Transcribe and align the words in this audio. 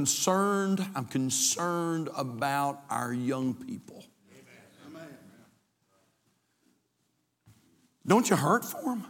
concerned, 0.00 0.82
I'm 0.94 1.04
concerned 1.04 2.08
about 2.16 2.80
our 2.88 3.12
young 3.12 3.52
people. 3.52 4.02
Don't 8.06 8.30
you 8.30 8.34
hurt 8.34 8.64
for 8.64 8.80
them? 8.82 9.04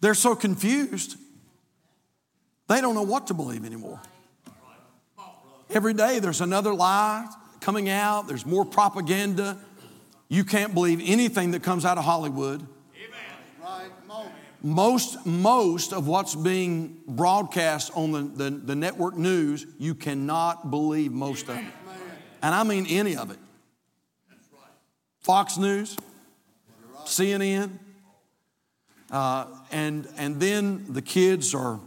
They're 0.00 0.14
so 0.14 0.34
confused. 0.34 1.18
They 2.66 2.80
don't 2.80 2.96
know 2.96 3.04
what 3.04 3.28
to 3.28 3.34
believe 3.34 3.64
anymore. 3.64 4.00
Every 5.70 5.94
day 5.94 6.18
there's 6.18 6.40
another 6.40 6.74
lie 6.74 7.28
coming 7.60 7.88
out, 7.88 8.26
there's 8.26 8.44
more 8.44 8.64
propaganda. 8.64 9.56
You 10.28 10.42
can't 10.42 10.74
believe 10.74 11.00
anything 11.04 11.52
that 11.52 11.62
comes 11.62 11.84
out 11.84 11.96
of 11.96 12.02
Hollywood. 12.02 12.66
Most, 14.62 15.24
most 15.24 15.92
of 15.92 16.06
what's 16.06 16.34
being 16.34 16.98
broadcast 17.06 17.90
on 17.94 18.12
the, 18.12 18.22
the, 18.22 18.50
the 18.50 18.74
network 18.74 19.16
news, 19.16 19.66
you 19.78 19.94
cannot 19.94 20.70
believe 20.70 21.12
most 21.12 21.48
of 21.48 21.56
it. 21.56 21.64
And 22.42 22.54
I 22.54 22.62
mean 22.62 22.86
any 22.86 23.16
of 23.16 23.30
it. 23.30 23.38
Fox 25.20 25.56
News, 25.56 25.96
CNN, 27.04 27.78
uh, 29.10 29.46
and, 29.70 30.08
and 30.16 30.40
then 30.40 30.92
the 30.92 31.02
kids 31.02 31.54
are, 31.54 31.80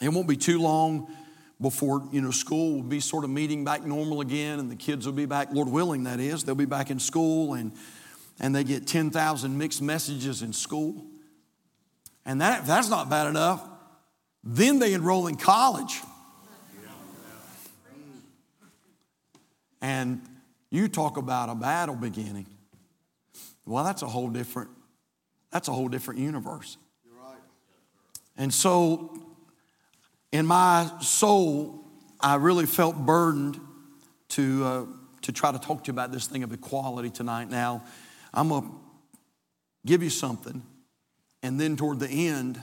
it 0.00 0.08
won't 0.08 0.28
be 0.28 0.36
too 0.36 0.60
long 0.60 1.08
before, 1.60 2.06
you 2.12 2.20
know, 2.20 2.30
school 2.30 2.74
will 2.74 2.82
be 2.82 3.00
sort 3.00 3.24
of 3.24 3.30
meeting 3.30 3.64
back 3.64 3.84
normal 3.84 4.20
again 4.20 4.58
and 4.58 4.70
the 4.70 4.76
kids 4.76 5.06
will 5.06 5.12
be 5.12 5.26
back, 5.26 5.48
Lord 5.52 5.68
willing, 5.68 6.04
that 6.04 6.20
is. 6.20 6.44
They'll 6.44 6.54
be 6.54 6.64
back 6.64 6.90
in 6.90 6.98
school 6.98 7.54
and, 7.54 7.72
and 8.40 8.54
they 8.54 8.64
get 8.64 8.86
10,000 8.86 9.56
mixed 9.56 9.80
messages 9.80 10.42
in 10.42 10.52
school. 10.52 11.04
And 12.24 12.40
that, 12.40 12.66
that's 12.66 12.88
not 12.88 13.10
bad 13.10 13.26
enough. 13.26 13.66
Then 14.44 14.78
they 14.78 14.94
enroll 14.94 15.26
in 15.26 15.36
college. 15.36 16.00
And 19.80 20.22
you 20.70 20.88
talk 20.88 21.16
about 21.16 21.48
a 21.48 21.54
battle 21.54 21.96
beginning. 21.96 22.46
Well, 23.66 23.84
that's 23.84 24.02
a 24.02 24.06
whole 24.06 24.28
different 24.28 24.70
that's 25.52 25.68
a 25.68 25.72
whole 25.72 25.88
different 25.88 26.18
universe. 26.18 26.78
And 28.36 28.52
so, 28.52 29.14
in 30.32 30.46
my 30.46 30.90
soul, 31.02 31.84
I 32.18 32.36
really 32.36 32.64
felt 32.64 32.96
burdened 32.96 33.60
to, 34.30 34.64
uh, 34.64 34.86
to 35.20 35.32
try 35.32 35.52
to 35.52 35.58
talk 35.58 35.84
to 35.84 35.88
you 35.88 35.92
about 35.92 36.10
this 36.10 36.26
thing 36.26 36.42
of 36.42 36.52
equality 36.52 37.10
tonight. 37.10 37.50
Now, 37.50 37.84
I'm 38.32 38.48
going 38.48 38.62
to 38.62 38.74
give 39.84 40.02
you 40.02 40.08
something, 40.08 40.62
and 41.42 41.60
then 41.60 41.76
toward 41.76 42.00
the 42.00 42.08
end, 42.08 42.60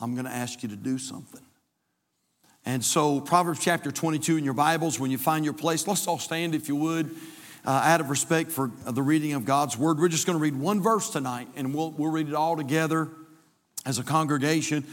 I'm 0.00 0.14
going 0.14 0.26
to 0.26 0.32
ask 0.32 0.62
you 0.62 0.68
to 0.68 0.76
do 0.76 0.98
something. 0.98 1.42
And 2.64 2.84
so, 2.84 3.20
Proverbs 3.20 3.60
chapter 3.60 3.90
22 3.90 4.36
in 4.36 4.44
your 4.44 4.54
Bibles, 4.54 5.00
when 5.00 5.10
you 5.10 5.18
find 5.18 5.44
your 5.44 5.54
place, 5.54 5.86
let's 5.86 6.06
all 6.06 6.18
stand 6.18 6.54
if 6.54 6.68
you 6.68 6.76
would 6.76 7.10
uh, 7.64 7.70
out 7.70 8.00
of 8.00 8.10
respect 8.10 8.50
for 8.50 8.70
the 8.86 9.02
reading 9.02 9.32
of 9.32 9.44
God's 9.44 9.76
Word. 9.76 9.98
We're 9.98 10.08
just 10.08 10.26
going 10.26 10.38
to 10.38 10.42
read 10.42 10.56
one 10.56 10.82
verse 10.82 11.10
tonight, 11.10 11.48
and 11.56 11.74
we'll, 11.74 11.90
we'll 11.92 12.10
read 12.10 12.28
it 12.28 12.34
all 12.34 12.56
together 12.56 13.08
as 13.84 13.98
a 13.98 14.04
congregation. 14.04 14.84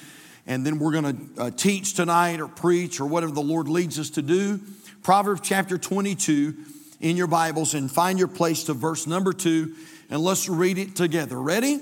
And 0.48 0.66
then 0.66 0.80
we're 0.80 0.92
going 0.92 1.36
to 1.36 1.42
uh, 1.42 1.52
teach 1.52 1.95
tonight 1.95 2.39
or 2.39 2.48
preach 2.48 3.00
or 3.00 3.06
whatever 3.06 3.31
the 3.31 3.42
Lord 3.42 3.67
leads 3.67 4.00
us 4.00 4.11
to 4.11 4.22
do. 4.22 4.59
Proverbs 5.03 5.42
chapter 5.44 5.78
22 5.78 6.56
in 7.02 7.17
your 7.17 7.28
Bibles 7.28 7.73
and 7.73 7.92
find 7.92 8.17
your 8.17 8.28
place 8.28 8.64
to 8.66 8.73
verse 8.73 9.06
number 9.08 9.33
two, 9.33 9.76
and 10.09 10.22
let's 10.22 10.48
read 10.48 10.78
it 10.78 10.95
together. 10.95 11.39
Ready? 11.39 11.80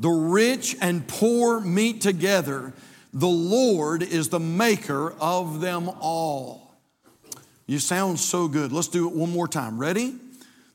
The 0.00 0.08
rich 0.08 0.76
and 0.80 1.06
poor 1.06 1.60
meet 1.60 2.00
together. 2.00 2.72
The 3.12 3.28
Lord 3.28 4.02
is 4.02 4.30
the 4.30 4.40
maker 4.40 5.12
of 5.20 5.60
them 5.60 5.90
all. 6.00 6.74
You 7.66 7.78
sound 7.78 8.18
so 8.18 8.48
good. 8.48 8.72
Let's 8.72 8.88
do 8.88 9.06
it 9.08 9.14
one 9.14 9.30
more 9.30 9.46
time. 9.46 9.78
Ready? 9.78 10.14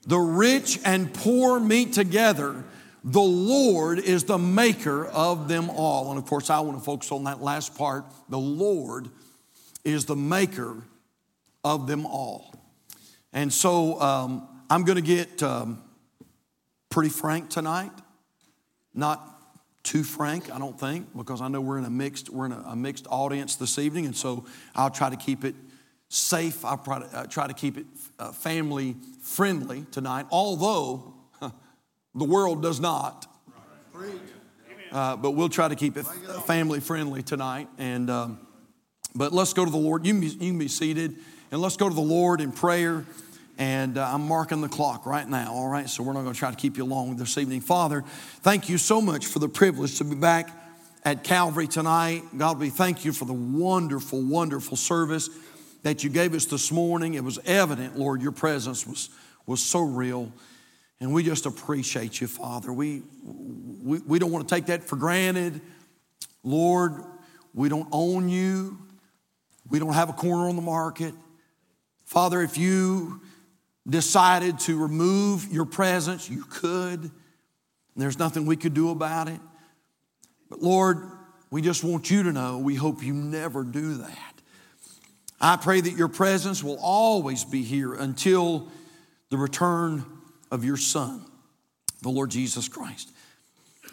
The 0.05 0.19
rich 0.19 0.79
and 0.85 1.11
poor 1.11 1.59
meet 1.59 1.91
together. 1.91 2.63
The 3.03 3.19
Lord 3.19 3.97
is 3.97 4.25
the 4.25 4.37
maker 4.37 5.05
of 5.07 5.47
them 5.47 5.71
all. 5.71 6.11
And 6.11 6.19
of 6.19 6.25
course, 6.25 6.51
I 6.51 6.59
want 6.59 6.77
to 6.77 6.83
focus 6.83 7.11
on 7.11 7.23
that 7.23 7.41
last 7.41 7.75
part. 7.75 8.05
The 8.29 8.39
Lord 8.39 9.09
is 9.83 10.05
the 10.05 10.15
maker 10.15 10.83
of 11.63 11.87
them 11.87 12.05
all. 12.05 12.53
And 13.33 13.51
so 13.51 13.99
um, 13.99 14.47
I'm 14.69 14.83
going 14.83 14.97
to 14.97 15.01
get 15.01 15.41
um, 15.41 15.81
pretty 16.89 17.09
frank 17.09 17.49
tonight. 17.49 17.91
Not 18.95 19.31
too 19.83 20.03
frank, 20.03 20.51
I 20.51 20.57
don't 20.57 20.79
think, 20.79 21.15
because 21.15 21.41
I 21.41 21.47
know 21.47 21.61
we're 21.61 21.77
in 21.77 21.85
a 21.85 21.89
mixed 21.89 22.29
we're 22.29 22.47
in 22.47 22.53
a, 22.53 22.63
a 22.69 22.75
mixed 22.75 23.05
audience 23.09 23.55
this 23.55 23.77
evening, 23.77 24.05
and 24.05 24.15
so 24.15 24.45
I'll 24.73 24.89
try 24.89 25.09
to 25.09 25.17
keep 25.17 25.43
it 25.43 25.53
safe. 26.09 26.63
I'll 26.65 26.77
try 26.77 26.99
to, 26.99 27.05
uh, 27.05 27.27
try 27.27 27.47
to 27.47 27.53
keep 27.53 27.77
it 27.77 27.85
uh, 28.17 28.31
family 28.31 28.95
friendly 29.21 29.85
tonight, 29.91 30.25
although 30.31 31.13
the 32.15 32.23
world 32.23 32.63
does 32.63 32.79
not. 32.79 33.27
Uh, 34.91 35.17
but 35.17 35.31
we'll 35.31 35.49
try 35.49 35.67
to 35.67 35.75
keep 35.75 35.97
it 35.97 36.03
family 36.45 36.79
friendly 36.79 37.21
tonight. 37.21 37.67
And 37.77 38.09
um, 38.09 38.39
but 39.13 39.33
let's 39.33 39.53
go 39.53 39.65
to 39.65 39.71
the 39.71 39.77
Lord. 39.77 40.05
You 40.05 40.13
can, 40.13 40.21
be, 40.21 40.27
you 40.27 40.51
can 40.51 40.59
be 40.59 40.67
seated, 40.67 41.15
and 41.51 41.61
let's 41.61 41.77
go 41.77 41.89
to 41.89 41.95
the 41.95 42.01
Lord 42.01 42.39
in 42.41 42.51
prayer. 42.51 43.05
And 43.57 43.97
uh, 43.97 44.09
I'm 44.11 44.27
marking 44.27 44.61
the 44.61 44.67
clock 44.67 45.05
right 45.05 45.27
now. 45.27 45.53
All 45.53 45.69
right, 45.69 45.89
so 45.89 46.03
we're 46.03 46.13
not 46.13 46.23
going 46.23 46.33
to 46.33 46.39
try 46.39 46.51
to 46.51 46.57
keep 46.57 46.77
you 46.77 46.83
long 46.83 47.15
this 47.15 47.37
evening. 47.37 47.61
Father, 47.61 48.03
thank 48.41 48.67
you 48.67 48.77
so 48.77 48.99
much 48.99 49.27
for 49.27 49.39
the 49.39 49.47
privilege 49.47 49.97
to 49.99 50.03
be 50.03 50.15
back 50.15 50.49
at 51.03 51.23
Calvary 51.23 51.67
tonight. 51.67 52.23
God, 52.37 52.59
we 52.59 52.69
thank 52.69 53.05
you 53.05 53.13
for 53.13 53.25
the 53.25 53.33
wonderful, 53.33 54.21
wonderful 54.21 54.75
service 54.75 55.29
that 55.83 56.03
you 56.03 56.09
gave 56.09 56.33
us 56.33 56.45
this 56.45 56.71
morning. 56.71 57.13
It 57.13 57.23
was 57.23 57.39
evident, 57.45 57.97
Lord, 57.97 58.21
your 58.21 58.33
presence 58.33 58.85
was, 58.85 59.09
was 59.45 59.61
so 59.61 59.81
real. 59.81 60.33
And 60.99 61.13
we 61.13 61.23
just 61.23 61.45
appreciate 61.45 62.19
you, 62.19 62.27
Father. 62.27 62.73
We, 62.73 63.03
we, 63.23 63.99
we 63.99 64.19
don't 64.19 64.31
want 64.31 64.49
to 64.49 64.55
take 64.55 64.65
that 64.65 64.83
for 64.83 64.95
granted. 64.95 65.61
Lord, 66.43 67.03
we 67.53 67.69
don't 67.69 67.87
own 67.91 68.27
you. 68.27 68.77
We 69.69 69.79
don't 69.79 69.93
have 69.93 70.09
a 70.09 70.13
corner 70.13 70.49
on 70.49 70.55
the 70.55 70.61
market. 70.61 71.13
Father, 72.05 72.41
if 72.41 72.57
you 72.57 73.21
decided 73.87 74.59
to 74.59 74.81
remove 74.81 75.51
your 75.51 75.65
presence, 75.65 76.29
you 76.29 76.43
could. 76.49 77.11
There's 77.95 78.19
nothing 78.19 78.45
we 78.45 78.55
could 78.55 78.73
do 78.73 78.89
about 78.89 79.27
it. 79.27 79.39
But 80.49 80.61
Lord, 80.61 81.09
we 81.49 81.61
just 81.61 81.83
want 81.83 82.09
you 82.09 82.23
to 82.23 82.31
know 82.31 82.57
we 82.57 82.75
hope 82.75 83.03
you 83.03 83.13
never 83.13 83.63
do 83.63 83.95
that. 83.95 84.33
I 85.39 85.57
pray 85.57 85.81
that 85.81 85.91
your 85.91 86.07
presence 86.07 86.63
will 86.63 86.79
always 86.81 87.43
be 87.43 87.61
here 87.61 87.93
until 87.93 88.67
the 89.29 89.37
return 89.37 90.05
of 90.51 90.63
your 90.63 90.77
Son, 90.77 91.23
the 92.01 92.09
Lord 92.09 92.31
Jesus 92.31 92.67
Christ. 92.67 93.11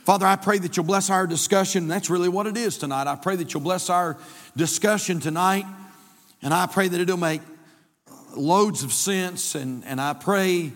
Father, 0.05 0.27
I 0.27 0.37
pray 0.37 0.59
that 0.59 0.77
you'll 0.77 0.87
bless 0.87 1.11
our 1.11 1.27
discussion. 1.27 1.87
That's 1.87 2.11
really 2.11 2.29
what 2.29 2.47
it 2.47 2.57
is 2.57 2.79
tonight. 2.79 3.07
I 3.07 3.15
pray 3.17 3.37
that 3.37 3.55
you'll 3.55 3.63
bless 3.63 3.89
our 3.89 4.19
discussion 4.57 5.21
tonight. 5.21 5.65
And 6.43 6.53
I 6.53 6.67
pray 6.67 6.89
that 6.89 7.01
it'll 7.01 7.17
make 7.17 7.41
loads 8.37 8.83
of 8.83 8.93
sense. 8.93 9.55
And, 9.55 9.85
and 9.85 10.01
I 10.01 10.13
pray 10.15 10.73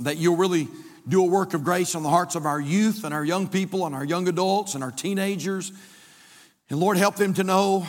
that 0.00 0.16
you'll 0.16 0.36
really 0.36 0.68
do 1.08 1.22
a 1.22 1.28
work 1.28 1.54
of 1.54 1.64
grace 1.64 1.94
on 1.94 2.02
the 2.02 2.10
hearts 2.10 2.34
of 2.34 2.46
our 2.46 2.60
youth 2.60 3.04
and 3.04 3.14
our 3.14 3.24
young 3.24 3.48
people 3.48 3.86
and 3.86 3.94
our 3.94 4.04
young 4.04 4.28
adults 4.28 4.74
and 4.74 4.84
our 4.84 4.90
teenagers. 4.90 5.72
And 6.70 6.78
Lord, 6.78 6.96
help 6.96 7.16
them 7.16 7.34
to 7.34 7.44
know 7.44 7.86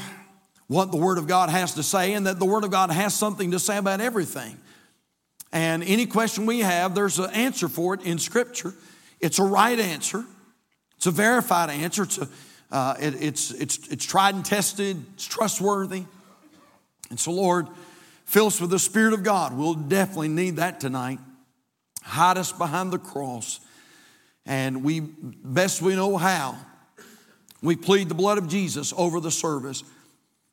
what 0.67 0.91
the 0.91 0.97
Word 0.97 1.17
of 1.17 1.27
God 1.27 1.49
has 1.49 1.73
to 1.75 1.83
say 1.83 2.13
and 2.13 2.27
that 2.27 2.39
the 2.39 2.45
Word 2.45 2.63
of 2.63 2.71
God 2.71 2.91
has 2.91 3.13
something 3.13 3.51
to 3.51 3.59
say 3.59 3.77
about 3.77 3.99
everything. 3.99 4.57
And 5.51 5.83
any 5.83 6.05
question 6.05 6.45
we 6.45 6.59
have, 6.59 6.93
there's 6.93 7.19
an 7.19 7.31
answer 7.31 7.67
for 7.67 7.95
it 7.95 8.03
in 8.03 8.19
Scripture. 8.19 8.73
It's 9.19 9.39
a 9.39 9.43
right 9.43 9.79
answer, 9.79 10.23
it's 10.95 11.07
a 11.07 11.11
verified 11.11 11.69
answer, 11.69 12.03
it's, 12.03 12.19
a, 12.19 12.29
uh, 12.71 12.95
it, 12.99 13.21
it's, 13.21 13.51
it's, 13.51 13.87
it's 13.89 14.05
tried 14.05 14.35
and 14.35 14.45
tested, 14.45 15.03
it's 15.15 15.25
trustworthy. 15.25 16.05
And 17.09 17.19
so, 17.19 17.31
Lord, 17.31 17.67
fill 18.29 18.45
us 18.45 18.61
with 18.61 18.69
the 18.69 18.77
Spirit 18.77 19.13
of 19.13 19.23
God. 19.23 19.57
We'll 19.57 19.73
definitely 19.73 20.27
need 20.27 20.57
that 20.57 20.79
tonight. 20.79 21.17
Hide 22.03 22.37
us 22.37 22.51
behind 22.51 22.93
the 22.93 22.99
cross. 22.99 23.59
And 24.45 24.83
we, 24.83 24.99
best 24.99 25.81
we 25.81 25.95
know 25.95 26.15
how, 26.15 26.55
we 27.63 27.75
plead 27.75 28.07
the 28.07 28.13
blood 28.13 28.37
of 28.37 28.47
Jesus 28.47 28.93
over 28.95 29.19
the 29.19 29.31
service. 29.31 29.83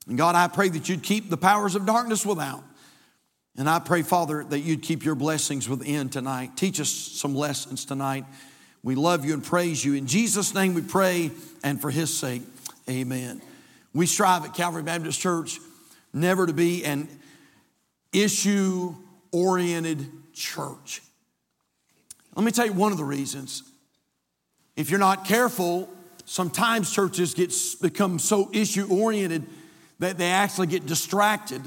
And 0.08 0.16
God, 0.16 0.34
I 0.34 0.48
pray 0.48 0.70
that 0.70 0.88
you'd 0.88 1.02
keep 1.02 1.28
the 1.28 1.36
powers 1.36 1.74
of 1.74 1.84
darkness 1.84 2.24
without. 2.24 2.64
And 3.58 3.68
I 3.68 3.78
pray, 3.78 4.00
Father, 4.00 4.42
that 4.44 4.60
you'd 4.60 4.82
keep 4.82 5.04
your 5.04 5.14
blessings 5.14 5.68
within 5.68 6.08
tonight. 6.08 6.56
Teach 6.56 6.80
us 6.80 6.88
some 6.88 7.34
lessons 7.34 7.84
tonight. 7.84 8.24
We 8.82 8.94
love 8.94 9.26
you 9.26 9.34
and 9.34 9.44
praise 9.44 9.84
you. 9.84 9.92
In 9.92 10.06
Jesus' 10.06 10.54
name 10.54 10.72
we 10.72 10.80
pray, 10.80 11.30
and 11.62 11.78
for 11.78 11.90
his 11.90 12.16
sake, 12.16 12.42
amen. 12.88 13.42
We 13.92 14.06
strive 14.06 14.46
at 14.46 14.54
Calvary 14.54 14.82
Baptist 14.82 15.20
Church 15.20 15.58
never 16.14 16.46
to 16.46 16.54
be 16.54 16.82
an 16.82 17.08
issue 18.22 18.94
oriented 19.32 20.06
church. 20.32 21.02
Let 22.34 22.44
me 22.44 22.50
tell 22.50 22.66
you 22.66 22.72
one 22.72 22.92
of 22.92 22.98
the 22.98 23.04
reasons. 23.04 23.62
If 24.76 24.90
you're 24.90 25.00
not 25.00 25.24
careful, 25.24 25.88
sometimes 26.26 26.92
churches 26.92 27.34
get 27.34 27.54
become 27.80 28.18
so 28.18 28.50
issue 28.52 28.86
oriented 28.90 29.44
that 29.98 30.18
they 30.18 30.28
actually 30.30 30.66
get 30.66 30.86
distracted 30.86 31.62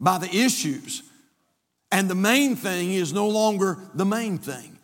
by 0.00 0.18
the 0.18 0.34
issues. 0.34 1.02
And 1.92 2.08
the 2.08 2.14
main 2.14 2.56
thing 2.56 2.92
is 2.92 3.12
no 3.12 3.28
longer 3.28 3.78
the 3.94 4.06
main 4.06 4.38
thing. 4.38 4.78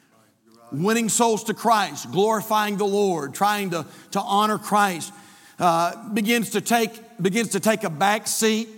Winning 0.71 1.09
souls 1.09 1.45
to 1.45 1.55
Christ, 1.55 2.13
glorifying 2.13 2.77
the 2.77 2.87
Lord, 2.87 3.35
trying 3.35 3.71
to, 3.71 3.87
to 4.13 4.21
honor 4.21 4.59
Christ, 4.59 5.13
uh, 5.59 6.11
begins, 6.11 6.51
to 6.51 6.61
take, 6.61 6.93
begins 7.21 7.49
to 7.51 7.61
take 7.61 7.83
a 7.83 7.91
back 7.91 8.29
seat 8.29 8.69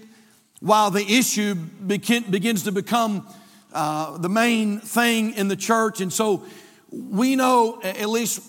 while 0.62 0.92
the 0.92 1.04
issue 1.04 1.56
begin, 1.56 2.22
begins 2.30 2.62
to 2.62 2.72
become 2.72 3.26
uh, 3.72 4.16
the 4.18 4.28
main 4.28 4.78
thing 4.78 5.34
in 5.34 5.48
the 5.48 5.56
church. 5.56 6.00
And 6.00 6.12
so 6.12 6.44
we 6.92 7.34
know, 7.34 7.80
at 7.82 8.08
least 8.08 8.40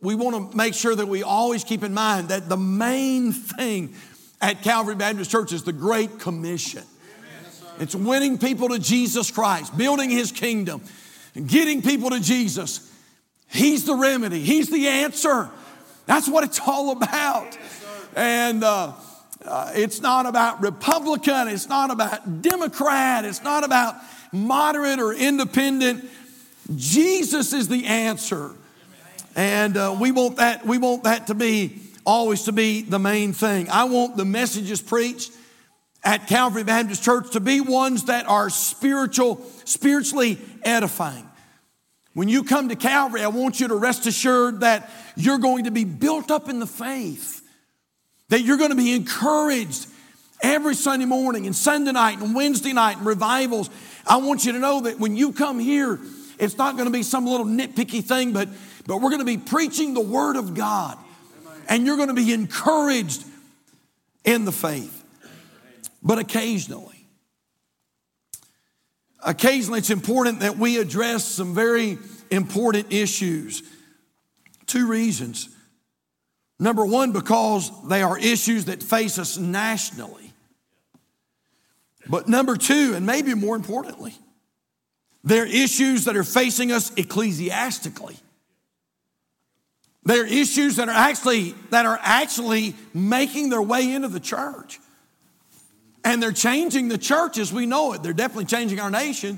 we 0.00 0.14
want 0.14 0.52
to 0.52 0.56
make 0.56 0.74
sure 0.74 0.94
that 0.94 1.08
we 1.08 1.24
always 1.24 1.64
keep 1.64 1.82
in 1.82 1.92
mind 1.92 2.28
that 2.28 2.48
the 2.48 2.56
main 2.56 3.32
thing 3.32 3.92
at 4.40 4.62
Calvary 4.62 4.94
Baptist 4.94 5.32
Church 5.32 5.52
is 5.52 5.64
the 5.64 5.72
Great 5.72 6.20
Commission. 6.20 6.84
It's 7.80 7.94
winning 7.94 8.38
people 8.38 8.68
to 8.68 8.78
Jesus 8.78 9.32
Christ, 9.32 9.76
building 9.76 10.10
His 10.10 10.30
kingdom, 10.30 10.80
getting 11.44 11.82
people 11.82 12.10
to 12.10 12.20
Jesus. 12.20 12.88
He's 13.48 13.84
the 13.84 13.96
remedy, 13.96 14.40
He's 14.40 14.70
the 14.70 14.86
answer. 14.86 15.50
That's 16.06 16.28
what 16.28 16.44
it's 16.44 16.60
all 16.60 16.92
about. 16.92 17.58
And 18.14 18.62
uh, 18.62 18.92
uh, 19.44 19.72
it's 19.74 20.00
not 20.00 20.26
about 20.26 20.60
Republican, 20.60 21.48
it's 21.48 21.68
not 21.68 21.90
about 21.90 22.42
Democrat, 22.42 23.24
it's 23.24 23.42
not 23.42 23.64
about 23.64 23.94
moderate 24.32 24.98
or 24.98 25.12
independent. 25.12 26.04
Jesus 26.74 27.52
is 27.52 27.68
the 27.68 27.86
answer. 27.86 28.50
And 29.36 29.76
uh, 29.76 29.96
we 29.98 30.10
want 30.10 30.36
that, 30.36 30.66
we 30.66 30.78
want 30.78 31.04
that 31.04 31.28
to 31.28 31.34
be 31.34 31.80
always 32.04 32.44
to 32.44 32.52
be 32.52 32.82
the 32.82 32.98
main 32.98 33.32
thing. 33.32 33.68
I 33.70 33.84
want 33.84 34.16
the 34.16 34.24
messages 34.24 34.80
preached 34.80 35.30
at 36.02 36.26
Calvary 36.26 36.64
Baptist 36.64 37.02
Church 37.02 37.32
to 37.32 37.40
be 37.40 37.60
ones 37.60 38.04
that 38.04 38.26
are 38.26 38.50
spiritual, 38.50 39.44
spiritually 39.64 40.38
edifying. 40.62 41.28
When 42.14 42.28
you 42.28 42.42
come 42.44 42.70
to 42.70 42.76
Calvary, 42.76 43.22
I 43.22 43.28
want 43.28 43.60
you 43.60 43.68
to 43.68 43.76
rest 43.76 44.06
assured 44.06 44.60
that 44.60 44.90
you're 45.16 45.38
going 45.38 45.64
to 45.64 45.70
be 45.70 45.84
built 45.84 46.30
up 46.30 46.48
in 46.48 46.58
the 46.58 46.66
faith, 46.66 47.37
that 48.28 48.42
you're 48.42 48.58
going 48.58 48.70
to 48.70 48.76
be 48.76 48.94
encouraged 48.94 49.86
every 50.42 50.74
Sunday 50.74 51.06
morning 51.06 51.46
and 51.46 51.54
Sunday 51.54 51.92
night 51.92 52.18
and 52.18 52.34
Wednesday 52.34 52.72
night 52.72 52.98
and 52.98 53.06
revivals. 53.06 53.70
I 54.06 54.18
want 54.18 54.44
you 54.44 54.52
to 54.52 54.58
know 54.58 54.82
that 54.82 54.98
when 54.98 55.16
you 55.16 55.32
come 55.32 55.58
here, 55.58 55.98
it's 56.38 56.56
not 56.56 56.76
going 56.76 56.86
to 56.86 56.92
be 56.92 57.02
some 57.02 57.26
little 57.26 57.46
nitpicky 57.46 58.02
thing, 58.02 58.32
but, 58.32 58.48
but 58.86 58.96
we're 58.98 59.10
going 59.10 59.20
to 59.20 59.24
be 59.24 59.38
preaching 59.38 59.94
the 59.94 60.00
Word 60.00 60.36
of 60.36 60.54
God. 60.54 60.96
And 61.68 61.84
you're 61.84 61.96
going 61.96 62.08
to 62.08 62.14
be 62.14 62.32
encouraged 62.32 63.24
in 64.24 64.44
the 64.44 64.52
faith. 64.52 64.94
But 66.02 66.18
occasionally, 66.18 67.06
occasionally 69.24 69.80
it's 69.80 69.90
important 69.90 70.40
that 70.40 70.56
we 70.56 70.78
address 70.78 71.24
some 71.24 71.54
very 71.54 71.98
important 72.30 72.92
issues. 72.92 73.62
Two 74.66 74.86
reasons. 74.86 75.48
Number 76.58 76.84
one, 76.84 77.12
because 77.12 77.70
they 77.88 78.02
are 78.02 78.18
issues 78.18 78.64
that 78.64 78.82
face 78.82 79.18
us 79.18 79.38
nationally. 79.38 80.32
But 82.08 82.28
number 82.28 82.56
two, 82.56 82.94
and 82.94 83.06
maybe 83.06 83.34
more 83.34 83.54
importantly, 83.54 84.14
they're 85.22 85.46
issues 85.46 86.06
that 86.06 86.16
are 86.16 86.24
facing 86.24 86.72
us 86.72 86.92
ecclesiastically. 86.96 88.16
They're 90.04 90.26
issues 90.26 90.76
that 90.76 90.88
are 90.88 90.94
actually 90.94 91.54
that 91.70 91.84
are 91.84 91.98
actually 92.00 92.74
making 92.94 93.50
their 93.50 93.60
way 93.60 93.92
into 93.92 94.08
the 94.08 94.20
church. 94.20 94.80
And 96.02 96.22
they're 96.22 96.32
changing 96.32 96.88
the 96.88 96.96
church 96.96 97.36
as 97.36 97.52
we 97.52 97.66
know 97.66 97.92
it. 97.92 98.02
They're 98.02 98.14
definitely 98.14 98.46
changing 98.46 98.80
our 98.80 98.90
nation. 98.90 99.36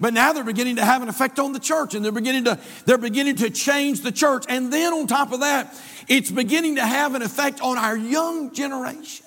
But 0.00 0.14
now 0.14 0.32
they're 0.32 0.44
beginning 0.44 0.76
to 0.76 0.84
have 0.84 1.02
an 1.02 1.08
effect 1.08 1.38
on 1.38 1.52
the 1.52 1.58
church 1.58 1.94
and 1.94 2.04
they're 2.04 2.12
beginning 2.12 2.44
to 2.44 2.58
they're 2.84 2.98
beginning 2.98 3.36
to 3.36 3.50
change 3.50 4.02
the 4.02 4.12
church. 4.12 4.44
And 4.48 4.72
then 4.72 4.92
on 4.92 5.06
top 5.06 5.32
of 5.32 5.40
that, 5.40 5.74
it's 6.06 6.30
beginning 6.30 6.76
to 6.76 6.86
have 6.86 7.14
an 7.14 7.22
effect 7.22 7.60
on 7.60 7.76
our 7.78 7.96
young 7.96 8.54
generation. 8.54 9.26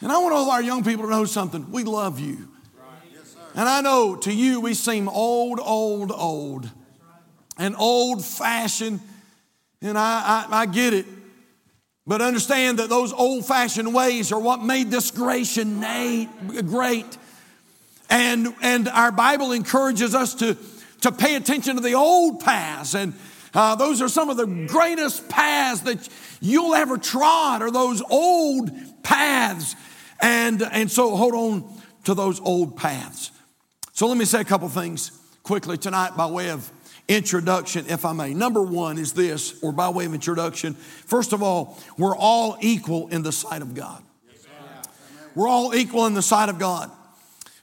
And 0.00 0.12
I 0.12 0.18
want 0.18 0.34
all 0.34 0.50
our 0.50 0.62
young 0.62 0.84
people 0.84 1.04
to 1.04 1.10
know 1.10 1.24
something. 1.24 1.70
We 1.70 1.84
love 1.84 2.20
you. 2.20 2.48
And 3.54 3.66
I 3.68 3.80
know 3.80 4.16
to 4.16 4.32
you 4.32 4.60
we 4.60 4.74
seem 4.74 5.08
old, 5.08 5.58
old, 5.60 6.12
old, 6.12 6.70
and 7.56 7.74
old 7.78 8.24
fashioned. 8.24 9.00
And 9.80 9.96
I, 9.96 10.46
I, 10.50 10.60
I 10.60 10.66
get 10.66 10.92
it. 10.92 11.06
But 12.06 12.22
understand 12.22 12.78
that 12.78 12.88
those 12.88 13.12
old 13.12 13.46
fashioned 13.46 13.92
ways 13.92 14.30
are 14.30 14.38
what 14.38 14.62
made 14.62 14.90
this 14.90 15.10
creation 15.10 15.80
great. 16.66 17.18
And, 18.08 18.54
and 18.62 18.88
our 18.88 19.12
Bible 19.12 19.52
encourages 19.52 20.14
us 20.14 20.34
to, 20.36 20.56
to 21.02 21.12
pay 21.12 21.34
attention 21.34 21.76
to 21.76 21.82
the 21.82 21.94
old 21.94 22.40
paths. 22.40 22.94
And 22.94 23.14
uh, 23.54 23.74
those 23.74 24.02
are 24.02 24.08
some 24.08 24.30
of 24.30 24.36
the 24.36 24.46
greatest 24.46 25.28
paths 25.28 25.80
that 25.82 26.08
you'll 26.40 26.74
ever 26.74 26.98
trod, 26.98 27.62
are 27.62 27.70
those 27.70 28.02
old 28.10 28.70
paths. 29.02 29.74
And, 30.20 30.62
and 30.62 30.90
so 30.90 31.16
hold 31.16 31.34
on 31.34 31.80
to 32.04 32.14
those 32.14 32.40
old 32.40 32.76
paths. 32.76 33.30
So 33.92 34.06
let 34.06 34.16
me 34.16 34.24
say 34.24 34.40
a 34.40 34.44
couple 34.44 34.68
things 34.68 35.10
quickly 35.42 35.78
tonight 35.78 36.16
by 36.16 36.26
way 36.26 36.50
of 36.50 36.70
introduction, 37.08 37.86
if 37.88 38.04
I 38.04 38.12
may. 38.12 38.34
Number 38.34 38.62
one 38.62 38.98
is 38.98 39.12
this, 39.12 39.62
or 39.62 39.72
by 39.72 39.88
way 39.88 40.06
of 40.06 40.14
introduction. 40.14 40.74
First 40.74 41.32
of 41.32 41.42
all, 41.42 41.78
we're 41.96 42.16
all 42.16 42.56
equal 42.60 43.08
in 43.08 43.22
the 43.22 43.32
sight 43.32 43.62
of 43.62 43.74
God. 43.74 44.02
We're 45.34 45.48
all 45.48 45.74
equal 45.74 46.06
in 46.06 46.14
the 46.14 46.22
sight 46.22 46.48
of 46.48 46.58
God. 46.58 46.90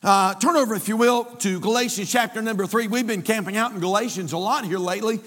Uh, 0.03 0.33
turn 0.33 0.57
over, 0.57 0.75
if 0.75 0.89
you 0.89 0.97
will, 0.97 1.23
to 1.23 1.61
Galatians 1.61 2.11
chapter 2.11 2.41
number 2.41 2.67
three. 2.67 2.87
We've 2.89 3.07
been 3.07 3.21
camping 3.21 3.55
out 3.55 3.71
in 3.71 3.79
Galatians 3.79 4.33
a 4.33 4.37
lot 4.37 4.65
here 4.65 4.77
lately. 4.77 5.21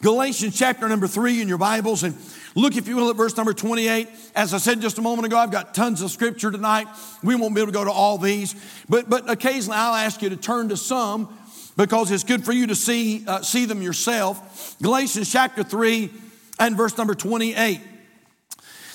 Galatians 0.00 0.58
chapter 0.58 0.88
number 0.88 1.06
three 1.06 1.42
in 1.42 1.48
your 1.48 1.58
Bibles. 1.58 2.02
And 2.02 2.16
look, 2.54 2.74
if 2.74 2.88
you 2.88 2.96
will, 2.96 3.10
at 3.10 3.16
verse 3.16 3.36
number 3.36 3.52
28. 3.52 4.08
As 4.34 4.54
I 4.54 4.56
said 4.56 4.80
just 4.80 4.96
a 4.96 5.02
moment 5.02 5.26
ago, 5.26 5.36
I've 5.36 5.50
got 5.50 5.74
tons 5.74 6.00
of 6.00 6.10
scripture 6.10 6.50
tonight. 6.50 6.86
We 7.22 7.34
won't 7.34 7.54
be 7.54 7.60
able 7.60 7.72
to 7.72 7.78
go 7.78 7.84
to 7.84 7.90
all 7.90 8.16
these, 8.16 8.54
but, 8.88 9.10
but 9.10 9.28
occasionally 9.28 9.76
I'll 9.76 9.94
ask 9.94 10.22
you 10.22 10.30
to 10.30 10.36
turn 10.38 10.70
to 10.70 10.78
some 10.78 11.28
because 11.76 12.10
it's 12.10 12.24
good 12.24 12.42
for 12.42 12.52
you 12.52 12.68
to 12.68 12.74
see, 12.74 13.26
uh, 13.26 13.42
see 13.42 13.66
them 13.66 13.82
yourself. 13.82 14.76
Galatians 14.80 15.30
chapter 15.30 15.62
3 15.62 16.10
and 16.58 16.74
verse 16.74 16.96
number 16.96 17.14
28. 17.14 17.82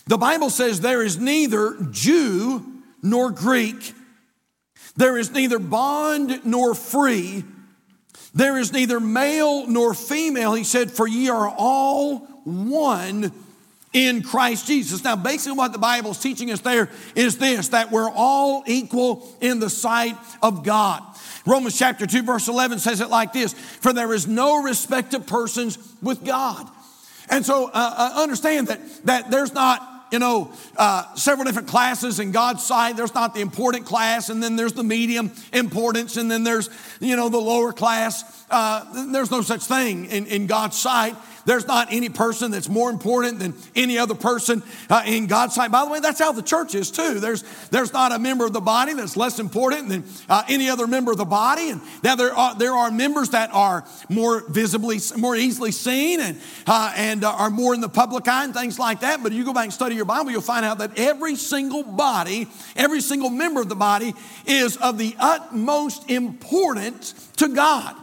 The 0.07 0.17
Bible 0.17 0.49
says, 0.49 0.81
There 0.81 1.03
is 1.03 1.19
neither 1.19 1.77
Jew 1.91 2.65
nor 3.03 3.29
Greek, 3.29 3.93
there 4.97 5.17
is 5.17 5.31
neither 5.31 5.59
bond 5.59 6.41
nor 6.43 6.75
free, 6.75 7.45
there 8.33 8.57
is 8.57 8.73
neither 8.73 8.99
male 8.99 9.65
nor 9.67 9.93
female. 9.93 10.53
He 10.53 10.63
said, 10.63 10.91
For 10.91 11.07
ye 11.07 11.29
are 11.29 11.47
all 11.57 12.19
one 12.43 13.31
in 13.93 14.21
Christ 14.21 14.67
Jesus. 14.67 15.03
Now, 15.03 15.15
basically, 15.15 15.57
what 15.57 15.71
the 15.71 15.79
Bible 15.79 16.11
is 16.11 16.19
teaching 16.19 16.51
us 16.51 16.59
there 16.61 16.89
is 17.15 17.37
this 17.37 17.69
that 17.69 17.91
we're 17.91 18.09
all 18.09 18.63
equal 18.67 19.27
in 19.41 19.59
the 19.59 19.69
sight 19.69 20.15
of 20.43 20.63
God. 20.63 21.01
Romans 21.45 21.77
chapter 21.77 22.05
2, 22.05 22.23
verse 22.23 22.47
11 22.47 22.79
says 22.79 23.01
it 23.01 23.09
like 23.09 23.33
this 23.33 23.53
For 23.53 23.93
there 23.93 24.13
is 24.13 24.27
no 24.27 24.61
respect 24.61 25.13
of 25.13 25.25
persons 25.25 25.77
with 26.01 26.23
God. 26.25 26.67
And 27.29 27.45
so 27.45 27.67
uh, 27.67 27.71
uh, 27.73 28.21
understand 28.21 28.67
that, 28.67 28.79
that 29.05 29.31
there's 29.31 29.53
not, 29.53 29.96
you 30.11 30.19
know, 30.19 30.51
uh, 30.77 31.13
several 31.15 31.45
different 31.45 31.67
classes 31.67 32.19
in 32.19 32.31
God's 32.31 32.63
sight. 32.63 32.97
There's 32.97 33.13
not 33.13 33.33
the 33.33 33.41
important 33.41 33.85
class, 33.85 34.29
and 34.29 34.41
then 34.41 34.55
there's 34.55 34.73
the 34.73 34.83
medium 34.83 35.31
importance, 35.53 36.17
and 36.17 36.29
then 36.29 36.43
there's, 36.43 36.69
you 36.99 37.15
know, 37.15 37.29
the 37.29 37.37
lower 37.37 37.73
class. 37.73 38.45
Uh, 38.49 39.11
there's 39.11 39.31
no 39.31 39.41
such 39.41 39.63
thing 39.63 40.05
in, 40.05 40.25
in 40.27 40.47
God's 40.47 40.77
sight. 40.77 41.15
There's 41.47 41.65
not 41.65 41.87
any 41.91 42.09
person 42.09 42.51
that's 42.51 42.67
more 42.67 42.89
important 42.89 43.39
than 43.39 43.53
any 43.73 43.97
other 43.97 44.15
person 44.15 44.61
uh, 44.89 45.03
in 45.05 45.27
God's 45.27 45.55
sight. 45.55 45.71
By 45.71 45.85
the 45.85 45.89
way, 45.89 46.01
that's 46.01 46.19
how 46.19 46.33
the 46.33 46.41
church 46.41 46.75
is 46.75 46.91
too. 46.91 47.21
There's, 47.21 47.45
there's 47.69 47.93
not 47.93 48.11
a 48.11 48.19
member 48.19 48.45
of 48.45 48.51
the 48.51 48.59
body 48.59 48.93
that's 48.93 49.15
less 49.15 49.39
important 49.39 49.87
than 49.87 50.03
uh, 50.27 50.43
any 50.49 50.69
other 50.69 50.87
member 50.87 51.13
of 51.13 51.17
the 51.17 51.23
body. 51.23 51.69
And 51.69 51.81
now 52.03 52.15
there 52.15 52.33
are, 52.33 52.53
there 52.53 52.73
are 52.73 52.91
members 52.91 53.29
that 53.29 53.49
are 53.53 53.85
more 54.09 54.43
visibly, 54.49 54.99
more 55.15 55.37
easily 55.37 55.71
seen 55.71 56.19
and, 56.19 56.37
uh, 56.67 56.91
and 56.97 57.23
are 57.23 57.49
more 57.49 57.73
in 57.73 57.79
the 57.79 57.87
public 57.87 58.27
eye 58.27 58.43
and 58.43 58.53
things 58.53 58.77
like 58.77 58.99
that. 58.99 59.23
But 59.23 59.31
if 59.31 59.37
you 59.37 59.45
go 59.45 59.53
back 59.53 59.63
and 59.63 59.73
study 59.73 59.95
your 59.95 60.03
Bible, 60.03 60.31
you'll 60.31 60.41
find 60.41 60.65
out 60.65 60.79
that 60.79 60.99
every 60.99 61.37
single 61.37 61.83
body, 61.83 62.49
every 62.75 62.99
single 62.99 63.29
member 63.29 63.61
of 63.61 63.69
the 63.69 63.75
body 63.75 64.13
is 64.45 64.75
of 64.75 64.97
the 64.97 65.15
utmost 65.17 66.09
importance 66.09 67.13
to 67.37 67.47
God. 67.47 67.95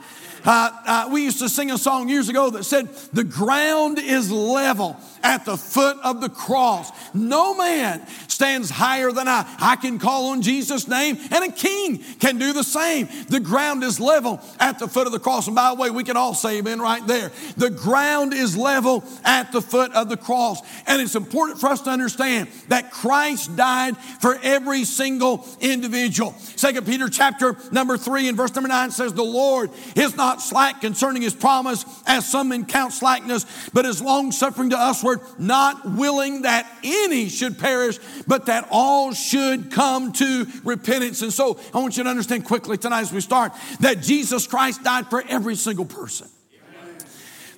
Uh, 0.45 0.71
uh, 0.87 1.09
we 1.11 1.25
used 1.25 1.39
to 1.39 1.49
sing 1.49 1.71
a 1.71 1.79
song 1.79 2.09
years 2.09 2.29
ago 2.29 2.51
that 2.51 2.65
said, 2.65 2.89
The 3.13 3.25
ground 3.25 3.99
is 3.99 4.31
level 4.31 5.01
at 5.25 5.45
the 5.45 5.57
foot 5.57 5.97
of 6.05 6.21
the 6.21 6.29
cross. 6.29 6.93
No 7.15 7.55
man 7.55 8.07
stands 8.29 8.71
higher 8.71 9.11
than 9.11 9.27
I. 9.27 9.45
I 9.59 9.77
can 9.77 9.99
call 9.99 10.27
on 10.27 10.43
Jesus' 10.43 10.87
name, 10.87 11.19
and 11.31 11.45
a 11.45 11.51
king 11.51 11.99
can 12.21 12.39
do 12.39 12.53
the 12.53 12.63
same. 12.63 13.09
The 13.29 13.41
ground 13.41 13.83
is 13.83 13.99
level 13.99 14.41
at 14.61 14.79
the 14.79 14.87
foot 14.87 15.07
of 15.07 15.13
the 15.13 15.19
cross. 15.19 15.47
And 15.47 15.57
by 15.57 15.71
the 15.71 15.81
way, 15.81 15.91
we 15.91 16.05
can 16.05 16.17
all 16.17 16.35
say 16.35 16.59
amen 16.59 16.81
right 16.81 17.05
there. 17.07 17.33
The 17.57 17.71
ground 17.71 18.35
is 18.35 18.57
level 18.57 19.03
at 19.25 19.51
the 19.51 19.63
foot 19.63 19.93
of 19.93 20.09
the 20.09 20.17
cross. 20.17 20.61
And 20.87 21.01
it's 21.01 21.15
important 21.15 21.59
for 21.59 21.69
us 21.69 21.81
to 21.83 21.91
understand 21.91 22.49
that 22.69 22.91
Christ 22.91 23.57
died 23.57 23.97
for 23.97 24.39
every 24.43 24.85
single 24.85 25.47
individual. 25.61 26.33
Second 26.57 26.87
Peter 26.87 27.09
chapter 27.09 27.57
number 27.73 27.97
three 27.97 28.29
and 28.29 28.37
verse 28.37 28.55
number 28.55 28.69
nine 28.69 28.91
says, 28.91 29.15
The 29.15 29.25
Lord 29.25 29.71
is 29.97 30.17
not 30.17 30.43
slack 30.43 30.83
concerning 30.83 31.23
his 31.23 31.35
promise, 31.35 31.85
as 32.07 32.31
some 32.31 32.51
men 32.51 32.67
count 32.67 32.93
slackness, 32.93 33.47
but 33.73 33.87
is 33.87 34.03
long 34.03 34.33
suffering 34.33 34.71
to 34.71 34.77
usward 35.15 35.41
not 35.41 35.85
willing 35.91 36.43
that 36.43 36.71
any 36.83 37.29
should 37.29 37.59
perish, 37.59 37.99
but 38.27 38.47
that 38.47 38.69
all 38.71 39.13
should 39.13 39.71
come 39.71 40.13
to 40.13 40.47
repentance. 40.65 41.23
And 41.23 41.33
so 41.33 41.59
I 41.73 41.79
want 41.79 41.97
you 41.97 42.05
to 42.05 42.11
understand 42.11 42.45
quickly 42.45 42.77
tonight 42.77 43.03
as 43.03 43.13
we 43.13 43.21
start 43.21 43.53
that 43.81 44.01
Jesus 44.01 44.47
Christ 44.47 44.83
died 44.83 45.09
for 45.09 45.23
every 45.29 45.57
single 45.57 45.85
person. 45.85 46.29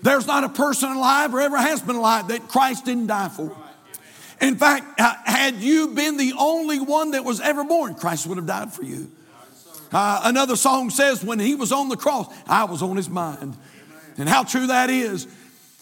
There's 0.03 0.27
not 0.27 0.45
a 0.45 0.49
person 0.49 0.91
alive 0.91 1.35
or 1.35 1.41
ever 1.41 1.57
has 1.57 1.83
been 1.83 1.97
alive 1.97 2.29
that 2.29 2.49
Christ 2.49 2.85
didn't 2.85 3.09
die 3.09 3.29
for. 3.29 3.57
In 4.41 4.57
fact, 4.57 5.01
had 5.01 5.57
you 5.57 5.89
been 5.89 6.19
the 6.19 6.35
only 6.39 6.79
one 6.79 7.13
that 7.13 7.25
was 7.25 7.41
ever 7.41 7.65
born, 7.65 7.95
Christ 7.95 8.27
would 8.27 8.37
have 8.37 8.47
died 8.47 8.73
for 8.73 8.85
you. 8.85 9.11
Uh, 9.93 10.21
another 10.25 10.57
song 10.57 10.91
says, 10.91 11.25
when 11.25 11.39
he 11.39 11.55
was 11.55 11.73
on 11.73 11.89
the 11.89 11.97
cross, 11.97 12.33
I 12.47 12.65
was 12.65 12.83
on 12.83 12.97
his 12.97 13.09
mind. 13.09 13.57
And 14.19 14.29
how 14.29 14.45
true 14.45 14.67
that 14.67 14.91
is. 14.91 15.27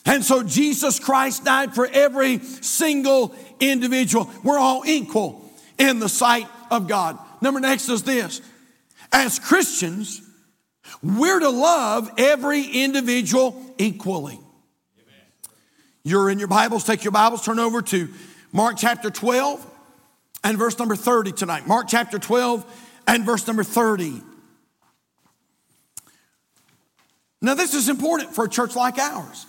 And 0.06 0.24
so 0.24 0.42
Jesus 0.42 0.98
Christ 0.98 1.44
died 1.44 1.74
for 1.74 1.86
every 1.86 2.38
single 2.38 3.34
individual. 3.58 4.30
We're 4.42 4.58
all 4.58 4.82
equal 4.86 5.50
in 5.78 5.98
the 5.98 6.08
sight 6.08 6.46
of 6.70 6.88
God. 6.88 7.18
Number 7.40 7.60
next 7.60 7.88
is 7.88 8.02
this. 8.02 8.42
As 9.12 9.38
Christians, 9.38 10.20
we're 11.02 11.40
to 11.40 11.48
love 11.48 12.10
every 12.18 12.62
individual 12.62 13.74
equally. 13.78 14.38
You're 16.02 16.28
in 16.28 16.38
your 16.38 16.48
Bibles, 16.48 16.84
take 16.84 17.02
your 17.02 17.12
Bibles, 17.12 17.44
turn 17.44 17.58
over 17.58 17.80
to 17.80 18.08
Mark 18.52 18.76
chapter 18.76 19.10
12 19.10 19.64
and 20.42 20.58
verse 20.58 20.78
number 20.78 20.96
30 20.96 21.32
tonight. 21.32 21.66
Mark 21.66 21.86
chapter 21.88 22.18
12 22.18 22.64
and 23.06 23.24
verse 23.24 23.46
number 23.46 23.64
30. 23.64 24.20
Now, 27.40 27.54
this 27.54 27.74
is 27.74 27.88
important 27.88 28.34
for 28.34 28.44
a 28.44 28.48
church 28.48 28.76
like 28.76 28.98
ours. 28.98 29.46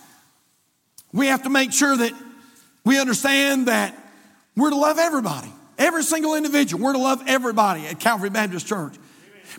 We 1.16 1.28
have 1.28 1.44
to 1.44 1.48
make 1.48 1.72
sure 1.72 1.96
that 1.96 2.12
we 2.84 3.00
understand 3.00 3.68
that 3.68 3.96
we're 4.54 4.68
to 4.68 4.76
love 4.76 4.98
everybody, 4.98 5.50
every 5.78 6.02
single 6.02 6.34
individual. 6.34 6.84
We're 6.84 6.92
to 6.92 6.98
love 6.98 7.22
everybody 7.26 7.86
at 7.86 7.98
Calvary 7.98 8.28
Baptist 8.28 8.66
Church. 8.66 8.94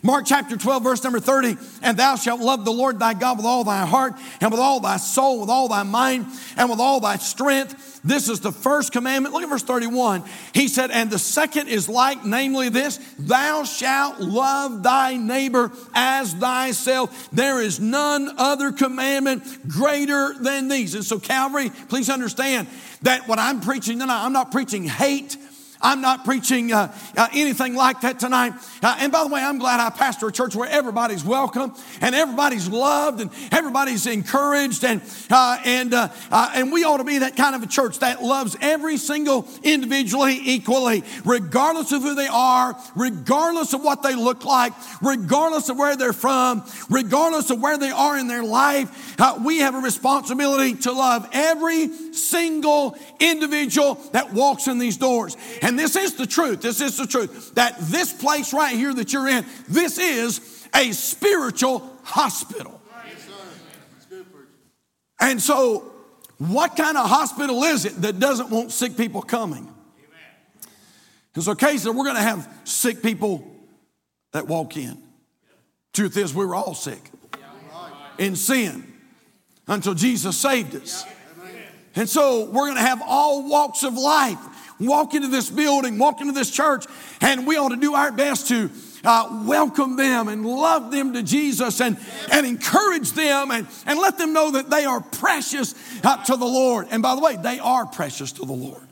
Mark 0.02 0.26
chapter 0.26 0.56
12, 0.56 0.82
verse 0.82 1.02
number 1.02 1.18
30, 1.18 1.56
and 1.82 1.96
thou 1.96 2.14
shalt 2.14 2.40
love 2.40 2.64
the 2.64 2.72
Lord 2.72 3.00
thy 3.00 3.14
God 3.14 3.36
with 3.36 3.46
all 3.46 3.64
thy 3.64 3.84
heart, 3.84 4.14
and 4.40 4.50
with 4.52 4.60
all 4.60 4.78
thy 4.78 4.96
soul, 4.96 5.40
with 5.40 5.50
all 5.50 5.68
thy 5.68 5.82
mind, 5.82 6.26
and 6.56 6.70
with 6.70 6.78
all 6.78 7.00
thy 7.00 7.16
strength. 7.16 8.00
This 8.04 8.28
is 8.28 8.38
the 8.40 8.52
first 8.52 8.92
commandment. 8.92 9.34
Look 9.34 9.42
at 9.42 9.48
verse 9.48 9.64
31. 9.64 10.22
He 10.54 10.68
said, 10.68 10.92
And 10.92 11.10
the 11.10 11.18
second 11.18 11.68
is 11.68 11.88
like, 11.88 12.24
namely 12.24 12.68
this, 12.68 12.98
thou 13.18 13.64
shalt 13.64 14.20
love 14.20 14.84
thy 14.84 15.16
neighbor 15.16 15.72
as 15.94 16.32
thyself. 16.32 17.28
There 17.32 17.60
is 17.60 17.80
none 17.80 18.30
other 18.38 18.70
commandment 18.70 19.68
greater 19.68 20.32
than 20.38 20.68
these. 20.68 20.94
And 20.94 21.04
so, 21.04 21.18
Calvary, 21.18 21.70
please 21.88 22.08
understand 22.08 22.68
that 23.02 23.26
what 23.26 23.40
I'm 23.40 23.60
preaching 23.60 23.98
tonight, 23.98 24.24
I'm 24.24 24.32
not 24.32 24.52
preaching 24.52 24.84
hate. 24.84 25.36
I'm 25.80 26.00
not 26.00 26.24
preaching 26.24 26.72
uh, 26.72 26.92
uh, 27.16 27.28
anything 27.32 27.74
like 27.74 28.00
that 28.00 28.18
tonight. 28.18 28.54
Uh, 28.82 28.96
and 29.00 29.12
by 29.12 29.22
the 29.22 29.28
way, 29.28 29.40
I'm 29.40 29.58
glad 29.58 29.80
I 29.80 29.90
pastor 29.90 30.28
a 30.28 30.32
church 30.32 30.56
where 30.56 30.68
everybody's 30.68 31.24
welcome 31.24 31.72
and 32.00 32.14
everybody's 32.14 32.68
loved 32.68 33.20
and 33.20 33.30
everybody's 33.52 34.06
encouraged. 34.06 34.84
And, 34.84 35.02
uh, 35.30 35.58
and, 35.64 35.94
uh, 35.94 36.08
uh, 36.30 36.52
and 36.54 36.72
we 36.72 36.84
ought 36.84 36.98
to 36.98 37.04
be 37.04 37.18
that 37.18 37.36
kind 37.36 37.54
of 37.54 37.62
a 37.62 37.66
church 37.66 38.00
that 38.00 38.22
loves 38.22 38.56
every 38.60 38.96
single 38.96 39.46
individually 39.62 40.38
equally, 40.42 41.04
regardless 41.24 41.92
of 41.92 42.02
who 42.02 42.14
they 42.14 42.28
are, 42.28 42.76
regardless 42.96 43.72
of 43.72 43.82
what 43.82 44.02
they 44.02 44.14
look 44.14 44.44
like, 44.44 44.72
regardless 45.00 45.68
of 45.68 45.78
where 45.78 45.96
they're 45.96 46.12
from, 46.12 46.64
regardless 46.90 47.50
of 47.50 47.60
where 47.60 47.78
they 47.78 47.90
are 47.90 48.18
in 48.18 48.26
their 48.26 48.44
life. 48.44 49.16
we 49.44 49.58
have 49.58 49.74
a 49.74 49.78
responsibility 49.78 50.74
to 50.74 50.92
love 50.92 51.28
every 51.32 51.88
single 52.12 52.96
individual 53.20 53.94
that 54.12 54.32
walks 54.32 54.66
in 54.66 54.78
these 54.78 54.96
doors. 54.96 55.36
And 55.62 55.67
this 55.76 55.96
is 55.96 56.14
the 56.14 56.26
truth. 56.26 56.62
This 56.62 56.80
is 56.80 56.96
the 56.96 57.06
truth 57.06 57.56
that 57.56 57.76
this 57.80 58.12
place 58.12 58.52
right 58.52 58.76
here 58.76 58.94
that 58.94 59.12
you're 59.12 59.26
in, 59.26 59.44
this 59.68 59.98
is 59.98 60.68
a 60.72 60.92
spiritual 60.92 61.90
hospital. 62.04 62.80
And 65.20 65.42
so, 65.42 65.92
what 66.38 66.76
kind 66.76 66.96
of 66.96 67.08
hospital 67.08 67.64
is 67.64 67.84
it 67.84 68.00
that 68.02 68.20
doesn't 68.20 68.50
want 68.50 68.70
sick 68.70 68.96
people 68.96 69.20
coming? 69.20 69.68
Because 71.32 71.48
occasionally 71.48 71.96
we're 71.96 72.04
going 72.04 72.16
to 72.16 72.22
have 72.22 72.48
sick 72.64 73.02
people 73.02 73.44
that 74.32 74.46
walk 74.46 74.76
in. 74.76 74.96
Truth 75.92 76.16
is, 76.16 76.34
we 76.34 76.46
were 76.46 76.54
all 76.54 76.74
sick 76.74 77.10
in 78.18 78.36
sin 78.36 78.86
until 79.66 79.94
Jesus 79.94 80.36
saved 80.36 80.76
us. 80.76 81.04
And 81.96 82.08
so 82.08 82.44
we're 82.44 82.66
going 82.66 82.76
to 82.76 82.80
have 82.80 83.02
all 83.04 83.48
walks 83.48 83.82
of 83.82 83.94
life 83.94 84.38
walk 84.80 85.14
into 85.14 85.28
this 85.28 85.50
building, 85.50 85.98
walk 85.98 86.20
into 86.20 86.32
this 86.32 86.50
church, 86.50 86.86
and 87.20 87.46
we 87.46 87.56
ought 87.56 87.70
to 87.70 87.76
do 87.76 87.94
our 87.94 88.12
best 88.12 88.48
to 88.48 88.70
uh, 89.04 89.42
welcome 89.46 89.96
them 89.96 90.28
and 90.28 90.44
love 90.44 90.90
them 90.90 91.12
to 91.12 91.22
Jesus 91.22 91.80
and, 91.80 91.96
and 92.30 92.46
encourage 92.46 93.12
them 93.12 93.50
and, 93.50 93.66
and 93.86 93.98
let 93.98 94.18
them 94.18 94.32
know 94.32 94.52
that 94.52 94.70
they 94.70 94.84
are 94.84 95.00
precious 95.00 95.74
uh, 96.04 96.22
to 96.24 96.36
the 96.36 96.46
Lord. 96.46 96.88
And 96.90 97.02
by 97.02 97.14
the 97.14 97.20
way, 97.20 97.36
they 97.36 97.58
are 97.58 97.86
precious 97.86 98.32
to 98.32 98.44
the 98.44 98.52
Lord. 98.52 98.82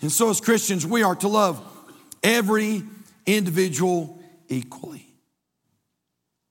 And 0.00 0.12
so, 0.12 0.30
as 0.30 0.40
Christians, 0.40 0.86
we 0.86 1.02
are 1.02 1.16
to 1.16 1.28
love 1.28 1.60
every 2.22 2.84
individual 3.26 4.20
equally. 4.48 5.06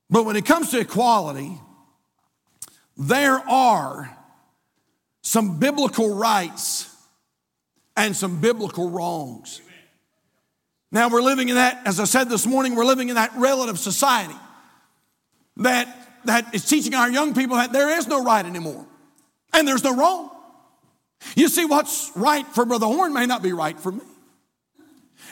But 0.10 0.26
when 0.26 0.36
it 0.36 0.46
comes 0.46 0.72
to 0.72 0.80
equality, 0.80 1.58
there 2.98 3.38
are 3.38 4.16
some 5.22 5.60
biblical 5.60 6.16
rights 6.16 6.94
and 7.98 8.16
some 8.16 8.40
biblical 8.40 8.90
wrongs. 8.90 9.60
Now 10.92 11.10
we're 11.10 11.22
living 11.22 11.50
in 11.50 11.56
that, 11.56 11.82
as 11.86 12.00
I 12.00 12.06
said 12.06 12.30
this 12.30 12.46
morning, 12.46 12.76
we're 12.76 12.86
living 12.86 13.10
in 13.10 13.16
that 13.16 13.32
relative 13.36 13.78
society 13.78 14.36
that, 15.58 15.94
that 16.26 16.56
is 16.56 16.64
teaching 16.64 16.94
our 16.94 17.10
young 17.10 17.34
people 17.34 17.58
that 17.58 17.74
there 17.74 17.98
is 17.98 18.08
no 18.08 18.24
right 18.24 18.46
anymore 18.46 18.86
and 19.54 19.68
there's 19.68 19.84
no 19.84 19.96
wrong. 19.96 20.30
You 21.36 21.50
see, 21.50 21.66
what's 21.66 22.12
right 22.16 22.46
for 22.48 22.64
Brother 22.64 22.86
Horn 22.86 23.14
may 23.14 23.26
not 23.26 23.42
be 23.42 23.52
right 23.52 23.78
for 23.78 23.92
me. 23.92 24.04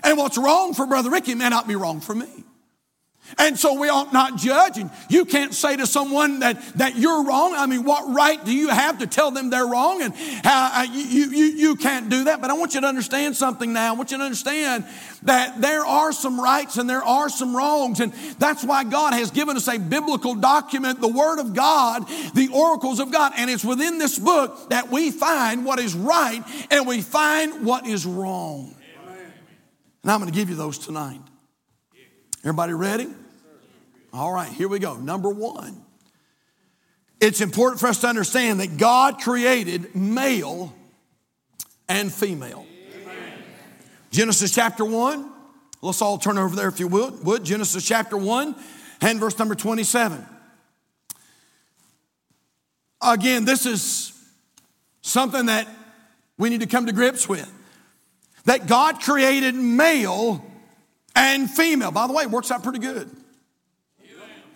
And 0.03 0.17
what's 0.17 0.37
wrong 0.37 0.73
for 0.73 0.85
Brother 0.87 1.11
Ricky 1.11 1.35
may 1.35 1.49
not 1.49 1.67
be 1.67 1.75
wrong 1.75 2.01
for 2.01 2.15
me. 2.15 2.44
And 3.37 3.57
so 3.57 3.79
we 3.79 3.89
ought 3.89 4.13
not 4.13 4.37
judge. 4.37 4.77
And 4.77 4.91
you 5.09 5.25
can't 5.25 5.53
say 5.53 5.75
to 5.75 5.87
someone 5.87 6.39
that, 6.39 6.61
that 6.77 6.95
you're 6.95 7.25
wrong. 7.25 7.55
I 7.55 7.65
mean, 7.65 7.83
what 7.83 8.13
right 8.13 8.43
do 8.43 8.53
you 8.53 8.69
have 8.69 8.99
to 8.99 9.07
tell 9.07 9.31
them 9.31 9.49
they're 9.49 9.65
wrong? 9.65 10.01
And 10.01 10.13
how, 10.15 10.81
uh, 10.81 10.83
you, 10.83 11.25
you, 11.31 11.45
you 11.45 11.75
can't 11.75 12.09
do 12.09 12.25
that. 12.25 12.39
But 12.39 12.51
I 12.51 12.53
want 12.53 12.75
you 12.75 12.81
to 12.81 12.87
understand 12.87 13.35
something 13.35 13.73
now. 13.73 13.93
I 13.93 13.97
want 13.97 14.11
you 14.11 14.17
to 14.17 14.23
understand 14.23 14.85
that 15.23 15.59
there 15.59 15.85
are 15.85 16.11
some 16.11 16.39
rights 16.39 16.77
and 16.77 16.89
there 16.89 17.03
are 17.03 17.29
some 17.29 17.55
wrongs. 17.55 17.99
And 17.99 18.13
that's 18.37 18.63
why 18.63 18.83
God 18.83 19.13
has 19.13 19.31
given 19.31 19.57
us 19.57 19.67
a 19.67 19.79
biblical 19.79 20.35
document, 20.35 21.01
the 21.01 21.07
Word 21.07 21.39
of 21.39 21.53
God, 21.53 22.07
the 22.35 22.49
oracles 22.53 22.99
of 22.99 23.11
God. 23.11 23.33
And 23.37 23.49
it's 23.49 23.65
within 23.65 23.97
this 23.97 24.19
book 24.19 24.69
that 24.69 24.91
we 24.91 25.09
find 25.11 25.65
what 25.65 25.79
is 25.79 25.95
right 25.95 26.43
and 26.69 26.87
we 26.87 27.01
find 27.01 27.65
what 27.65 27.87
is 27.87 28.05
wrong. 28.05 28.75
And 30.03 30.11
I'm 30.11 30.19
going 30.19 30.31
to 30.31 30.37
give 30.37 30.49
you 30.49 30.55
those 30.55 30.77
tonight. 30.77 31.21
Everybody 32.45 32.73
ready? 32.73 33.07
All 34.13 34.31
right, 34.31 34.47
here 34.47 34.67
we 34.67 34.77
go. 34.77 34.97
Number 34.97 35.31
one. 35.31 35.81
It's 37.19 37.41
important 37.41 37.79
for 37.79 37.87
us 37.87 38.01
to 38.01 38.07
understand 38.07 38.59
that 38.59 38.77
God 38.77 39.19
created 39.19 39.95
male 39.95 40.71
and 41.89 42.13
female. 42.13 42.67
Amen. 43.01 43.33
Genesis 44.11 44.53
chapter 44.53 44.85
1. 44.85 45.27
Let's 45.81 46.03
all 46.03 46.19
turn 46.19 46.37
over 46.37 46.55
there 46.55 46.67
if 46.67 46.79
you 46.79 46.87
would. 46.87 47.25
would. 47.25 47.43
Genesis 47.43 47.83
chapter 47.83 48.15
1 48.15 48.55
and 49.01 49.19
verse 49.19 49.39
number 49.39 49.55
27. 49.55 50.23
Again, 53.01 53.45
this 53.45 53.65
is 53.65 54.13
something 55.01 55.47
that 55.47 55.67
we 56.37 56.49
need 56.49 56.61
to 56.61 56.67
come 56.67 56.85
to 56.85 56.93
grips 56.93 57.27
with. 57.27 57.51
That 58.43 58.67
God 58.67 59.01
created 59.01 59.55
male 59.55 60.45
and 61.15 61.49
female. 61.49 61.91
By 61.91 62.07
the 62.07 62.13
way, 62.13 62.23
it 62.23 62.31
works 62.31 62.51
out 62.51 62.63
pretty 62.63 62.79
good. 62.79 63.09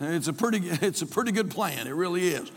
It's 0.01 0.27
a 0.27 0.33
pretty, 0.33 0.59
it's 0.63 1.01
a 1.01 1.07
pretty 1.07 1.31
good 1.31 1.49
plan. 1.49 1.87
It 1.87 1.95
really 1.95 2.29
is. 2.29 2.51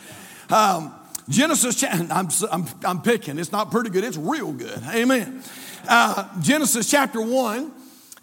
Um, 0.51 0.95
Genesis, 1.29 1.83
I'm, 1.91 2.29
I'm, 2.51 2.67
I'm 2.85 3.03
picking. 3.03 3.39
It's 3.39 3.53
not 3.53 3.71
pretty 3.71 3.91
good. 3.91 4.05
It's 4.05 4.17
real 4.17 4.53
good. 4.53 4.83
Amen. 4.89 5.43
Uh, 5.89 6.29
Genesis 6.41 6.91
chapter 6.91 7.21
1 7.21 7.73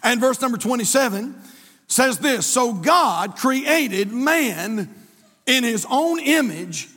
and 0.03 0.21
verse 0.21 0.41
number 0.41 0.57
27 0.57 1.35
says 1.87 2.19
this 2.19 2.45
So 2.45 2.73
God 2.73 3.35
created 3.35 4.11
man 4.11 4.93
in 5.45 5.63
his 5.63 5.85
own 5.89 6.19
image. 6.19 6.87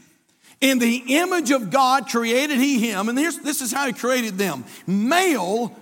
In 0.61 0.79
the 0.79 1.03
image 1.09 1.51
of 1.51 1.71
God 1.71 2.09
created 2.09 2.59
he 2.59 2.79
him. 2.79 3.09
And 3.09 3.19
this 3.19 3.61
is 3.61 3.73
how 3.73 3.87
he 3.87 3.93
created 3.93 4.39
them 4.39 4.65
male 4.87 5.77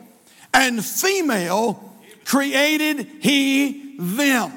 and 0.55 0.83
female 0.83 1.90
created 2.31 3.09
he 3.19 3.97
them. 3.99 4.53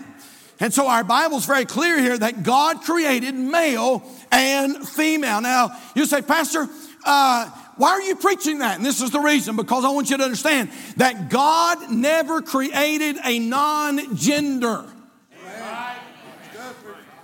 And 0.60 0.72
so 0.72 0.88
our 0.88 1.04
Bible's 1.04 1.48
very 1.48 1.66
clear 1.66 2.00
here 2.00 2.16
that 2.16 2.44
God 2.44 2.82
created 2.82 3.34
male 3.34 4.04
and 4.32 4.88
female. 4.88 5.42
Now, 5.42 5.76
you 5.96 6.06
say, 6.06 6.22
Pastor, 6.22 6.68
uh, 7.04 7.50
why 7.78 7.90
are 7.90 8.02
you 8.04 8.16
preaching 8.16 8.60
that? 8.60 8.78
And 8.78 8.86
this 8.86 9.02
is 9.02 9.10
the 9.10 9.20
reason 9.20 9.56
because 9.56 9.84
I 9.86 9.90
want 9.90 10.12
you 10.12 10.18
to 10.18 10.24
understand 10.24 10.70
that 10.98 11.32
God 11.32 11.92
never 11.92 12.44
created 12.44 13.18
a 13.26 13.40
non 13.40 14.16
gender. 14.16 14.86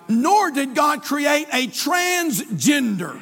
Nor 0.08 0.50
did 0.50 0.74
God 0.74 1.04
create 1.04 1.48
a 1.54 1.68
transgender. 1.68 3.22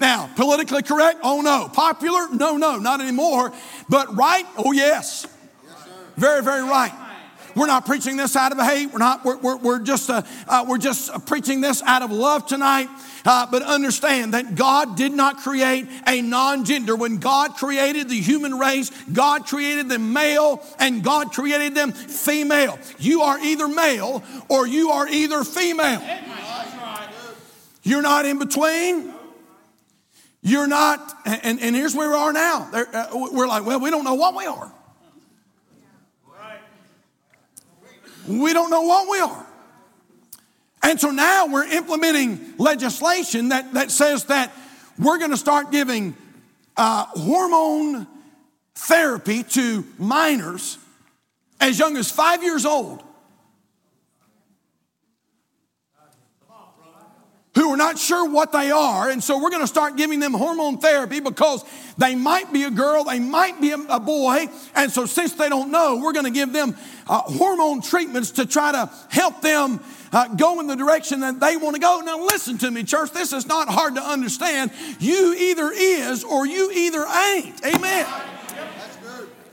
Now, 0.00 0.30
politically 0.36 0.82
correct? 0.82 1.20
Oh 1.22 1.42
no. 1.42 1.68
Popular? 1.70 2.28
No, 2.32 2.56
no, 2.56 2.78
not 2.78 3.02
anymore. 3.02 3.52
But 3.90 4.16
right? 4.16 4.46
Oh 4.56 4.72
yes. 4.72 5.26
Very, 6.16 6.42
very 6.42 6.62
right. 6.62 6.92
We're 7.54 7.66
not 7.66 7.86
preaching 7.86 8.18
this 8.18 8.36
out 8.36 8.52
of 8.52 8.58
hate. 8.58 8.92
We're 8.92 8.98
not. 8.98 9.24
We're, 9.24 9.38
we're, 9.38 9.56
we're 9.56 9.78
just. 9.78 10.10
Uh, 10.10 10.22
uh, 10.46 10.66
we're 10.68 10.76
just 10.76 11.26
preaching 11.26 11.62
this 11.62 11.82
out 11.82 12.02
of 12.02 12.12
love 12.12 12.46
tonight. 12.46 12.88
Uh, 13.24 13.46
but 13.50 13.62
understand 13.62 14.34
that 14.34 14.54
God 14.54 14.96
did 14.96 15.12
not 15.12 15.38
create 15.38 15.86
a 16.06 16.20
non-gender. 16.20 16.94
When 16.94 17.16
God 17.16 17.54
created 17.54 18.08
the 18.08 18.20
human 18.20 18.58
race, 18.58 18.90
God 19.12 19.46
created 19.46 19.88
them 19.88 20.12
male 20.12 20.62
and 20.78 21.02
God 21.02 21.32
created 21.32 21.74
them 21.74 21.92
female. 21.92 22.78
You 22.98 23.22
are 23.22 23.38
either 23.40 23.66
male 23.66 24.22
or 24.48 24.66
you 24.66 24.90
are 24.90 25.08
either 25.08 25.42
female. 25.42 26.02
You're 27.82 28.02
not 28.02 28.26
in 28.26 28.38
between. 28.38 29.12
You're 30.42 30.68
not, 30.68 31.00
and, 31.24 31.58
and 31.60 31.74
here's 31.74 31.96
where 31.96 32.10
we 32.10 32.16
are 32.16 32.32
now. 32.32 32.70
Uh, 32.72 33.08
we're 33.32 33.48
like, 33.48 33.64
well, 33.66 33.80
we 33.80 33.90
don't 33.90 34.04
know 34.04 34.14
what 34.14 34.36
we 34.36 34.46
are. 34.46 34.72
We 38.28 38.52
don't 38.52 38.70
know 38.70 38.82
what 38.82 39.08
we 39.08 39.20
are. 39.20 39.46
And 40.82 41.00
so 41.00 41.10
now 41.10 41.46
we're 41.46 41.66
implementing 41.66 42.54
legislation 42.58 43.48
that, 43.48 43.74
that 43.74 43.90
says 43.90 44.24
that 44.26 44.52
we're 44.98 45.18
going 45.18 45.32
to 45.32 45.36
start 45.36 45.72
giving 45.72 46.16
uh, 46.76 47.06
hormone 47.06 48.06
therapy 48.74 49.42
to 49.42 49.84
minors 49.98 50.78
as 51.60 51.78
young 51.78 51.96
as 51.96 52.10
five 52.10 52.42
years 52.42 52.64
old 52.64 53.02
who 57.56 57.70
are 57.70 57.76
not 57.76 57.98
sure 57.98 58.28
what 58.28 58.52
they 58.52 58.70
are. 58.70 59.08
And 59.08 59.24
so 59.24 59.42
we're 59.42 59.48
going 59.48 59.62
to 59.62 59.66
start 59.66 59.96
giving 59.96 60.20
them 60.20 60.34
hormone 60.34 60.76
therapy 60.76 61.20
because 61.20 61.64
they 61.96 62.14
might 62.14 62.52
be 62.52 62.64
a 62.64 62.70
girl, 62.70 63.04
they 63.04 63.18
might 63.18 63.60
be 63.62 63.72
a 63.72 63.98
boy. 63.98 64.46
And 64.74 64.92
so 64.92 65.06
since 65.06 65.32
they 65.32 65.48
don't 65.48 65.70
know, 65.70 65.96
we're 65.96 66.12
going 66.12 66.26
to 66.26 66.30
give 66.30 66.52
them 66.52 66.76
uh, 67.08 67.22
hormone 67.22 67.80
treatments 67.80 68.32
to 68.32 68.46
try 68.46 68.72
to 68.72 68.90
help 69.08 69.40
them 69.40 69.80
uh, 70.12 70.28
go 70.34 70.60
in 70.60 70.66
the 70.66 70.76
direction 70.76 71.20
that 71.20 71.40
they 71.40 71.56
want 71.56 71.74
to 71.76 71.80
go. 71.80 72.02
Now, 72.04 72.18
listen 72.24 72.58
to 72.58 72.70
me, 72.70 72.84
church. 72.84 73.12
This 73.12 73.32
is 73.32 73.46
not 73.46 73.68
hard 73.68 73.94
to 73.94 74.02
understand. 74.02 74.70
You 75.00 75.34
either 75.34 75.70
is 75.72 76.24
or 76.24 76.46
you 76.46 76.70
either 76.72 77.06
ain't. 77.06 77.64
Amen. 77.64 78.06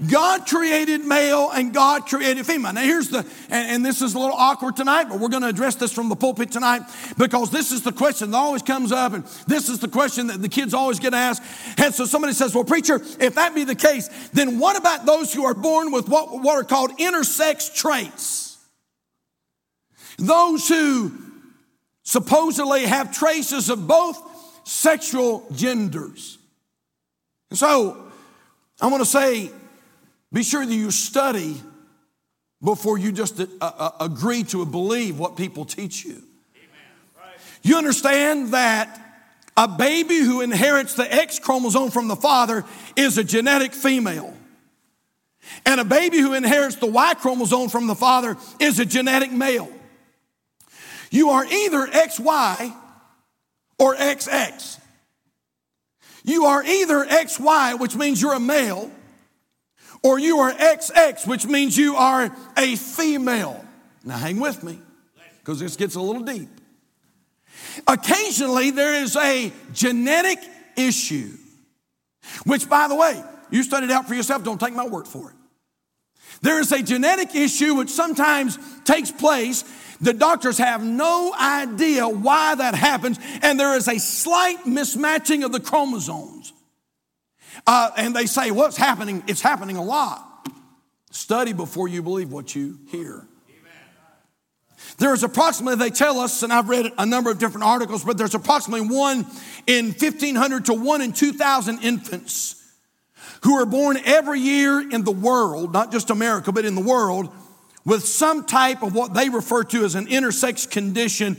God 0.09 0.47
created 0.47 1.05
male 1.05 1.51
and 1.51 1.73
God 1.73 2.07
created 2.07 2.45
female. 2.45 2.73
Now, 2.73 2.81
here's 2.81 3.09
the, 3.09 3.19
and, 3.49 3.69
and, 3.69 3.85
this 3.85 4.01
is 4.01 4.13
a 4.15 4.19
little 4.19 4.35
awkward 4.35 4.75
tonight, 4.75 5.05
but 5.09 5.19
we're 5.19 5.29
going 5.29 5.43
to 5.43 5.49
address 5.49 5.75
this 5.75 5.91
from 5.91 6.09
the 6.09 6.15
pulpit 6.15 6.51
tonight 6.51 6.81
because 7.17 7.51
this 7.51 7.71
is 7.71 7.83
the 7.83 7.91
question 7.91 8.31
that 8.31 8.37
always 8.37 8.61
comes 8.61 8.91
up, 8.91 9.13
and 9.13 9.23
this 9.47 9.69
is 9.69 9.79
the 9.79 9.87
question 9.87 10.27
that 10.27 10.41
the 10.41 10.49
kids 10.49 10.73
always 10.73 10.99
get 10.99 11.13
asked. 11.13 11.43
And 11.79 11.93
so 11.93 12.05
somebody 12.05 12.33
says, 12.33 12.55
Well, 12.55 12.63
preacher, 12.63 12.95
if 13.19 13.35
that 13.35 13.53
be 13.53 13.63
the 13.63 13.75
case, 13.75 14.09
then 14.33 14.59
what 14.59 14.77
about 14.77 15.05
those 15.05 15.33
who 15.33 15.45
are 15.45 15.53
born 15.53 15.91
with 15.91 16.09
what, 16.09 16.41
what 16.41 16.55
are 16.55 16.63
called 16.63 16.91
intersex 16.97 17.73
traits? 17.73 18.57
Those 20.17 20.67
who 20.67 21.11
supposedly 22.03 22.85
have 22.85 23.13
traces 23.13 23.69
of 23.69 23.87
both 23.87 24.21
sexual 24.63 25.45
genders. 25.53 26.37
And 27.49 27.59
so, 27.59 28.11
I 28.81 28.87
want 28.87 29.01
to 29.01 29.09
say, 29.09 29.51
be 30.33 30.43
sure 30.43 30.65
that 30.65 30.73
you 30.73 30.91
study 30.91 31.61
before 32.61 32.97
you 32.97 33.11
just 33.11 33.39
uh, 33.39 33.45
uh, 33.61 33.91
agree 33.99 34.43
to 34.43 34.65
believe 34.65 35.19
what 35.19 35.37
people 35.37 35.63
teach 35.63 36.03
you. 36.03 36.23
Right. 37.15 37.35
You 37.61 37.77
understand 37.77 38.53
that 38.53 38.99
a 39.55 39.67
baby 39.67 40.17
who 40.17 40.41
inherits 40.41 40.95
the 40.95 41.13
X 41.13 41.39
chromosome 41.39 41.91
from 41.91 42.07
the 42.07 42.15
father 42.15 42.65
is 42.95 43.17
a 43.17 43.23
genetic 43.23 43.73
female. 43.73 44.35
And 45.65 45.79
a 45.79 45.85
baby 45.85 46.19
who 46.19 46.33
inherits 46.33 46.77
the 46.77 46.87
Y 46.87 47.13
chromosome 47.15 47.69
from 47.69 47.87
the 47.87 47.95
father 47.95 48.37
is 48.59 48.79
a 48.79 48.85
genetic 48.85 49.31
male. 49.31 49.69
You 51.11 51.29
are 51.29 51.45
either 51.45 51.85
XY 51.85 52.75
or 53.77 53.95
XX. 53.95 54.79
You 56.23 56.45
are 56.45 56.63
either 56.63 57.05
XY, 57.05 57.79
which 57.79 57.95
means 57.95 58.21
you're 58.21 58.33
a 58.33 58.39
male, 58.39 58.89
or 60.03 60.19
you 60.19 60.39
are 60.39 60.51
XX, 60.51 61.25
which 61.27 61.45
means 61.45 61.77
you 61.77 61.95
are 61.95 62.35
a 62.57 62.75
female. 62.75 63.65
Now, 64.03 64.17
hang 64.17 64.39
with 64.39 64.63
me, 64.63 64.79
because 65.39 65.59
this 65.59 65.77
gets 65.77 65.95
a 65.95 66.01
little 66.01 66.23
deep. 66.23 66.49
Occasionally, 67.87 68.71
there 68.71 69.01
is 69.01 69.15
a 69.15 69.51
genetic 69.73 70.39
issue, 70.75 71.31
which, 72.45 72.69
by 72.69 72.87
the 72.87 72.95
way, 72.95 73.23
you 73.49 73.63
studied 73.63 73.91
out 73.91 74.07
for 74.07 74.15
yourself, 74.15 74.43
don't 74.43 74.59
take 74.59 74.73
my 74.73 74.87
word 74.87 75.07
for 75.07 75.29
it. 75.29 75.35
There 76.41 76.59
is 76.59 76.71
a 76.71 76.83
genetic 76.83 77.35
issue 77.35 77.75
which 77.75 77.89
sometimes 77.89 78.57
takes 78.83 79.11
place. 79.11 79.63
The 80.01 80.13
doctors 80.13 80.57
have 80.57 80.83
no 80.83 81.33
idea 81.39 82.07
why 82.09 82.55
that 82.55 82.75
happens, 82.75 83.17
and 83.41 83.57
there 83.57 83.77
is 83.77 83.87
a 83.87 83.99
slight 83.99 84.65
mismatching 84.65 85.45
of 85.45 85.53
the 85.53 85.61
chromosomes. 85.61 86.51
Uh, 87.65 87.91
and 87.97 88.15
they 88.15 88.25
say, 88.25 88.51
What's 88.51 88.77
happening? 88.77 89.23
It's 89.27 89.41
happening 89.41 89.77
a 89.77 89.83
lot. 89.83 90.47
Study 91.11 91.53
before 91.53 91.87
you 91.87 92.01
believe 92.01 92.31
what 92.31 92.55
you 92.55 92.79
hear. 92.87 93.27
There's 94.97 95.23
approximately, 95.23 95.77
they 95.77 95.89
tell 95.89 96.19
us, 96.19 96.43
and 96.43 96.53
I've 96.53 96.69
read 96.69 96.91
a 96.97 97.05
number 97.05 97.31
of 97.31 97.39
different 97.39 97.65
articles, 97.65 98.03
but 98.03 98.17
there's 98.17 98.35
approximately 98.35 98.87
one 98.87 99.25
in 99.65 99.87
1,500 99.87 100.65
to 100.65 100.73
one 100.73 101.01
in 101.01 101.13
2,000 101.13 101.79
infants 101.79 102.59
who 103.43 103.55
are 103.55 103.65
born 103.65 103.97
every 104.05 104.39
year 104.39 104.79
in 104.89 105.03
the 105.03 105.11
world, 105.11 105.73
not 105.73 105.91
just 105.91 106.09
America, 106.09 106.51
but 106.51 106.65
in 106.65 106.75
the 106.75 106.81
world, 106.81 107.29
with 107.85 108.03
some 108.05 108.45
type 108.45 108.83
of 108.83 108.95
what 108.95 109.13
they 109.13 109.29
refer 109.29 109.63
to 109.63 109.83
as 109.83 109.95
an 109.95 110.07
intersex 110.07 110.69
condition. 110.69 111.37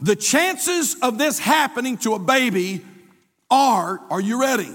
The 0.00 0.16
chances 0.16 0.96
of 1.02 1.18
this 1.18 1.38
happening 1.38 1.98
to 1.98 2.14
a 2.14 2.18
baby 2.18 2.82
are, 3.50 4.00
are 4.10 4.20
you 4.20 4.40
ready? 4.40 4.70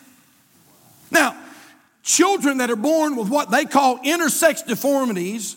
Now, 1.11 1.37
children 2.03 2.59
that 2.59 2.71
are 2.71 2.77
born 2.77 3.16
with 3.16 3.29
what 3.29 3.51
they 3.51 3.64
call 3.64 3.99
intersex 3.99 4.66
deformities, 4.66 5.57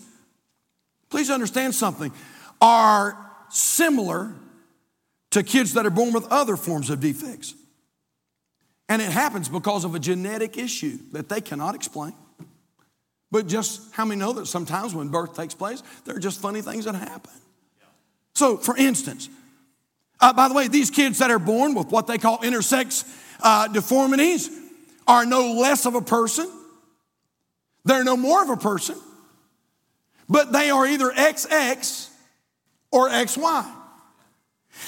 please 1.09 1.29
understand 1.29 1.75
something, 1.75 2.11
are 2.59 3.17
similar 3.49 4.33
to 5.31 5.43
kids 5.43 5.73
that 5.73 5.85
are 5.85 5.91
born 5.91 6.13
with 6.13 6.27
other 6.31 6.55
forms 6.55 6.89
of 6.89 6.99
defects. 6.99 7.53
And 8.89 9.01
it 9.01 9.09
happens 9.09 9.47
because 9.47 9.85
of 9.85 9.95
a 9.95 9.99
genetic 9.99 10.57
issue 10.57 10.97
that 11.13 11.29
they 11.29 11.39
cannot 11.39 11.75
explain. 11.75 12.13
But 13.31 13.47
just 13.47 13.93
how 13.93 14.03
many 14.03 14.19
know 14.19 14.33
that 14.33 14.47
sometimes 14.47 14.93
when 14.93 15.07
birth 15.07 15.35
takes 15.35 15.53
place, 15.53 15.81
there 16.03 16.15
are 16.15 16.19
just 16.19 16.41
funny 16.41 16.61
things 16.61 16.85
that 16.85 16.95
happen? 16.95 17.31
So, 18.41 18.57
for 18.57 18.75
instance, 18.75 19.29
uh, 20.19 20.33
by 20.33 20.47
the 20.47 20.55
way, 20.55 20.67
these 20.67 20.89
kids 20.89 21.19
that 21.19 21.29
are 21.29 21.37
born 21.37 21.75
with 21.75 21.91
what 21.91 22.07
they 22.07 22.17
call 22.17 22.39
intersex 22.39 23.07
uh, 23.39 23.67
deformities 23.67 24.49
are 25.05 25.27
no 25.27 25.53
less 25.53 25.85
of 25.85 25.93
a 25.93 26.01
person. 26.01 26.51
They're 27.85 28.03
no 28.03 28.17
more 28.17 28.41
of 28.41 28.49
a 28.49 28.57
person, 28.57 28.95
but 30.27 30.51
they 30.51 30.71
are 30.71 30.87
either 30.87 31.11
XX 31.11 32.09
or 32.89 33.09
XY. 33.09 33.71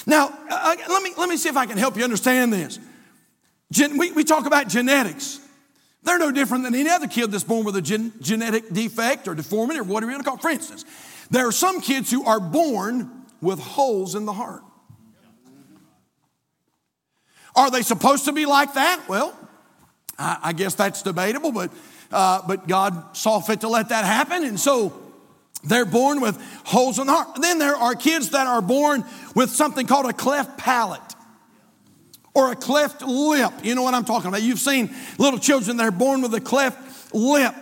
Now, 0.04 0.26
uh, 0.26 0.30
uh, 0.50 0.76
let, 0.88 1.02
me, 1.04 1.12
let 1.16 1.28
me 1.28 1.36
see 1.36 1.48
if 1.48 1.56
I 1.56 1.66
can 1.66 1.78
help 1.78 1.96
you 1.96 2.02
understand 2.02 2.52
this. 2.52 2.80
Gen- 3.70 3.98
we, 3.98 4.10
we 4.10 4.24
talk 4.24 4.46
about 4.46 4.66
genetics. 4.66 5.38
They're 6.02 6.18
no 6.18 6.32
different 6.32 6.64
than 6.64 6.74
any 6.74 6.90
other 6.90 7.06
kid 7.06 7.30
that's 7.30 7.44
born 7.44 7.64
with 7.64 7.76
a 7.76 7.82
gen- 7.82 8.14
genetic 8.20 8.70
defect 8.70 9.28
or 9.28 9.36
deformity 9.36 9.78
or 9.78 9.84
whatever 9.84 10.10
you 10.10 10.16
want 10.16 10.24
to 10.24 10.28
call 10.28 10.38
it. 10.38 10.42
For 10.42 10.50
instance, 10.50 10.84
there 11.30 11.46
are 11.46 11.52
some 11.52 11.80
kids 11.80 12.10
who 12.10 12.24
are 12.24 12.40
born 12.40 13.20
with 13.44 13.60
holes 13.60 14.14
in 14.14 14.24
the 14.24 14.32
heart. 14.32 14.62
Are 17.54 17.70
they 17.70 17.82
supposed 17.82 18.24
to 18.24 18.32
be 18.32 18.46
like 18.46 18.74
that? 18.74 19.04
Well, 19.08 19.36
I, 20.18 20.38
I 20.42 20.52
guess 20.52 20.74
that's 20.74 21.02
debatable, 21.02 21.52
but, 21.52 21.70
uh, 22.10 22.42
but 22.46 22.66
God 22.66 23.16
saw 23.16 23.40
fit 23.40 23.60
to 23.60 23.68
let 23.68 23.90
that 23.90 24.04
happen. 24.04 24.42
And 24.44 24.58
so 24.58 25.00
they're 25.62 25.84
born 25.84 26.20
with 26.20 26.36
holes 26.64 26.98
in 26.98 27.06
the 27.06 27.12
heart. 27.12 27.40
Then 27.40 27.58
there 27.58 27.76
are 27.76 27.94
kids 27.94 28.30
that 28.30 28.46
are 28.46 28.60
born 28.60 29.04
with 29.36 29.50
something 29.50 29.86
called 29.86 30.06
a 30.06 30.12
cleft 30.12 30.58
palate 30.58 31.00
or 32.34 32.50
a 32.50 32.56
cleft 32.56 33.02
lip. 33.02 33.52
You 33.62 33.76
know 33.76 33.82
what 33.82 33.94
I'm 33.94 34.04
talking 34.04 34.28
about. 34.28 34.42
You've 34.42 34.58
seen 34.58 34.92
little 35.18 35.38
children 35.38 35.76
that 35.76 35.84
are 35.84 35.92
born 35.92 36.22
with 36.22 36.34
a 36.34 36.40
cleft 36.40 37.14
lip. 37.14 37.54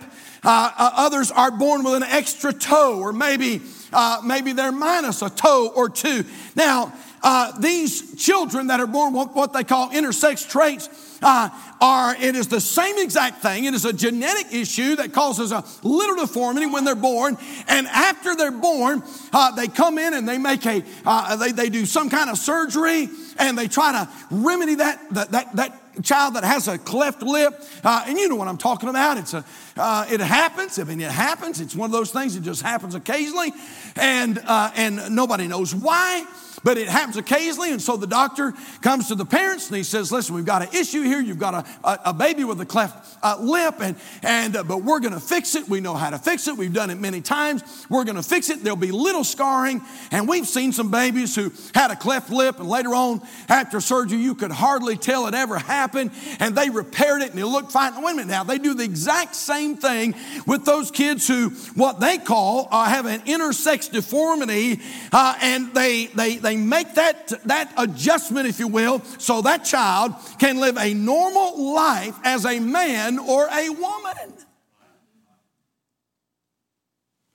Uh, 0.43 0.71
uh, 0.75 0.91
others 0.95 1.31
are 1.31 1.51
born 1.51 1.83
with 1.83 1.93
an 1.93 2.03
extra 2.03 2.51
toe, 2.51 2.99
or 2.99 3.13
maybe 3.13 3.61
uh, 3.93 4.21
maybe 4.23 4.53
they're 4.53 4.71
minus 4.71 5.21
a 5.21 5.29
toe 5.29 5.71
or 5.75 5.89
two. 5.89 6.25
Now, 6.55 6.93
uh, 7.23 7.57
these 7.59 8.15
children 8.15 8.67
that 8.67 8.79
are 8.79 8.87
born 8.87 9.13
with 9.13 9.29
what 9.29 9.53
they 9.53 9.63
call 9.63 9.89
intersex 9.89 10.47
traits 10.47 10.89
uh, 11.21 11.49
are, 11.79 12.15
it 12.15 12.35
is 12.35 12.49
the 12.49 12.59
same 12.59 12.97
exact 12.97 13.41
thing. 13.41 13.63
It 13.63 13.73
is 13.73 13.85
a 13.85 13.93
genetic 13.93 14.53
issue 14.53 14.97
that 14.97 15.13
causes 15.13 15.51
a 15.51 15.63
little 15.83 16.17
deformity 16.17 16.65
when 16.65 16.83
they're 16.83 16.95
born. 16.95 17.37
And 17.67 17.87
after 17.87 18.35
they're 18.35 18.51
born, 18.51 19.03
uh, 19.31 19.51
they 19.55 19.67
come 19.67 19.97
in 19.97 20.13
and 20.13 20.27
they 20.27 20.37
make 20.37 20.65
a, 20.65 20.83
uh, 21.05 21.37
they, 21.37 21.53
they 21.53 21.69
do 21.69 21.85
some 21.85 22.09
kind 22.09 22.29
of 22.29 22.37
surgery 22.37 23.07
and 23.37 23.57
they 23.57 23.67
try 23.67 23.93
to 23.93 24.09
remedy 24.29 24.75
that, 24.75 24.99
that, 25.13 25.31
that, 25.31 25.55
that 25.55 25.79
child 26.01 26.35
that 26.35 26.43
has 26.43 26.67
a 26.67 26.77
cleft 26.77 27.21
lip, 27.21 27.53
uh, 27.83 28.03
and 28.07 28.17
you 28.17 28.27
know 28.27 28.35
what 28.35 28.47
I'm 28.47 28.57
talking 28.57 28.89
about. 28.89 29.17
It's 29.17 29.33
a, 29.33 29.45
uh, 29.77 30.05
it 30.09 30.19
happens. 30.19 30.79
I 30.79 30.83
mean, 30.85 30.99
it 30.99 31.11
happens. 31.11 31.61
It's 31.61 31.75
one 31.75 31.87
of 31.87 31.91
those 31.91 32.11
things 32.11 32.33
that 32.33 32.41
just 32.41 32.63
happens 32.63 32.95
occasionally, 32.95 33.51
and 33.95 34.41
uh, 34.45 34.71
and 34.75 35.15
nobody 35.15 35.47
knows 35.47 35.75
why. 35.75 36.25
But 36.63 36.77
it 36.77 36.87
happens 36.87 37.17
occasionally, 37.17 37.71
and 37.71 37.81
so 37.81 37.97
the 37.97 38.07
doctor 38.07 38.53
comes 38.81 39.09
to 39.09 39.15
the 39.15 39.25
parents 39.25 39.67
and 39.67 39.75
he 39.75 39.83
says, 39.83 40.11
"Listen, 40.11 40.35
we've 40.35 40.45
got 40.45 40.61
an 40.61 40.69
issue 40.73 41.01
here. 41.01 41.19
You've 41.19 41.39
got 41.39 41.53
a, 41.53 41.65
a, 41.83 41.99
a 42.05 42.13
baby 42.13 42.45
with 42.45 42.59
a 42.61 42.65
cleft 42.65 43.17
uh, 43.21 43.37
lip, 43.39 43.75
and 43.81 43.97
and 44.21 44.55
uh, 44.55 44.63
but 44.63 44.83
we're 44.83 45.01
going 45.01 45.13
to 45.13 45.19
fix 45.19 45.55
it. 45.55 45.67
We 45.67 45.81
know 45.81 45.93
how 45.93 46.09
to 46.09 46.17
fix 46.17 46.47
it. 46.47 46.55
We've 46.55 46.73
done 46.73 46.89
it 46.89 46.99
many 46.99 47.19
times. 47.19 47.85
We're 47.89 48.05
going 48.05 48.15
to 48.15 48.23
fix 48.23 48.49
it. 48.49 48.63
There'll 48.63 48.77
be 48.77 48.91
little 48.91 49.25
scarring, 49.25 49.81
and 50.11 50.27
we've 50.27 50.47
seen 50.47 50.71
some 50.71 50.89
babies 50.89 51.35
who 51.35 51.51
had 51.75 51.91
a 51.91 51.95
cleft 51.95 52.29
lip, 52.29 52.59
and 52.59 52.69
later 52.69 52.95
on 52.95 53.21
after 53.49 53.81
surgery, 53.81 54.19
you 54.19 54.33
could 54.33 54.51
hardly 54.51 54.95
tell 54.95 55.27
it 55.27 55.33
ever 55.33 55.57
happened, 55.57 56.11
and 56.39 56.55
they 56.55 56.69
repaired 56.69 57.21
it, 57.21 57.31
and 57.31 57.39
it 57.39 57.45
looked 57.45 57.73
fine. 57.73 57.93
Wait 58.01 58.13
a 58.13 58.15
minute 58.15 58.27
now, 58.27 58.43
they 58.43 58.57
do 58.57 58.73
the 58.73 58.83
exact 58.83 59.35
same 59.35 59.75
thing 59.75 60.15
with 60.47 60.63
those 60.63 60.91
kids 60.91 61.27
who 61.27 61.49
what 61.75 61.99
they 61.99 62.17
call 62.17 62.69
uh, 62.71 62.85
have 62.85 63.05
an 63.05 63.19
intersex 63.21 63.91
deformity, 63.91 64.79
uh, 65.11 65.35
and 65.41 65.73
they 65.73 66.07
they 66.07 66.37
they 66.37 66.52
they 66.53 66.61
make 66.61 66.93
that, 66.95 67.29
that 67.45 67.73
adjustment, 67.77 68.47
if 68.47 68.59
you 68.59 68.67
will, 68.67 68.99
so 69.17 69.41
that 69.41 69.65
child 69.65 70.13
can 70.39 70.59
live 70.59 70.77
a 70.77 70.93
normal 70.93 71.73
life 71.73 72.15
as 72.23 72.45
a 72.45 72.59
man 72.59 73.17
or 73.17 73.47
a 73.47 73.69
woman. 73.69 74.33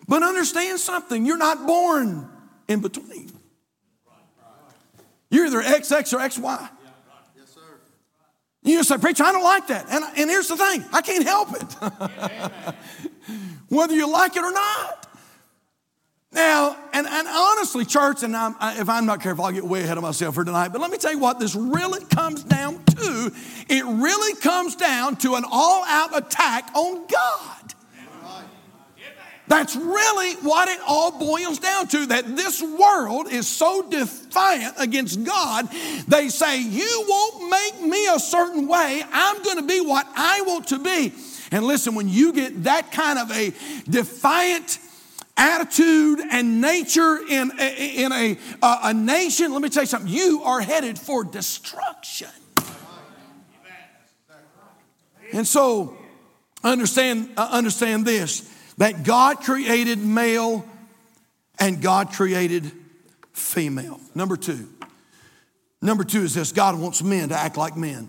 But 0.06 0.22
understand 0.22 0.78
something 0.78 1.26
you're 1.26 1.36
not 1.36 1.66
born 1.66 2.28
in 2.68 2.80
between. 2.80 3.32
You're 5.30 5.46
either 5.46 5.62
XX 5.62 6.12
or 6.12 6.18
XY. 6.18 6.68
You 8.62 8.76
just 8.76 8.88
say, 8.88 8.98
Preacher, 8.98 9.24
I 9.24 9.32
don't 9.32 9.42
like 9.42 9.66
that. 9.68 9.86
And, 9.90 10.04
and 10.16 10.30
here's 10.30 10.48
the 10.48 10.56
thing 10.56 10.84
I 10.92 11.00
can't 11.00 11.24
help 11.24 11.48
it. 11.54 12.74
Whether 13.68 13.94
you 13.94 14.10
like 14.10 14.36
it 14.36 14.44
or 14.44 14.52
not. 14.52 15.07
Now, 16.30 16.76
and, 16.92 17.06
and 17.06 17.26
honestly, 17.26 17.86
church, 17.86 18.22
and 18.22 18.36
I'm, 18.36 18.54
I, 18.60 18.80
if 18.80 18.88
I'm 18.88 19.06
not 19.06 19.22
careful, 19.22 19.44
I'll 19.44 19.52
get 19.52 19.64
way 19.64 19.82
ahead 19.82 19.96
of 19.96 20.02
myself 20.02 20.34
for 20.34 20.44
tonight, 20.44 20.68
but 20.68 20.80
let 20.80 20.90
me 20.90 20.98
tell 20.98 21.12
you 21.12 21.18
what 21.18 21.40
this 21.40 21.54
really 21.54 22.04
comes 22.04 22.44
down 22.44 22.84
to. 22.84 23.32
It 23.68 23.84
really 23.84 24.38
comes 24.40 24.76
down 24.76 25.16
to 25.16 25.36
an 25.36 25.44
all 25.50 25.84
out 25.84 26.16
attack 26.16 26.70
on 26.74 27.06
God. 27.06 27.74
That's 29.46 29.74
really 29.74 30.34
what 30.42 30.68
it 30.68 30.78
all 30.86 31.18
boils 31.18 31.58
down 31.58 31.88
to 31.88 32.06
that 32.06 32.36
this 32.36 32.62
world 32.62 33.32
is 33.32 33.48
so 33.48 33.82
defiant 33.88 34.74
against 34.78 35.24
God. 35.24 35.68
They 36.06 36.28
say, 36.28 36.60
You 36.60 37.04
won't 37.08 37.50
make 37.50 37.90
me 37.90 38.08
a 38.08 38.18
certain 38.18 38.68
way. 38.68 39.02
I'm 39.10 39.42
going 39.42 39.56
to 39.56 39.62
be 39.62 39.80
what 39.80 40.06
I 40.14 40.42
want 40.42 40.68
to 40.68 40.78
be. 40.78 41.14
And 41.50 41.64
listen, 41.64 41.94
when 41.94 42.10
you 42.10 42.34
get 42.34 42.64
that 42.64 42.92
kind 42.92 43.18
of 43.18 43.30
a 43.30 43.54
defiant, 43.88 44.78
attitude 45.38 46.20
and 46.30 46.60
nature 46.60 47.18
in, 47.28 47.52
a, 47.58 48.04
in 48.04 48.12
a, 48.12 48.38
a 48.62 48.92
nation, 48.92 49.52
let 49.52 49.62
me 49.62 49.68
tell 49.68 49.84
you 49.84 49.86
something, 49.86 50.12
you 50.12 50.42
are 50.42 50.60
headed 50.60 50.98
for 50.98 51.24
destruction. 51.24 52.28
And 55.32 55.46
so, 55.46 55.96
understand, 56.64 57.30
uh, 57.36 57.48
understand 57.52 58.04
this 58.04 58.52
that 58.78 59.02
God 59.02 59.40
created 59.40 59.98
male 59.98 60.64
and 61.58 61.82
God 61.82 62.12
created 62.12 62.70
female. 63.32 64.00
Number 64.14 64.36
two. 64.36 64.68
Number 65.80 66.02
two 66.02 66.22
is 66.22 66.34
this 66.34 66.52
God 66.52 66.78
wants 66.78 67.02
men 67.02 67.28
to 67.28 67.36
act 67.36 67.56
like 67.56 67.76
men, 67.76 68.08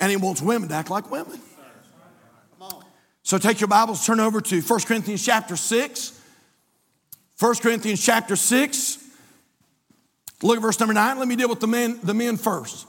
and 0.00 0.10
He 0.10 0.16
wants 0.16 0.42
women 0.42 0.68
to 0.70 0.74
act 0.74 0.90
like 0.90 1.10
women. 1.10 1.40
So 3.26 3.38
take 3.38 3.60
your 3.60 3.66
Bibles, 3.66 4.06
turn 4.06 4.20
over 4.20 4.40
to 4.40 4.60
1 4.60 4.80
Corinthians 4.82 5.26
chapter 5.26 5.56
6. 5.56 6.20
1 7.40 7.54
Corinthians 7.56 8.00
chapter 8.00 8.36
6. 8.36 9.04
Look 10.44 10.58
at 10.58 10.62
verse 10.62 10.78
number 10.78 10.94
9. 10.94 11.18
Let 11.18 11.26
me 11.26 11.34
deal 11.34 11.48
with 11.48 11.58
the 11.58 11.66
men, 11.66 11.98
the 12.04 12.14
men 12.14 12.36
first. 12.36 12.86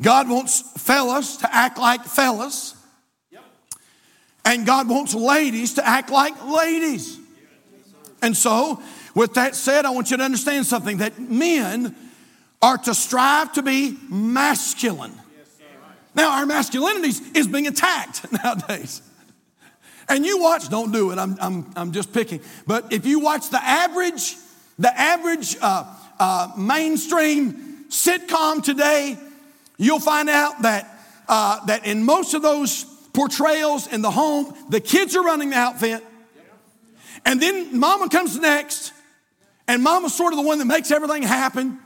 God 0.00 0.28
wants 0.28 0.60
fellas 0.80 1.38
to 1.38 1.52
act 1.52 1.78
like 1.78 2.04
fellas. 2.04 2.76
And 4.44 4.64
God 4.64 4.88
wants 4.88 5.14
ladies 5.14 5.74
to 5.74 5.84
act 5.84 6.10
like 6.10 6.40
ladies. 6.46 7.18
And 8.22 8.36
so, 8.36 8.80
with 9.16 9.34
that 9.34 9.56
said, 9.56 9.84
I 9.84 9.90
want 9.90 10.12
you 10.12 10.16
to 10.16 10.22
understand 10.22 10.64
something 10.66 10.98
that 10.98 11.18
men 11.18 11.96
are 12.62 12.78
to 12.78 12.94
strive 12.94 13.52
to 13.54 13.64
be 13.64 13.98
masculine. 14.08 15.20
Now, 16.14 16.38
our 16.38 16.46
masculinity 16.46 17.12
is 17.34 17.48
being 17.48 17.66
attacked 17.66 18.30
nowadays. 18.44 19.02
And 20.08 20.24
you 20.24 20.40
watch, 20.40 20.68
don't 20.68 20.92
do 20.92 21.10
it, 21.10 21.18
I'm, 21.18 21.36
I'm, 21.40 21.72
I'm 21.76 21.92
just 21.92 22.12
picking. 22.12 22.40
But 22.66 22.92
if 22.92 23.06
you 23.06 23.20
watch 23.20 23.50
the 23.50 23.62
average, 23.62 24.36
the 24.78 24.98
average 24.98 25.56
uh, 25.60 25.84
uh, 26.18 26.52
mainstream 26.56 27.86
sitcom 27.88 28.62
today, 28.62 29.16
you'll 29.78 30.00
find 30.00 30.28
out 30.28 30.62
that, 30.62 30.88
uh, 31.28 31.64
that 31.66 31.86
in 31.86 32.04
most 32.04 32.34
of 32.34 32.42
those 32.42 32.84
portrayals 33.12 33.86
in 33.86 34.02
the 34.02 34.10
home, 34.10 34.54
the 34.68 34.80
kids 34.80 35.16
are 35.16 35.22
running 35.22 35.50
the 35.50 35.56
outfit. 35.56 36.04
And 37.24 37.40
then 37.40 37.78
mama 37.78 38.10
comes 38.10 38.38
next, 38.38 38.92
and 39.66 39.82
mama's 39.82 40.14
sort 40.14 40.34
of 40.34 40.38
the 40.38 40.44
one 40.44 40.58
that 40.58 40.66
makes 40.66 40.90
everything 40.90 41.22
happen. 41.22 41.78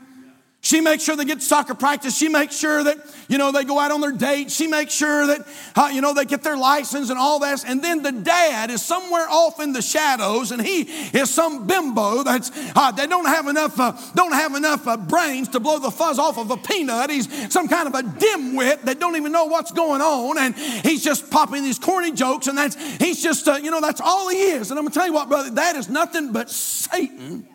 She 0.61 0.81
makes 0.81 1.03
sure 1.03 1.15
they 1.15 1.23
get 1.23 1.41
soccer 1.41 1.73
practice. 1.73 2.17
She 2.17 2.27
makes 2.27 2.57
sure 2.57 2.83
that, 2.83 2.97
you 3.29 3.37
know, 3.37 3.53
they 3.53 3.63
go 3.63 3.79
out 3.79 3.91
on 3.91 4.01
their 4.01 4.11
dates. 4.11 4.53
She 4.53 4.67
makes 4.67 4.93
sure 4.93 5.25
that, 5.27 5.47
uh, 5.73 5.89
you 5.93 6.01
know, 6.01 6.13
they 6.13 6.25
get 6.25 6.43
their 6.43 6.57
license 6.57 7.09
and 7.09 7.17
all 7.17 7.39
that. 7.39 7.63
And 7.65 7.81
then 7.81 8.03
the 8.03 8.11
dad 8.11 8.69
is 8.69 8.81
somewhere 8.81 9.25
off 9.29 9.61
in 9.61 9.71
the 9.71 9.81
shadows 9.81 10.51
and 10.51 10.61
he 10.61 10.81
is 11.17 11.29
some 11.29 11.65
bimbo 11.65 12.23
that's, 12.23 12.51
uh, 12.75 12.91
they 12.91 13.07
don't 13.07 13.25
have 13.25 13.47
enough, 13.47 13.79
uh, 13.79 13.93
don't 14.15 14.33
have 14.33 14.53
enough 14.53 14.85
uh, 14.85 14.97
brains 14.97 15.47
to 15.49 15.61
blow 15.61 15.79
the 15.79 15.91
fuzz 15.91 16.19
off 16.19 16.37
of 16.37 16.51
a 16.51 16.57
peanut. 16.57 17.09
He's 17.09 17.51
some 17.51 17.69
kind 17.69 17.87
of 17.87 17.95
a 17.95 18.01
dimwit 18.01 18.81
that 18.81 18.99
don't 18.99 19.15
even 19.15 19.31
know 19.31 19.45
what's 19.45 19.71
going 19.71 20.01
on. 20.01 20.37
And 20.37 20.55
he's 20.55 21.01
just 21.01 21.31
popping 21.31 21.63
these 21.63 21.79
corny 21.79 22.11
jokes 22.11 22.47
and 22.47 22.57
that's, 22.57 22.75
he's 22.97 23.23
just, 23.23 23.47
uh, 23.47 23.55
you 23.55 23.71
know, 23.71 23.79
that's 23.79 24.01
all 24.01 24.27
he 24.27 24.41
is. 24.41 24.71
And 24.71 24.77
I'm 24.77 24.83
going 24.83 24.91
to 24.91 24.99
tell 24.99 25.07
you 25.07 25.13
what, 25.13 25.29
brother, 25.29 25.51
that 25.51 25.77
is 25.77 25.87
nothing 25.87 26.33
but 26.33 26.49
Satan 26.49 27.47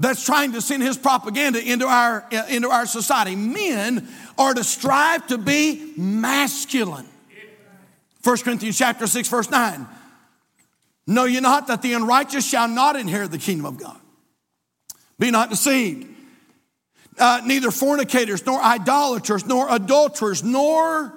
that's 0.00 0.24
trying 0.24 0.52
to 0.52 0.62
send 0.62 0.82
his 0.82 0.96
propaganda 0.96 1.62
into 1.62 1.86
our, 1.86 2.26
into 2.48 2.70
our 2.70 2.86
society. 2.86 3.36
Men 3.36 4.08
are 4.38 4.54
to 4.54 4.64
strive 4.64 5.26
to 5.26 5.36
be 5.36 5.92
masculine. 5.96 7.06
1 8.24 8.38
Corinthians 8.38 8.78
chapter 8.78 9.06
6, 9.06 9.28
verse 9.28 9.50
9. 9.50 9.86
Know 11.06 11.24
ye 11.24 11.40
not 11.40 11.66
that 11.66 11.82
the 11.82 11.92
unrighteous 11.92 12.48
shall 12.48 12.66
not 12.66 12.96
inherit 12.96 13.30
the 13.30 13.38
kingdom 13.38 13.66
of 13.66 13.78
God? 13.78 14.00
Be 15.18 15.30
not 15.30 15.50
deceived. 15.50 16.06
Uh, 17.18 17.42
neither 17.44 17.70
fornicators, 17.70 18.44
nor 18.46 18.58
idolaters, 18.58 19.44
nor 19.44 19.66
adulterers, 19.68 20.42
nor 20.42 21.12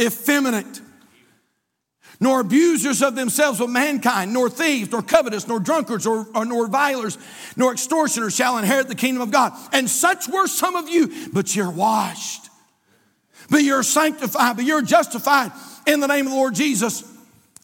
effeminate 0.00 0.80
nor 2.20 2.40
abusers 2.40 3.02
of 3.02 3.14
themselves 3.14 3.60
of 3.60 3.70
mankind, 3.70 4.32
nor 4.32 4.50
thieves, 4.50 4.92
nor 4.92 5.00
covetous, 5.02 5.48
nor 5.48 5.58
drunkards, 5.58 6.06
or, 6.06 6.26
or, 6.34 6.44
nor 6.44 6.68
violers, 6.68 7.18
nor 7.56 7.72
extortioners 7.72 8.36
shall 8.36 8.58
inherit 8.58 8.88
the 8.88 8.94
kingdom 8.94 9.22
of 9.22 9.30
God. 9.30 9.52
And 9.72 9.88
such 9.88 10.28
were 10.28 10.46
some 10.46 10.76
of 10.76 10.88
you, 10.88 11.30
but 11.32 11.56
you're 11.56 11.70
washed, 11.70 12.50
but 13.48 13.62
you're 13.62 13.82
sanctified, 13.82 14.56
but 14.56 14.66
you're 14.66 14.82
justified 14.82 15.50
in 15.86 16.00
the 16.00 16.06
name 16.06 16.26
of 16.26 16.32
the 16.32 16.38
Lord 16.38 16.54
Jesus 16.54 17.10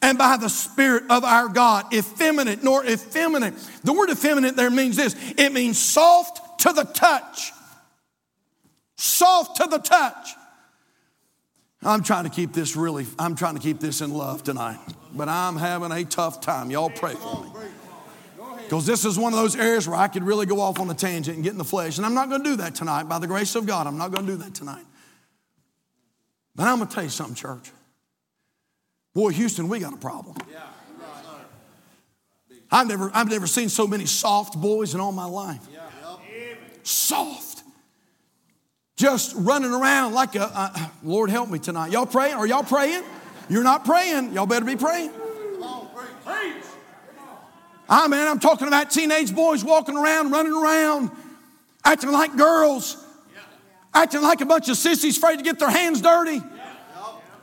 and 0.01 0.17
by 0.17 0.39
the 0.39 0.49
Spirit 0.49 1.05
of 1.11 1.23
our 1.23 1.49
God. 1.49 1.93
Effeminate, 1.93 2.63
nor 2.63 2.85
effeminate. 2.85 3.55
The 3.85 3.93
word 3.93 4.09
effeminate 4.09 4.57
there 4.57 4.71
means 4.71 4.97
this 4.97 5.15
it 5.37 5.53
means 5.53 5.79
soft 5.79 6.61
to 6.61 6.73
the 6.73 6.85
touch. 6.85 7.53
Soft 8.97 9.57
to 9.57 9.67
the 9.67 9.79
touch. 9.79 10.31
I'm 11.87 12.03
trying 12.03 12.25
to 12.25 12.31
keep 12.31 12.53
this 12.53 12.75
really, 12.75 13.07
I'm 13.19 13.37
trying 13.37 13.55
to 13.55 13.61
keep 13.61 13.79
this 13.79 14.01
in 14.01 14.13
love 14.13 14.43
tonight, 14.43 14.79
but 15.15 15.29
I'm 15.29 15.57
having 15.57 15.93
a 15.93 16.05
tough 16.05 16.41
time. 16.41 16.71
Y'all 16.71 16.91
pray 16.91 17.15
for 17.15 17.45
me. 17.45 17.51
Because 18.65 18.85
this 18.85 19.05
is 19.05 19.17
one 19.17 19.33
of 19.33 19.39
those 19.39 19.55
areas 19.55 19.87
where 19.87 19.97
I 19.97 20.09
could 20.09 20.25
really 20.25 20.45
go 20.45 20.61
off 20.61 20.81
on 20.81 20.91
a 20.91 20.95
tangent 20.95 21.37
and 21.37 21.45
get 21.45 21.53
in 21.53 21.59
the 21.59 21.65
flesh. 21.65 21.99
And 21.99 22.07
I'm 22.07 22.15
not 22.15 22.29
going 22.29 22.43
to 22.43 22.51
do 22.51 22.57
that 22.57 22.75
tonight. 22.75 23.05
By 23.05 23.21
the 23.21 23.29
grace 23.29 23.55
of 23.55 23.65
God, 23.65 23.87
I'm 23.87 23.97
not 23.97 24.11
going 24.11 24.27
to 24.27 24.33
do 24.33 24.39
that 24.39 24.55
tonight. 24.55 24.85
But 26.57 26.65
I'm 26.65 26.79
going 26.79 26.89
to 26.89 26.95
tell 26.95 27.05
you 27.05 27.11
something, 27.11 27.37
church. 27.37 27.71
Boy, 29.15 29.31
Houston, 29.31 29.69
we 29.69 29.79
got 29.79 29.93
a 29.93 29.99
problem. 29.99 30.37
I've 32.73 32.89
never, 32.89 33.11
I've 33.15 33.31
never 33.31 33.47
seen 33.47 33.69
so 33.69 33.87
many 33.87 34.07
soft 34.07 34.61
boys 34.61 34.95
in 34.95 35.01
all 35.01 35.13
my 35.13 35.27
life. 35.27 35.61
Soft. 36.83 37.56
Just 38.97 39.35
running 39.37 39.73
around 39.73 40.15
like 40.15 40.35
a, 40.37 40.51
uh, 40.55 40.89
Lord 41.05 41.29
help 41.29 41.51
me 41.51 41.59
tonight. 41.59 41.93
Y'all 41.93 42.07
praying? 42.07 42.35
Are 42.35 42.47
y'all 42.47 42.63
praying? 42.63 43.05
You're 43.51 43.63
not 43.63 43.85
praying. 43.85 44.33
Y'all 44.33 44.47
better 44.47 44.65
be 44.65 44.75
praying. 44.75 45.11
Ah, 47.89 48.09
man, 48.09 48.27
I'm 48.27 48.41
talking 48.41 48.67
about 48.67 48.91
teenage 48.91 49.35
boys 49.35 49.63
walking 49.63 49.97
around, 49.97 50.33
running 50.33 50.53
around, 50.53 51.11
acting 51.85 52.11
like 52.11 52.37
girls, 52.37 52.97
acting 53.95 54.23
like 54.23 54.41
a 54.41 54.47
bunch 54.47 54.69
of 54.69 54.77
sissies, 54.77 55.19
afraid 55.19 55.37
to 55.37 55.45
get 55.45 55.61
their 55.61 55.71
hands 55.71 56.01
dirty, 56.01 56.43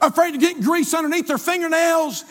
afraid 0.01 0.31
to 0.31 0.37
get 0.39 0.59
grease 0.59 0.93
underneath 0.93 1.27
their 1.27 1.37
fingernails. 1.37 2.25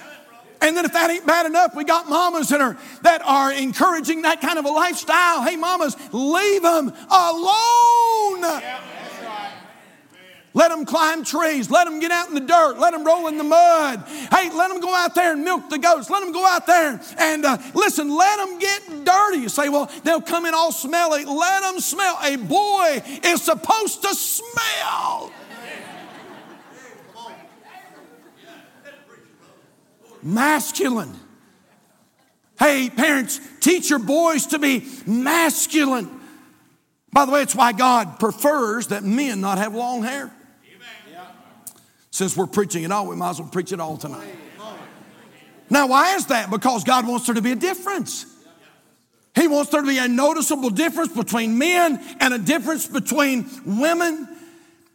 And 0.60 0.76
then 0.76 0.84
if 0.84 0.92
that 0.92 1.10
ain't 1.10 1.26
bad 1.26 1.46
enough, 1.46 1.74
we 1.74 1.84
got 1.84 2.08
mamas 2.08 2.48
that 2.50 2.60
are 2.60 2.76
that 3.02 3.22
are 3.24 3.52
encouraging 3.52 4.22
that 4.22 4.40
kind 4.40 4.58
of 4.58 4.64
a 4.64 4.70
lifestyle. 4.70 5.42
Hey, 5.42 5.56
mamas, 5.56 5.96
leave 6.12 6.62
them 6.62 6.92
alone. 7.10 8.62
Let 10.54 10.68
them 10.68 10.84
climb 10.84 11.24
trees. 11.24 11.70
Let 11.70 11.84
them 11.84 11.98
get 11.98 12.10
out 12.10 12.28
in 12.28 12.34
the 12.34 12.40
dirt. 12.40 12.78
Let 12.78 12.92
them 12.92 13.04
roll 13.04 13.26
in 13.28 13.38
the 13.38 13.44
mud. 13.44 14.04
Hey, 14.30 14.50
let 14.50 14.68
them 14.68 14.80
go 14.80 14.94
out 14.94 15.14
there 15.14 15.32
and 15.32 15.44
milk 15.44 15.70
the 15.70 15.78
goats. 15.78 16.10
Let 16.10 16.20
them 16.20 16.32
go 16.32 16.46
out 16.46 16.66
there 16.66 17.00
and 17.18 17.44
uh, 17.44 17.58
listen, 17.74 18.14
let 18.14 18.36
them 18.36 18.58
get 18.58 19.04
dirty. 19.04 19.38
You 19.38 19.48
say, 19.48 19.70
well, 19.70 19.90
they'll 20.04 20.20
come 20.20 20.44
in 20.44 20.52
all 20.52 20.70
smelly. 20.70 21.24
Let 21.24 21.62
them 21.62 21.80
smell. 21.80 22.18
A 22.22 22.36
boy 22.36 23.02
is 23.24 23.42
supposed 23.42 24.02
to 24.02 24.14
smell. 24.14 25.32
Masculine. 30.22 31.18
Hey, 32.58 32.90
parents, 32.90 33.40
teach 33.60 33.90
your 33.90 33.98
boys 33.98 34.46
to 34.48 34.58
be 34.58 34.86
masculine. 35.04 36.20
By 37.12 37.24
the 37.24 37.32
way, 37.32 37.42
it's 37.42 37.56
why 37.56 37.72
God 37.72 38.20
prefers 38.20 38.88
that 38.88 39.02
men 39.02 39.40
not 39.40 39.58
have 39.58 39.74
long 39.74 40.02
hair. 40.02 40.30
Since 42.12 42.36
we're 42.36 42.46
preaching 42.46 42.84
it 42.84 42.92
all, 42.92 43.06
we 43.06 43.16
might 43.16 43.30
as 43.30 43.40
well 43.40 43.48
preach 43.48 43.72
it 43.72 43.80
all 43.80 43.96
tonight. 43.96 44.28
Now, 45.70 45.86
why 45.86 46.14
is 46.14 46.26
that? 46.26 46.50
Because 46.50 46.84
God 46.84 47.08
wants 47.08 47.24
there 47.24 47.34
to 47.34 47.40
be 47.40 47.52
a 47.52 47.56
difference. 47.56 48.26
He 49.34 49.48
wants 49.48 49.70
there 49.70 49.80
to 49.80 49.86
be 49.86 49.96
a 49.96 50.08
noticeable 50.08 50.68
difference 50.68 51.14
between 51.14 51.56
men 51.56 51.98
and 52.20 52.34
a 52.34 52.38
difference 52.38 52.86
between 52.86 53.48
women. 53.64 54.28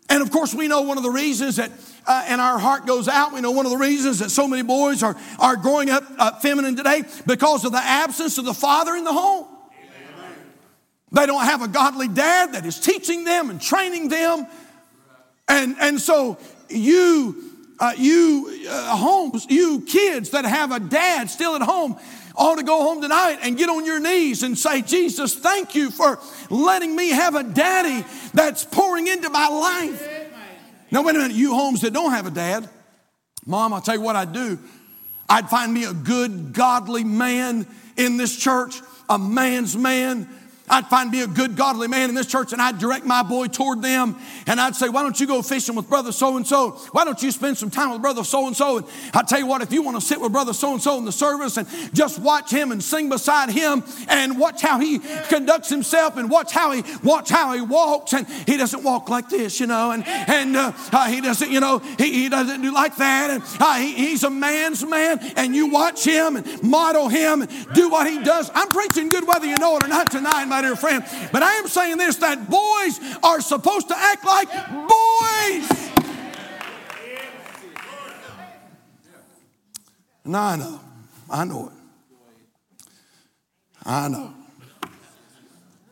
And 0.10 0.22
of 0.22 0.30
course, 0.30 0.54
we 0.54 0.68
know 0.68 0.82
one 0.82 0.98
of 0.98 1.04
the 1.04 1.10
reasons 1.10 1.56
that, 1.56 1.72
uh, 2.06 2.26
and 2.28 2.40
our 2.40 2.60
heart 2.60 2.86
goes 2.86 3.08
out, 3.08 3.34
we 3.34 3.42
know 3.42 3.50
one 3.50 3.66
of 3.66 3.72
the 3.72 3.80
reasons 3.80 4.20
that 4.20 4.30
so 4.30 4.48
many 4.48 4.62
boys 4.62 5.02
are, 5.02 5.18
are 5.40 5.56
growing 5.56 5.90
up 5.90 6.04
uh, 6.20 6.34
feminine 6.40 6.76
today 6.76 7.02
because 7.26 7.66
of 7.66 7.72
the 7.72 7.84
absence 7.84 8.38
of 8.38 8.46
the 8.46 8.54
father 8.54 8.96
in 8.96 9.04
the 9.04 9.14
home. 9.14 9.48
They 11.12 11.26
don't 11.26 11.44
have 11.44 11.64
a 11.64 11.68
godly 11.68 12.10
dad 12.10 12.54
that 12.54 12.64
is 12.68 12.80
teaching 12.80 13.24
them 13.24 13.50
and 13.50 13.60
training 13.60 14.10
them. 14.10 14.46
And, 15.48 15.78
and 15.80 16.00
so 16.00 16.38
you, 16.70 17.44
uh, 17.80 17.94
you 17.98 18.66
uh, 18.70 18.96
homes, 18.96 19.46
you 19.50 19.82
kids 19.82 20.32
that 20.32 20.46
have 20.46 20.72
a 20.72 20.80
dad 20.80 21.30
still 21.30 21.56
at 21.56 21.62
home, 21.62 21.98
ought 22.36 22.58
to 22.58 22.64
go 22.64 22.84
home 22.84 23.02
tonight 23.02 23.40
and 23.42 23.58
get 23.58 23.70
on 23.70 23.86
your 23.86 24.00
knees 24.00 24.44
and 24.44 24.58
say, 24.58 24.82
Jesus, 24.82 25.36
thank 25.36 25.74
you 25.74 25.90
for 25.90 26.20
letting 26.50 26.96
me 26.96 27.10
have 27.10 27.36
a 27.36 27.44
daddy 27.44 28.06
that's 28.34 28.64
pouring 28.64 29.08
into 29.08 29.30
my 29.30 29.48
life. 29.48 30.08
Now, 30.92 31.04
wait 31.04 31.16
a 31.16 31.20
minute, 31.20 31.36
you 31.36 31.54
homes 31.54 31.82
that 31.82 31.94
don't 31.94 32.12
have 32.12 32.28
a 32.28 32.32
dad, 32.32 32.70
mom, 33.46 33.74
I'll 33.74 33.82
tell 33.82 33.96
you 33.96 34.02
what 34.02 34.16
I'd 34.16 34.34
do. 34.34 34.60
I'd 35.28 35.50
find 35.50 35.74
me 35.74 35.84
a 35.84 35.94
good, 35.94 36.54
godly 36.54 37.04
man 37.04 37.68
in 37.98 38.18
this 38.18 38.38
church, 38.38 38.82
a 39.10 39.18
man's 39.18 39.76
man 39.76 40.30
I'd 40.70 40.88
find 40.88 41.10
me 41.12 41.22
a 41.22 41.28
good, 41.28 41.56
godly 41.56 41.88
man 41.88 42.10
in 42.10 42.16
this 42.16 42.28
church 42.28 42.52
and 42.52 42.62
I'd 42.62 42.78
direct 42.78 43.06
my 43.06 43.24
boy 43.24 43.48
toward 43.48 43.82
them. 43.82 44.18
And 44.48 44.60
I'd 44.60 44.76
say, 44.76 44.90
Why 44.90 45.02
don't 45.02 45.18
you 45.18 45.26
go 45.26 45.42
fishing 45.42 45.76
with 45.76 45.88
brother 45.88 46.12
so 46.12 46.36
and 46.36 46.46
so? 46.46 46.72
Why 46.92 47.06
don't 47.06 47.22
you 47.24 47.32
spend 47.32 47.58
some 47.58 47.70
time 47.70 47.92
with 47.92 48.02
brother 48.02 48.26
so 48.26 48.48
and 48.48 48.56
so? 48.56 48.78
And 48.78 48.88
I 49.14 49.24
tell 49.24 49.40
you 49.40 49.48
what, 49.48 49.62
if 49.62 49.72
you 49.72 49.82
want 49.82 49.96
to 49.96 50.06
sit 50.06 50.20
with 50.20 50.34
brother 50.34 50.52
so 50.52 50.74
and 50.74 50.82
so 50.82 50.98
in 50.98 51.06
the 51.06 51.12
service 51.14 51.56
and 51.56 51.68
just 51.94 52.20
watch 52.20 52.52
him 52.52 52.74
and 52.74 52.84
sing 52.84 53.08
beside 53.08 53.50
him 53.50 53.84
and 54.10 54.38
watch 54.38 54.62
how 54.62 54.80
he 54.80 55.00
conducts 55.30 55.70
himself 55.70 56.18
and 56.18 56.30
watch 56.30 56.52
how 56.52 56.72
he 56.72 56.84
watch 57.02 57.30
how 57.30 57.54
he 57.54 57.62
walks 57.62 58.14
and 58.14 58.28
he 58.28 58.58
doesn't 58.58 58.84
walk 58.84 59.08
like 59.08 59.30
this, 59.30 59.62
you 59.62 59.68
know, 59.68 59.92
and 59.92 60.06
and 60.06 60.58
uh, 60.58 60.74
uh, 60.92 61.08
he 61.08 61.22
doesn't, 61.22 61.50
you 61.50 61.62
know, 61.62 61.80
he, 61.98 62.24
he 62.24 62.30
doesn't 62.30 62.62
do 62.62 62.74
like 62.74 62.98
that. 62.98 63.30
And 63.30 63.44
uh, 63.62 63.76
he, 63.76 63.94
he's 63.94 64.24
a 64.26 64.30
man's 64.30 64.86
man, 64.86 65.20
and 65.38 65.56
you 65.56 65.68
watch 65.68 66.04
him 66.04 66.36
and 66.36 66.64
model 66.64 67.08
him 67.08 67.44
and 67.44 67.68
do 67.74 67.90
what 67.90 68.06
he 68.06 68.22
does. 68.22 68.52
I'm 68.54 68.68
preaching 68.68 69.08
good 69.08 69.26
whether 69.26 69.46
you 69.46 69.56
know 69.58 69.78
it 69.78 69.86
or 69.86 69.88
not 69.88 70.12
tonight 70.12 70.44
my 70.46 70.57
dear 70.62 70.76
friend. 70.76 71.04
But 71.32 71.44
I 71.44 71.56
am 71.56 71.68
saying 71.68 71.98
this 71.98 72.18
that 72.18 72.50
boys 72.50 73.00
are 73.24 73.42
supposed 73.42 73.88
to 73.90 73.98
act 73.98 74.26
like 74.26 74.50
boys. 74.50 75.92
And 80.24 80.36
I 80.36 80.56
know, 80.58 80.80
I 81.30 81.46
know 81.46 81.68
it. 81.68 81.74
I 83.86 84.08
know. 84.10 84.34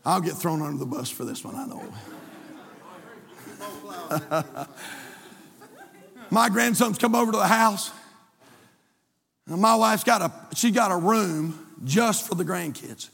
I'll 0.06 0.22
get 0.22 0.34
thrown 0.34 0.62
under 0.62 0.78
the 0.78 0.86
bus 0.86 1.10
for 1.10 1.24
this 1.24 1.44
one, 1.44 1.56
I 1.56 1.66
know. 1.66 1.94
my 6.30 6.50
grandson's 6.50 6.98
come 6.98 7.16
over 7.16 7.32
to 7.32 7.38
the 7.38 7.48
house. 7.48 7.92
And 9.48 9.62
my 9.62 9.76
wife's 9.76 10.04
got 10.04 10.22
a 10.22 10.56
she 10.56 10.72
got 10.72 10.92
a 10.92 10.98
room 10.98 11.78
just 11.84 12.28
for 12.28 12.36
the 12.36 12.44
grandkids 12.44 13.10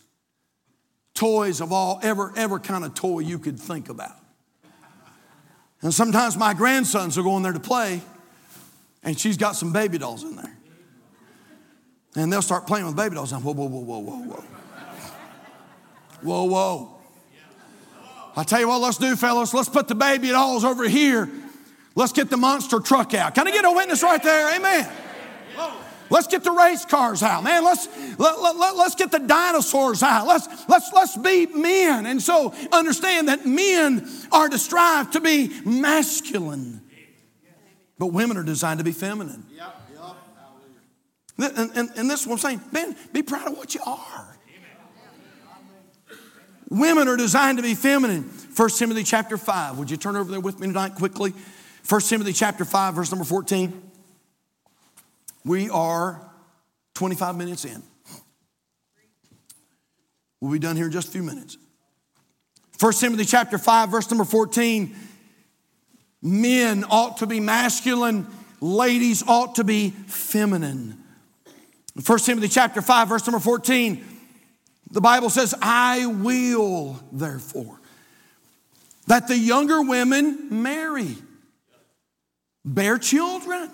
toys 1.13 1.61
of 1.61 1.71
all 1.71 1.99
ever, 2.03 2.33
ever 2.35 2.59
kind 2.59 2.83
of 2.83 2.93
toy 2.93 3.19
you 3.19 3.39
could 3.39 3.59
think 3.59 3.89
about. 3.89 4.15
And 5.81 5.93
sometimes 5.93 6.37
my 6.37 6.53
grandsons 6.53 7.17
will 7.17 7.23
go 7.23 7.37
in 7.37 7.43
there 7.43 7.53
to 7.53 7.59
play, 7.59 8.01
and 9.03 9.19
she's 9.19 9.37
got 9.37 9.55
some 9.55 9.73
baby 9.73 9.97
dolls 9.97 10.23
in 10.23 10.35
there. 10.35 10.55
And 12.15 12.31
they'll 12.31 12.41
start 12.41 12.67
playing 12.67 12.85
with 12.85 12.95
baby 12.95 13.15
dolls. 13.15 13.31
And 13.31 13.43
whoa, 13.43 13.53
whoa, 13.53 13.65
whoa, 13.65 13.79
whoa, 13.79 13.99
whoa, 13.99 14.17
whoa. 14.17 14.43
Whoa, 16.21 16.43
whoa. 16.43 16.97
I 18.35 18.43
tell 18.43 18.59
you 18.59 18.67
what, 18.67 18.79
let's 18.79 18.97
do, 18.97 19.15
fellas. 19.15 19.53
Let's 19.53 19.69
put 19.69 19.87
the 19.87 19.95
baby 19.95 20.29
dolls 20.29 20.63
over 20.63 20.87
here. 20.87 21.29
Let's 21.95 22.13
get 22.13 22.29
the 22.29 22.37
monster 22.37 22.79
truck 22.79 23.13
out. 23.13 23.35
Can 23.35 23.47
I 23.47 23.51
get 23.51 23.65
a 23.65 23.71
witness 23.71 24.03
right 24.03 24.21
there? 24.21 24.55
Amen. 24.55 24.89
Let's 26.11 26.27
get 26.27 26.43
the 26.43 26.51
race 26.51 26.83
cars 26.83 27.23
out, 27.23 27.43
man. 27.43 27.63
Let's 27.63 27.87
let, 28.19 28.39
let, 28.41 28.57
let, 28.57 28.75
let's 28.75 28.95
get 28.95 29.11
the 29.11 29.19
dinosaurs 29.19 30.03
out. 30.03 30.27
Let's 30.27 30.47
let's 30.67 30.91
let's 30.93 31.17
be 31.17 31.45
men. 31.45 32.05
And 32.05 32.21
so 32.21 32.53
understand 32.71 33.29
that 33.29 33.45
men 33.45 34.07
are 34.31 34.49
to 34.49 34.59
strive 34.59 35.11
to 35.11 35.21
be 35.21 35.51
masculine. 35.65 36.81
But 37.97 38.07
women 38.07 38.35
are 38.35 38.43
designed 38.43 38.79
to 38.79 38.83
be 38.83 38.91
feminine. 38.91 39.45
And, 41.37 41.71
and, 41.75 41.89
and 41.95 42.09
this 42.09 42.21
is 42.21 42.27
what 42.27 42.33
I'm 42.33 42.39
saying, 42.39 42.61
man, 42.71 42.95
be 43.13 43.23
proud 43.23 43.47
of 43.47 43.57
what 43.57 43.73
you 43.73 43.81
are. 43.85 44.37
Women 46.69 47.07
are 47.07 47.17
designed 47.17 47.57
to 47.57 47.63
be 47.63 47.73
feminine. 47.73 48.23
1 48.55 48.69
Timothy 48.69 49.03
chapter 49.03 49.37
5. 49.37 49.77
Would 49.77 49.89
you 49.89 49.97
turn 49.97 50.15
over 50.15 50.29
there 50.29 50.39
with 50.39 50.59
me 50.59 50.67
tonight 50.67 50.95
quickly? 50.95 51.33
1 51.87 52.01
Timothy 52.01 52.33
chapter 52.33 52.63
5, 52.63 52.95
verse 52.95 53.11
number 53.11 53.25
14. 53.25 53.90
We 55.43 55.69
are 55.69 56.21
25 56.95 57.35
minutes 57.35 57.65
in. 57.65 57.81
We'll 60.39 60.51
be 60.51 60.59
done 60.59 60.75
here 60.75 60.85
in 60.85 60.91
just 60.91 61.09
a 61.09 61.11
few 61.11 61.23
minutes. 61.23 61.57
1 62.79 62.93
Timothy 62.93 63.25
chapter 63.25 63.57
5, 63.57 63.89
verse 63.89 64.09
number 64.09 64.25
14. 64.25 64.95
Men 66.23 66.83
ought 66.89 67.17
to 67.17 67.27
be 67.27 67.39
masculine, 67.39 68.27
ladies 68.59 69.23
ought 69.27 69.55
to 69.55 69.63
be 69.63 69.91
feminine. 70.07 70.97
1 72.05 72.19
Timothy 72.19 72.47
chapter 72.47 72.81
5, 72.81 73.09
verse 73.09 73.27
number 73.27 73.39
14, 73.39 74.05
the 74.91 75.01
Bible 75.01 75.29
says, 75.29 75.53
I 75.61 76.05
will 76.05 76.99
therefore 77.11 77.79
that 79.07 79.27
the 79.27 79.37
younger 79.37 79.81
women 79.81 80.63
marry 80.63 81.15
bear 82.63 82.97
children, 82.97 83.69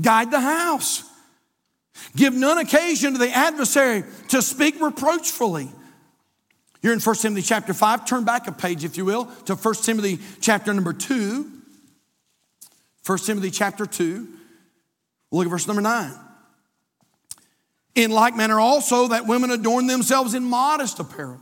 guide 0.00 0.30
the 0.30 0.40
house, 0.40 1.04
give 2.16 2.34
none 2.34 2.58
occasion 2.58 3.12
to 3.12 3.18
the 3.18 3.30
adversary 3.30 4.04
to 4.28 4.42
speak 4.42 4.80
reproachfully. 4.80 5.70
You're 6.82 6.92
in 6.92 7.00
1 7.00 7.16
Timothy 7.16 7.42
chapter 7.42 7.74
5. 7.74 8.06
Turn 8.06 8.24
back 8.24 8.46
a 8.46 8.52
page, 8.52 8.84
if 8.84 8.96
you 8.96 9.04
will, 9.04 9.26
to 9.46 9.56
1 9.56 9.74
Timothy 9.74 10.20
chapter 10.40 10.72
number 10.72 10.92
2. 10.92 11.50
1 13.04 13.18
Timothy 13.18 13.50
chapter 13.50 13.84
2. 13.84 14.28
Look 15.32 15.46
at 15.46 15.50
verse 15.50 15.66
number 15.66 15.82
9. 15.82 16.12
In 17.94 18.12
like 18.12 18.36
manner 18.36 18.60
also 18.60 19.08
that 19.08 19.26
women 19.26 19.50
adorn 19.50 19.88
themselves 19.88 20.34
in 20.34 20.44
modest 20.44 21.00
apparel, 21.00 21.40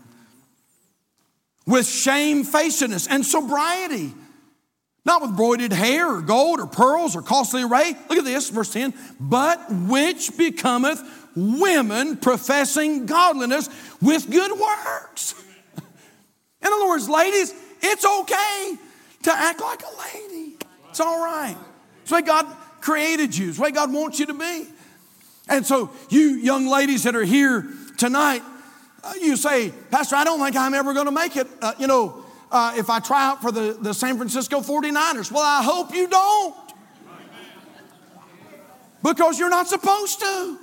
with 1.66 1.86
shamefacedness 1.86 3.06
and 3.08 3.26
sobriety, 3.26 4.14
not 5.06 5.22
with 5.22 5.36
broidered 5.36 5.72
hair 5.72 6.16
or 6.16 6.20
gold 6.20 6.58
or 6.58 6.66
pearls 6.66 7.14
or 7.14 7.22
costly 7.22 7.62
array. 7.62 7.94
Look 8.10 8.18
at 8.18 8.24
this, 8.24 8.50
verse 8.50 8.72
10. 8.72 8.92
But 9.20 9.70
which 9.70 10.36
becometh 10.36 11.00
women 11.36 12.16
professing 12.16 13.06
godliness 13.06 13.68
with 14.02 14.28
good 14.28 14.50
works. 14.58 15.34
In 16.62 16.72
other 16.72 16.88
words, 16.88 17.08
ladies, 17.08 17.54
it's 17.80 18.04
okay 18.04 18.76
to 19.22 19.32
act 19.32 19.60
like 19.60 19.82
a 19.82 20.16
lady. 20.16 20.56
It's 20.90 20.98
all 20.98 21.24
right. 21.24 21.56
It's 22.00 22.10
the 22.10 22.16
way 22.16 22.22
God 22.22 22.46
created 22.80 23.36
you, 23.36 23.48
it's 23.48 23.58
the 23.58 23.62
way 23.62 23.70
God 23.70 23.92
wants 23.92 24.18
you 24.18 24.26
to 24.26 24.34
be. 24.34 24.66
And 25.48 25.64
so, 25.64 25.90
you 26.08 26.34
young 26.34 26.66
ladies 26.66 27.04
that 27.04 27.14
are 27.14 27.24
here 27.24 27.64
tonight, 27.96 28.42
uh, 29.04 29.12
you 29.20 29.36
say, 29.36 29.72
Pastor, 29.92 30.16
I 30.16 30.24
don't 30.24 30.40
think 30.40 30.56
I'm 30.56 30.74
ever 30.74 30.92
going 30.92 31.06
to 31.06 31.12
make 31.12 31.36
it. 31.36 31.46
Uh, 31.62 31.74
you 31.78 31.86
know, 31.86 32.25
uh, 32.50 32.74
if 32.76 32.90
I 32.90 33.00
try 33.00 33.26
out 33.26 33.42
for 33.42 33.52
the, 33.52 33.76
the 33.80 33.92
San 33.92 34.16
Francisco 34.16 34.60
49ers. 34.60 35.30
Well, 35.30 35.42
I 35.42 35.62
hope 35.62 35.94
you 35.94 36.08
don't. 36.08 36.54
Because 39.02 39.38
you're 39.38 39.50
not 39.50 39.68
supposed 39.68 40.20
to. 40.20 40.58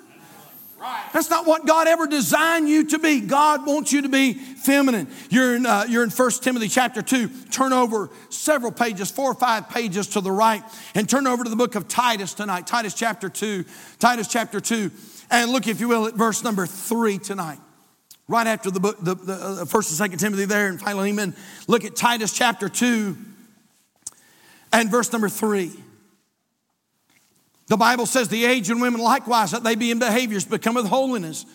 That's 1.13 1.30
not 1.30 1.46
what 1.46 1.65
God 1.65 1.88
ever 1.88 2.08
designed 2.08 2.67
you 2.67 2.86
to 2.88 3.00
be. 3.00 3.22
God 3.22 3.65
wants 3.65 3.93
you 3.93 4.02
to 4.02 4.10
be 4.10 4.34
feminine. 4.34 5.08
You're 5.30 5.56
in, 5.56 5.65
uh, 5.65 5.86
you're 5.88 6.04
in 6.04 6.10
1 6.10 6.32
Timothy 6.41 6.67
chapter 6.67 7.02
2. 7.02 7.30
Turn 7.52 7.72
over 7.72 8.10
several 8.30 8.72
pages, 8.72 9.10
four 9.10 9.32
or 9.32 9.36
five 9.36 9.69
pages 9.69 10.08
to 10.08 10.22
the 10.22 10.32
right, 10.32 10.62
and 10.93 11.08
turn 11.08 11.26
over 11.26 11.46
to 11.46 11.50
the 11.50 11.56
book 11.56 11.76
of 11.76 11.88
Titus 11.88 12.34
tonight. 12.34 12.67
Titus 12.67 12.93
chapter 12.93 13.30
2. 13.30 13.63
Titus 14.00 14.28
chapter 14.28 14.60
2. 14.60 14.91
And 15.32 15.52
look, 15.52 15.67
if 15.67 15.80
you 15.80 15.88
will, 15.88 16.08
at 16.08 16.15
verse 16.15 16.43
number 16.43 16.65
3 16.65 17.17
tonight. 17.17 17.60
Right 18.27 18.47
after 18.47 18.71
the 18.71 18.79
book, 18.79 18.97
the, 19.01 19.15
the 19.15 19.33
uh, 19.33 19.65
first 19.65 19.89
and 19.89 19.97
second 19.97 20.19
Timothy 20.19 20.45
there 20.45 20.67
and 20.67 20.79
Philemon. 20.79 21.36
Look 21.67 21.83
at 21.83 21.95
Titus 21.95 22.31
chapter 22.33 22.69
2 22.69 23.17
and 24.71 24.89
verse 24.89 25.12
number 25.12 25.29
3. 25.29 25.71
The 27.67 27.77
Bible 27.77 28.05
says 28.05 28.27
the 28.27 28.45
aged 28.45 28.73
women 28.73 28.99
likewise, 29.01 29.51
that 29.51 29.63
they 29.63 29.75
be 29.75 29.91
in 29.91 29.99
behaviors 29.99 30.45
becometh 30.45 30.88
holiness. 30.88 31.45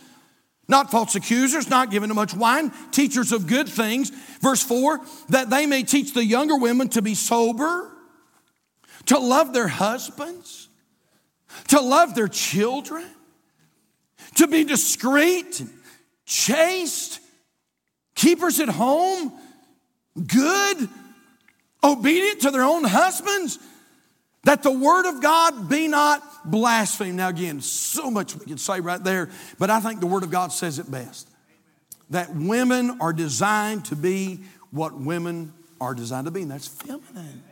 Not 0.67 0.91
false 0.91 1.15
accusers, 1.15 1.71
not 1.71 1.91
given 1.91 2.11
to 2.11 2.15
much 2.15 2.35
wine, 2.35 2.73
teachers 2.91 3.33
of 3.33 3.47
good 3.47 3.69
things. 3.69 4.11
Verse 4.41 4.63
4 4.63 5.01
that 5.31 5.49
they 5.49 5.67
may 5.67 5.83
teach 5.83 6.13
the 6.13 6.25
younger 6.25 6.57
women 6.57 6.89
to 6.91 7.03
be 7.03 7.15
sober, 7.15 7.91
to 9.07 9.19
love 9.19 9.55
their 9.55 9.69
husbands, 9.69 10.69
to 11.69 11.81
love 11.81 12.15
their 12.15 12.29
children, 12.29 13.07
to 14.35 14.47
be 14.47 14.65
discreet, 14.65 15.63
chaste, 16.29 17.21
keepers 18.15 18.61
at 18.61 18.69
home, 18.69 19.33
good, 20.15 20.89
obedient 21.83 22.43
to 22.43 22.51
their 22.51 22.63
own 22.63 22.85
husbands 22.85 23.59
that 24.45 24.63
the 24.63 24.71
word 24.71 25.07
of 25.09 25.23
God 25.23 25.69
be 25.69 25.89
not 25.89 26.23
blasphemed. 26.45 27.17
Now, 27.17 27.29
again, 27.29 27.61
so 27.61 28.11
much 28.11 28.37
we 28.37 28.47
could 28.47 28.61
say 28.61 28.81
right 28.81 29.03
there, 29.03 29.31
but 29.59 29.71
I 29.71 29.81
think 29.81 30.01
the 30.01 30.07
word 30.07 30.23
of 30.23 30.31
God 30.31 30.53
says 30.53 30.79
it 30.79 30.91
best. 30.91 31.29
That 32.11 32.35
women 32.35 32.99
are 33.01 33.13
designed 33.13 33.87
to 33.87 33.97
be 33.97 34.41
what 34.71 34.99
women 34.99 35.53
are 35.81 35.95
designed 35.95 36.27
to 36.27 36.31
be, 36.31 36.43
and 36.43 36.51
that's 36.51 36.69
feminine. 36.69 37.43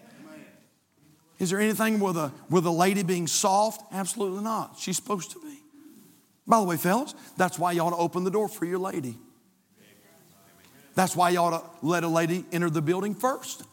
Is 1.38 1.50
there 1.50 1.60
anything 1.60 2.00
with 2.00 2.16
a, 2.16 2.32
with 2.48 2.64
a 2.64 2.70
lady 2.70 3.02
being 3.02 3.26
soft? 3.26 3.82
Absolutely 3.92 4.42
not. 4.42 4.76
She's 4.78 4.96
supposed 4.96 5.32
to 5.32 5.40
be. 5.40 5.55
By 6.46 6.60
the 6.60 6.66
way, 6.66 6.76
fellas, 6.76 7.14
that's 7.36 7.58
why 7.58 7.72
you 7.72 7.80
ought 7.80 7.90
to 7.90 7.96
open 7.96 8.24
the 8.24 8.30
door 8.30 8.48
for 8.48 8.64
your 8.64 8.78
lady. 8.78 9.18
That's 10.94 11.14
why 11.14 11.30
you 11.30 11.38
ought 11.38 11.50
to 11.50 11.86
let 11.86 12.04
a 12.04 12.08
lady 12.08 12.44
enter 12.52 12.70
the 12.70 12.80
building 12.80 13.14
first. 13.14 13.64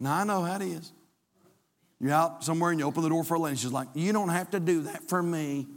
Now, 0.00 0.16
I 0.16 0.24
know 0.24 0.42
how 0.42 0.56
it 0.56 0.62
is. 0.62 0.92
You're 2.00 2.12
out 2.12 2.42
somewhere 2.42 2.72
and 2.72 2.80
you 2.80 2.86
open 2.86 3.02
the 3.04 3.08
door 3.08 3.22
for 3.22 3.34
a 3.34 3.38
lady. 3.38 3.56
She's 3.56 3.70
like, 3.70 3.86
You 3.94 4.12
don't 4.12 4.30
have 4.30 4.50
to 4.50 4.60
do 4.60 4.82
that 4.82 5.08
for 5.08 5.22
me. 5.22 5.68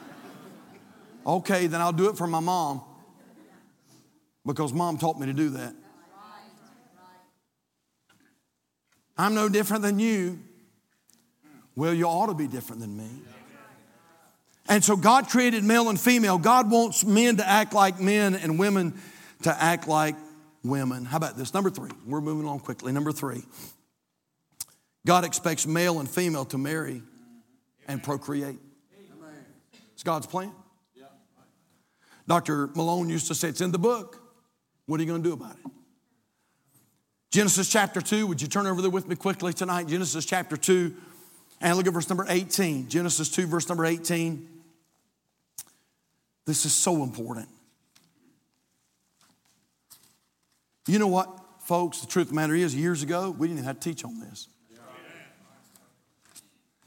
okay, 1.26 1.66
then 1.66 1.82
I'll 1.82 1.92
do 1.92 2.08
it 2.08 2.16
for 2.16 2.26
my 2.26 2.40
mom 2.40 2.80
because 4.46 4.72
mom 4.72 4.96
taught 4.96 5.18
me 5.20 5.26
to 5.26 5.34
do 5.34 5.50
that. 5.50 5.74
I'm 9.18 9.34
no 9.34 9.50
different 9.50 9.82
than 9.82 9.98
you. 9.98 10.38
Well, 11.76 11.92
you 11.92 12.06
ought 12.06 12.28
to 12.28 12.34
be 12.34 12.48
different 12.48 12.80
than 12.80 12.96
me. 12.96 13.10
And 14.68 14.84
so 14.84 14.96
God 14.96 15.28
created 15.28 15.64
male 15.64 15.88
and 15.88 16.00
female. 16.00 16.38
God 16.38 16.70
wants 16.70 17.04
men 17.04 17.38
to 17.38 17.48
act 17.48 17.72
like 17.72 18.00
men 18.00 18.34
and 18.34 18.58
women 18.58 18.94
to 19.42 19.62
act 19.62 19.88
like 19.88 20.14
women. 20.62 21.04
How 21.04 21.16
about 21.16 21.36
this? 21.36 21.54
Number 21.54 21.70
three. 21.70 21.90
We're 22.06 22.20
moving 22.20 22.46
on 22.46 22.60
quickly. 22.60 22.92
Number 22.92 23.12
three. 23.12 23.42
God 25.06 25.24
expects 25.24 25.66
male 25.66 25.98
and 25.98 26.08
female 26.08 26.44
to 26.46 26.58
marry 26.58 27.02
and 27.88 28.02
procreate. 28.02 28.58
It's 29.94 30.02
God's 30.02 30.26
plan. 30.26 30.52
Dr. 32.26 32.68
Malone 32.76 33.08
used 33.08 33.26
to 33.26 33.34
say 33.34 33.48
it's 33.48 33.60
in 33.60 33.72
the 33.72 33.78
book. 33.78 34.22
What 34.86 35.00
are 35.00 35.02
you 35.02 35.08
going 35.08 35.22
to 35.22 35.28
do 35.28 35.32
about 35.32 35.56
it? 35.56 35.72
Genesis 37.30 37.68
chapter 37.70 38.00
2, 38.00 38.26
would 38.26 38.40
you 38.40 38.48
turn 38.48 38.66
over 38.66 38.80
there 38.82 38.90
with 38.90 39.08
me 39.08 39.16
quickly 39.16 39.52
tonight? 39.52 39.88
Genesis 39.88 40.24
chapter 40.24 40.56
2, 40.56 40.94
and 41.60 41.76
look 41.76 41.86
at 41.86 41.92
verse 41.92 42.08
number 42.08 42.26
18. 42.28 42.88
Genesis 42.88 43.28
2, 43.28 43.46
verse 43.46 43.68
number 43.68 43.84
18. 43.84 44.48
This 46.46 46.64
is 46.64 46.72
so 46.72 47.02
important. 47.02 47.48
You 50.86 50.98
know 50.98 51.06
what, 51.06 51.28
folks? 51.60 52.00
The 52.00 52.06
truth 52.06 52.26
of 52.26 52.28
the 52.30 52.34
matter 52.34 52.54
is, 52.54 52.74
years 52.74 53.02
ago, 53.02 53.30
we 53.30 53.46
didn't 53.46 53.58
even 53.58 53.66
have 53.66 53.78
to 53.80 53.88
teach 53.88 54.04
on 54.04 54.18
this. 54.18 54.48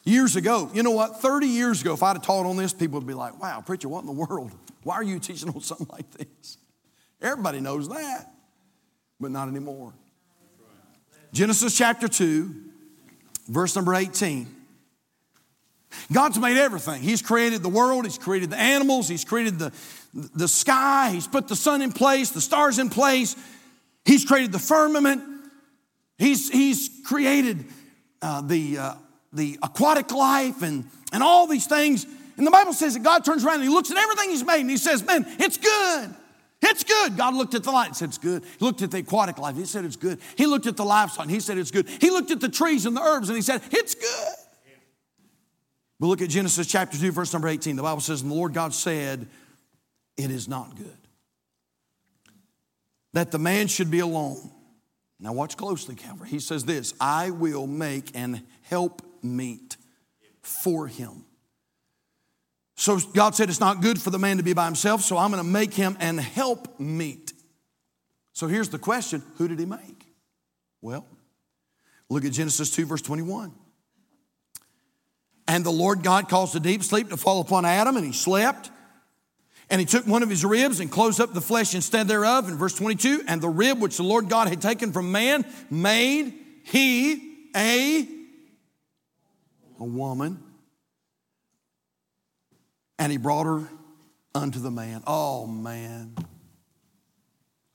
Years 0.03 0.35
ago, 0.35 0.69
you 0.73 0.83
know 0.83 0.91
what? 0.91 1.21
30 1.21 1.47
years 1.47 1.79
ago, 1.79 1.93
if 1.93 2.03
I'd 2.03 2.17
have 2.17 2.23
taught 2.23 2.45
on 2.45 2.57
this, 2.57 2.73
people 2.73 2.99
would 2.99 3.07
be 3.07 3.13
like, 3.13 3.41
wow, 3.41 3.61
preacher, 3.65 3.87
what 3.87 4.01
in 4.01 4.07
the 4.07 4.11
world? 4.11 4.51
Why 4.83 4.95
are 4.95 5.03
you 5.03 5.17
teaching 5.19 5.47
on 5.47 5.61
something 5.61 5.87
like 5.89 6.11
this? 6.11 6.57
Everybody 7.21 7.61
knows 7.61 7.87
that, 7.87 8.33
but 9.21 9.31
not 9.31 9.47
anymore. 9.47 9.93
Genesis 11.31 11.77
chapter 11.77 12.09
2, 12.09 12.53
verse 13.47 13.77
number 13.77 13.95
18. 13.95 14.62
God's 16.11 16.39
made 16.39 16.57
everything. 16.57 17.01
He's 17.01 17.21
created 17.21 17.63
the 17.63 17.69
world, 17.69 18.05
He's 18.05 18.17
created 18.17 18.49
the 18.49 18.57
animals, 18.57 19.07
He's 19.07 19.25
created 19.25 19.59
the, 19.59 19.71
the 20.13 20.47
sky, 20.47 21.11
He's 21.11 21.27
put 21.27 21.47
the 21.47 21.55
sun 21.55 21.81
in 21.81 21.91
place, 21.91 22.31
the 22.31 22.41
stars 22.41 22.79
in 22.79 22.89
place, 22.89 23.35
He's 24.05 24.25
created 24.25 24.51
the 24.51 24.59
firmament, 24.59 25.23
He's, 26.17 26.49
he's 26.49 26.89
created 27.05 27.65
uh, 28.21 28.41
the, 28.41 28.77
uh, 28.77 28.93
the 29.33 29.59
aquatic 29.61 30.11
life 30.11 30.61
and, 30.61 30.85
and 31.11 31.23
all 31.23 31.47
these 31.47 31.65
things. 31.65 32.05
And 32.37 32.47
the 32.47 32.51
Bible 32.51 32.73
says 32.73 32.93
that 32.93 33.03
God 33.03 33.25
turns 33.25 33.43
around 33.43 33.55
and 33.55 33.63
he 33.63 33.69
looks 33.69 33.91
at 33.91 33.97
everything 33.97 34.29
he's 34.29 34.45
made 34.45 34.61
and 34.61 34.69
he 34.69 34.77
says, 34.77 35.05
Man, 35.05 35.25
it's 35.39 35.57
good. 35.57 36.15
It's 36.61 36.83
good. 36.85 37.17
God 37.17 37.33
looked 37.33 37.55
at 37.55 37.63
the 37.63 37.71
light 37.71 37.87
and 37.87 37.95
said 37.95 38.07
it's 38.07 38.17
good. 38.17 38.43
He 38.57 38.63
looked 38.63 38.81
at 38.81 38.91
the 38.91 38.99
aquatic 38.99 39.37
life. 39.37 39.57
He 39.57 39.65
said 39.65 39.83
it's 39.83 39.97
good. 39.97 40.19
He 40.37 40.45
looked 40.45 40.65
at 40.65 40.77
the 40.77 40.85
livestock 40.85 41.25
and 41.25 41.31
he 41.31 41.41
said 41.41 41.57
it's 41.57 41.71
good. 41.71 41.89
He 41.99 42.09
looked 42.09 42.31
at 42.31 42.39
the 42.39 42.47
trees 42.47 42.85
and 42.85 42.95
the 42.95 43.01
herbs 43.01 43.27
and 43.27 43.35
he 43.35 43.41
said 43.41 43.61
it's 43.71 43.95
good. 43.95 44.35
But 46.03 46.09
look 46.09 46.21
at 46.21 46.27
Genesis 46.27 46.67
chapter 46.67 46.97
2, 46.97 47.13
verse 47.13 47.31
number 47.31 47.47
18. 47.47 47.77
The 47.77 47.81
Bible 47.81 48.01
says, 48.01 48.23
And 48.23 48.29
the 48.29 48.35
Lord 48.35 48.53
God 48.53 48.73
said, 48.73 49.25
It 50.17 50.31
is 50.31 50.49
not 50.49 50.75
good 50.75 50.97
that 53.13 53.31
the 53.31 53.39
man 53.39 53.67
should 53.67 53.89
be 53.89 53.99
alone. 53.99 54.51
Now, 55.17 55.31
watch 55.31 55.55
closely, 55.55 55.95
Calvary. 55.95 56.27
He 56.27 56.41
says 56.41 56.65
this 56.65 56.93
I 56.99 57.29
will 57.29 57.67
make 57.67 58.11
an 58.17 58.43
help 58.63 59.01
meet 59.21 59.77
for 60.41 60.87
him. 60.87 61.23
So 62.75 62.99
God 63.13 63.33
said 63.33 63.47
it's 63.47 63.61
not 63.61 63.81
good 63.81 64.01
for 64.01 64.09
the 64.09 64.19
man 64.19 64.35
to 64.35 64.43
be 64.43 64.51
by 64.51 64.65
himself, 64.65 65.03
so 65.03 65.17
I'm 65.17 65.31
going 65.31 65.41
to 65.41 65.49
make 65.49 65.73
him 65.73 65.95
an 66.01 66.17
help 66.17 66.81
meet. 66.81 67.31
So 68.33 68.47
here's 68.47 68.67
the 68.67 68.77
question 68.77 69.23
who 69.37 69.47
did 69.47 69.57
he 69.57 69.65
make? 69.65 70.05
Well, 70.81 71.07
look 72.09 72.25
at 72.25 72.33
Genesis 72.33 72.71
2, 72.71 72.87
verse 72.87 73.01
21. 73.01 73.53
And 75.47 75.65
the 75.65 75.71
Lord 75.71 76.03
God 76.03 76.29
caused 76.29 76.55
a 76.55 76.59
deep 76.59 76.83
sleep 76.83 77.09
to 77.09 77.17
fall 77.17 77.41
upon 77.41 77.65
Adam, 77.65 77.97
and 77.97 78.05
he 78.05 78.13
slept. 78.13 78.71
And 79.69 79.79
he 79.79 79.85
took 79.85 80.05
one 80.05 80.23
of 80.23 80.29
his 80.29 80.45
ribs 80.45 80.79
and 80.79 80.91
closed 80.91 81.19
up 81.19 81.33
the 81.33 81.41
flesh 81.41 81.73
instead 81.73 82.07
thereof. 82.07 82.47
In 82.47 82.57
verse 82.57 82.75
22, 82.75 83.23
and 83.27 83.41
the 83.41 83.49
rib 83.49 83.81
which 83.81 83.97
the 83.97 84.03
Lord 84.03 84.29
God 84.29 84.47
had 84.47 84.61
taken 84.61 84.91
from 84.91 85.11
man 85.11 85.45
made 85.69 86.33
he 86.63 87.49
a 87.55 88.07
a 89.79 89.83
woman, 89.83 90.39
and 92.97 93.11
he 93.11 93.17
brought 93.17 93.45
her 93.45 93.67
unto 94.33 94.59
the 94.59 94.71
man. 94.71 95.03
Oh, 95.05 95.45
man. 95.45 96.15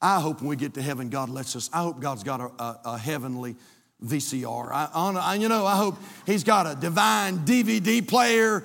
I 0.00 0.20
hope 0.20 0.40
when 0.40 0.48
we 0.48 0.56
get 0.56 0.74
to 0.74 0.82
heaven, 0.82 1.10
God 1.10 1.28
lets 1.28 1.56
us, 1.56 1.68
I 1.72 1.82
hope 1.82 2.00
God's 2.00 2.22
got 2.22 2.40
a, 2.40 2.62
a, 2.62 2.80
a 2.84 2.98
heavenly 2.98 3.56
VCR. 4.04 4.70
I, 4.70 4.88
I, 4.94 5.34
you 5.34 5.48
know, 5.48 5.66
I 5.66 5.76
hope 5.76 5.96
He's 6.26 6.44
got 6.44 6.66
a 6.66 6.74
divine 6.74 7.38
DVD 7.40 8.06
player. 8.06 8.64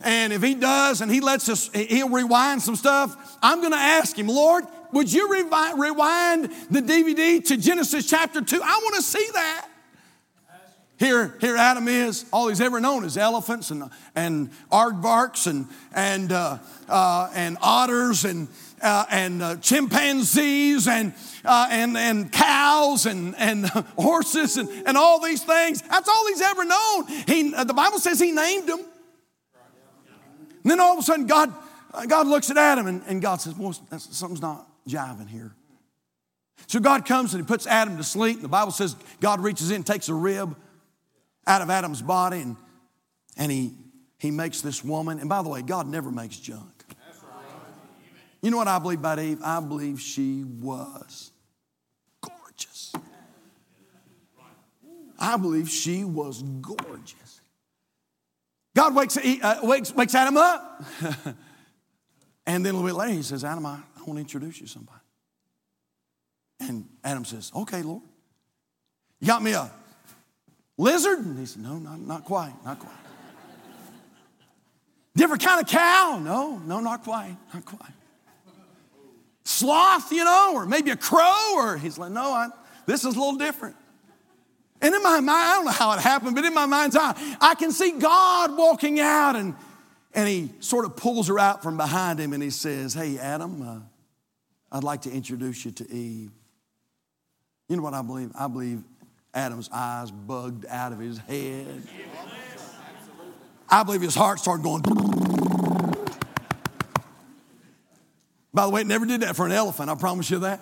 And 0.00 0.32
if 0.32 0.42
He 0.42 0.54
does 0.54 1.00
and 1.00 1.10
He 1.10 1.20
lets 1.20 1.48
us, 1.48 1.70
He'll 1.72 2.08
rewind 2.08 2.62
some 2.62 2.76
stuff, 2.76 3.38
I'm 3.42 3.60
going 3.60 3.72
to 3.72 3.78
ask 3.78 4.18
Him, 4.18 4.28
Lord, 4.28 4.64
would 4.92 5.12
you 5.12 5.28
rewind 5.30 6.52
the 6.70 6.80
DVD 6.80 7.44
to 7.46 7.56
Genesis 7.56 8.08
chapter 8.08 8.42
2? 8.42 8.60
I 8.62 8.80
want 8.82 8.96
to 8.96 9.02
see 9.02 9.26
that. 9.32 9.68
Here, 10.98 11.34
here 11.40 11.56
Adam 11.56 11.88
is. 11.88 12.26
All 12.32 12.46
he's 12.46 12.60
ever 12.60 12.78
known 12.78 13.04
is 13.04 13.16
elephants 13.16 13.72
and, 13.72 13.90
and 14.14 14.50
aardvarks 14.70 15.48
and, 15.48 15.66
and, 15.92 16.30
uh, 16.30 16.58
uh, 16.88 17.28
and 17.34 17.56
otters 17.60 18.24
and, 18.24 18.46
uh, 18.82 19.06
and 19.10 19.42
uh, 19.42 19.56
chimpanzees 19.56 20.88
and, 20.88 21.14
uh, 21.44 21.68
and, 21.70 21.96
and 21.96 22.32
cows 22.32 23.06
and, 23.06 23.34
and 23.36 23.66
horses 23.96 24.56
and, 24.56 24.68
and 24.86 24.96
all 24.96 25.20
these 25.20 25.42
things. 25.44 25.82
That's 25.82 26.08
all 26.08 26.26
he's 26.28 26.40
ever 26.40 26.64
known. 26.64 27.06
He, 27.26 27.54
uh, 27.54 27.64
the 27.64 27.74
Bible 27.74 27.98
says 27.98 28.18
he 28.20 28.32
named 28.32 28.68
them. 28.68 28.80
And 30.62 30.70
then 30.70 30.80
all 30.80 30.92
of 30.92 30.98
a 30.98 31.02
sudden, 31.02 31.26
God, 31.26 31.52
God 32.08 32.26
looks 32.26 32.50
at 32.50 32.56
Adam 32.56 32.86
and, 32.86 33.02
and 33.06 33.20
God 33.20 33.40
says, 33.40 33.54
something's 33.98 34.42
not 34.42 34.66
jiving 34.88 35.28
here. 35.28 35.54
So 36.66 36.80
God 36.80 37.04
comes 37.04 37.34
and 37.34 37.42
he 37.42 37.46
puts 37.46 37.66
Adam 37.66 37.96
to 37.96 38.04
sleep. 38.04 38.36
And 38.36 38.44
The 38.44 38.48
Bible 38.48 38.72
says 38.72 38.96
God 39.20 39.40
reaches 39.40 39.70
in, 39.70 39.82
takes 39.82 40.08
a 40.08 40.14
rib 40.14 40.56
out 41.46 41.62
of 41.62 41.70
Adam's 41.70 42.02
body, 42.02 42.40
and, 42.40 42.56
and 43.36 43.50
he, 43.50 43.72
he 44.18 44.30
makes 44.30 44.60
this 44.60 44.84
woman. 44.84 45.18
And 45.18 45.28
by 45.28 45.42
the 45.42 45.48
way, 45.48 45.62
God 45.62 45.88
never 45.88 46.10
makes 46.10 46.36
junk. 46.36 46.71
You 48.42 48.50
know 48.50 48.56
what 48.56 48.68
I 48.68 48.78
believe 48.80 48.98
about 48.98 49.20
Eve? 49.20 49.38
I 49.42 49.60
believe 49.60 50.00
she 50.00 50.44
was 50.44 51.30
gorgeous. 52.20 52.92
I 55.18 55.36
believe 55.36 55.70
she 55.70 56.02
was 56.02 56.42
gorgeous. 56.42 57.40
God 58.74 58.96
wakes, 58.96 59.16
uh, 59.16 59.60
wakes, 59.62 59.94
wakes 59.94 60.14
Adam 60.16 60.36
up. 60.36 60.82
and 62.46 62.66
then 62.66 62.74
a 62.74 62.78
little 62.78 62.82
bit 62.82 62.94
later, 62.94 63.14
he 63.14 63.22
says, 63.22 63.44
Adam, 63.44 63.64
I, 63.64 63.78
I 63.96 64.02
want 64.02 64.16
to 64.16 64.20
introduce 64.20 64.60
you 64.60 64.66
to 64.66 64.72
somebody. 64.72 64.98
And 66.58 66.88
Adam 67.04 67.24
says, 67.24 67.52
Okay, 67.54 67.82
Lord. 67.82 68.02
You 69.20 69.28
got 69.28 69.40
me 69.40 69.52
a 69.52 69.70
lizard? 70.76 71.20
And 71.20 71.38
he 71.38 71.46
said, 71.46 71.62
No, 71.62 71.78
not, 71.78 72.00
not 72.00 72.24
quite, 72.24 72.54
not 72.64 72.80
quite. 72.80 72.92
Different 75.14 75.44
kind 75.44 75.60
of 75.60 75.68
cow? 75.68 76.20
No, 76.20 76.58
no, 76.58 76.80
not 76.80 77.04
quite, 77.04 77.36
not 77.54 77.64
quite. 77.64 77.92
Sloth, 79.44 80.12
you 80.12 80.24
know, 80.24 80.52
or 80.54 80.66
maybe 80.66 80.90
a 80.90 80.96
crow, 80.96 81.54
or 81.56 81.76
he's 81.76 81.98
like, 81.98 82.12
No, 82.12 82.32
I, 82.32 82.48
this 82.86 83.04
is 83.04 83.16
a 83.16 83.18
little 83.18 83.36
different. 83.36 83.76
And 84.80 84.94
in 84.94 85.02
my 85.02 85.20
mind, 85.20 85.30
I 85.30 85.52
don't 85.54 85.64
know 85.66 85.70
how 85.70 85.92
it 85.92 86.00
happened, 86.00 86.34
but 86.34 86.44
in 86.44 86.52
my 86.52 86.66
mind's 86.66 86.96
eye, 86.96 87.14
I 87.40 87.54
can 87.54 87.70
see 87.70 87.92
God 87.92 88.56
walking 88.56 88.98
out 88.98 89.36
and, 89.36 89.54
and 90.12 90.28
he 90.28 90.50
sort 90.58 90.84
of 90.84 90.96
pulls 90.96 91.28
her 91.28 91.38
out 91.38 91.62
from 91.62 91.76
behind 91.76 92.18
him 92.18 92.32
and 92.32 92.42
he 92.42 92.50
says, 92.50 92.92
Hey, 92.92 93.16
Adam, 93.18 93.62
uh, 93.62 93.78
I'd 94.76 94.82
like 94.82 95.02
to 95.02 95.10
introduce 95.10 95.64
you 95.64 95.70
to 95.70 95.90
Eve. 95.92 96.32
You 97.68 97.76
know 97.76 97.82
what 97.82 97.94
I 97.94 98.02
believe? 98.02 98.32
I 98.34 98.48
believe 98.48 98.82
Adam's 99.32 99.70
eyes 99.72 100.10
bugged 100.10 100.66
out 100.66 100.92
of 100.92 100.98
his 100.98 101.18
head. 101.18 101.82
I 103.68 103.84
believe 103.84 104.02
his 104.02 104.14
heart 104.14 104.40
started 104.40 104.62
going. 104.62 104.82
By 108.54 108.64
the 108.64 108.70
way, 108.70 108.82
it 108.82 108.86
never 108.86 109.06
did 109.06 109.22
that 109.22 109.34
for 109.34 109.46
an 109.46 109.52
elephant, 109.52 109.88
I 109.88 109.94
promise 109.94 110.30
you 110.30 110.40
that. 110.40 110.60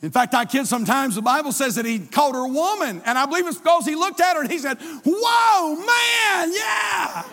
In 0.00 0.10
fact, 0.10 0.34
I 0.34 0.44
kid 0.44 0.66
sometimes, 0.66 1.16
the 1.16 1.22
Bible 1.22 1.50
says 1.50 1.74
that 1.74 1.84
he 1.84 1.98
called 1.98 2.34
her 2.34 2.44
a 2.44 2.48
woman, 2.48 3.02
and 3.04 3.18
I 3.18 3.26
believe 3.26 3.46
it's 3.48 3.58
because 3.58 3.84
he 3.84 3.96
looked 3.96 4.20
at 4.20 4.36
her 4.36 4.42
and 4.42 4.50
he 4.50 4.58
said, 4.58 4.78
Whoa, 5.04 5.74
man, 5.74 6.52
yeah. 6.52 7.24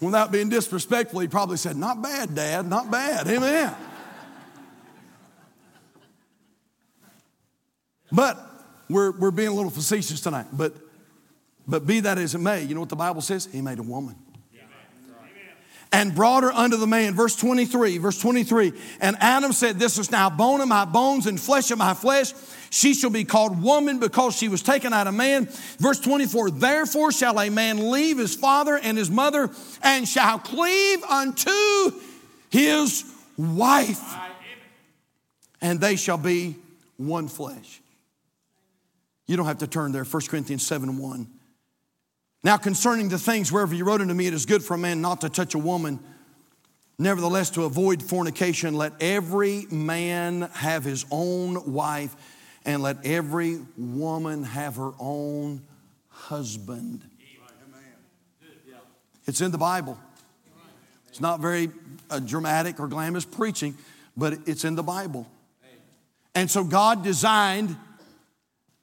Without 0.00 0.32
being 0.32 0.48
disrespectful, 0.48 1.20
he 1.20 1.28
probably 1.28 1.56
said, 1.56 1.76
Not 1.76 2.02
bad, 2.02 2.34
Dad, 2.34 2.68
not 2.68 2.90
bad. 2.90 3.26
Amen. 3.26 3.74
but 8.12 8.38
we're, 8.88 9.12
we're 9.12 9.30
being 9.30 9.48
a 9.48 9.54
little 9.54 9.70
facetious 9.70 10.20
tonight. 10.20 10.46
But, 10.52 10.74
but 11.66 11.86
be 11.86 12.00
that 12.00 12.18
as 12.18 12.34
it 12.34 12.38
may, 12.38 12.64
you 12.64 12.74
know 12.74 12.80
what 12.80 12.88
the 12.88 12.96
Bible 12.96 13.20
says? 13.20 13.46
He 13.46 13.62
made 13.62 13.78
a 13.78 13.82
woman 13.82 14.16
and 15.92 16.14
brought 16.14 16.42
her 16.42 16.52
unto 16.52 16.76
the 16.76 16.86
man. 16.86 17.14
Verse 17.14 17.34
23, 17.36 17.98
verse 17.98 18.20
23. 18.20 18.72
And 19.00 19.16
Adam 19.20 19.52
said, 19.52 19.78
This 19.78 19.98
is 19.98 20.10
now 20.10 20.30
bone 20.30 20.60
of 20.60 20.68
my 20.68 20.84
bones 20.84 21.26
and 21.26 21.40
flesh 21.40 21.70
of 21.70 21.78
my 21.78 21.94
flesh. 21.94 22.32
She 22.70 22.94
shall 22.94 23.10
be 23.10 23.24
called 23.24 23.60
woman 23.60 23.98
because 23.98 24.36
she 24.36 24.48
was 24.48 24.62
taken 24.62 24.92
out 24.92 25.08
of 25.08 25.14
man. 25.14 25.48
Verse 25.78 25.98
24, 25.98 26.52
therefore 26.52 27.10
shall 27.10 27.40
a 27.40 27.50
man 27.50 27.90
leave 27.90 28.18
his 28.18 28.36
father 28.36 28.78
and 28.80 28.96
his 28.96 29.10
mother 29.10 29.50
and 29.82 30.06
shall 30.06 30.38
cleave 30.38 31.02
unto 31.04 31.50
his 32.50 33.04
wife, 33.36 34.14
and 35.60 35.80
they 35.80 35.96
shall 35.96 36.18
be 36.18 36.56
one 36.96 37.28
flesh. 37.28 37.80
You 39.26 39.36
don't 39.36 39.46
have 39.46 39.58
to 39.58 39.66
turn 39.66 39.92
there, 39.92 40.04
1 40.04 40.22
Corinthians 40.28 40.66
7 40.66 40.98
1. 40.98 41.39
Now, 42.42 42.56
concerning 42.56 43.10
the 43.10 43.18
things 43.18 43.52
wherever 43.52 43.74
you 43.74 43.84
wrote 43.84 44.00
unto 44.00 44.14
me, 44.14 44.26
it 44.26 44.32
is 44.32 44.46
good 44.46 44.64
for 44.64 44.74
a 44.74 44.78
man 44.78 45.00
not 45.00 45.20
to 45.20 45.28
touch 45.28 45.54
a 45.54 45.58
woman. 45.58 46.00
Nevertheless, 46.98 47.50
to 47.50 47.64
avoid 47.64 48.02
fornication, 48.02 48.74
let 48.74 48.92
every 49.00 49.66
man 49.70 50.42
have 50.54 50.84
his 50.84 51.04
own 51.10 51.72
wife, 51.72 52.14
and 52.64 52.82
let 52.82 53.04
every 53.04 53.58
woman 53.76 54.44
have 54.44 54.76
her 54.76 54.92
own 54.98 55.62
husband. 56.08 57.02
It's 59.26 59.40
in 59.40 59.50
the 59.50 59.58
Bible. 59.58 59.98
It's 61.08 61.20
not 61.20 61.40
very 61.40 61.70
uh, 62.08 62.20
dramatic 62.20 62.80
or 62.80 62.88
glamorous 62.88 63.24
preaching, 63.24 63.76
but 64.16 64.38
it's 64.46 64.64
in 64.64 64.74
the 64.74 64.82
Bible. 64.82 65.26
And 66.34 66.50
so 66.50 66.64
God 66.64 67.02
designed 67.04 67.76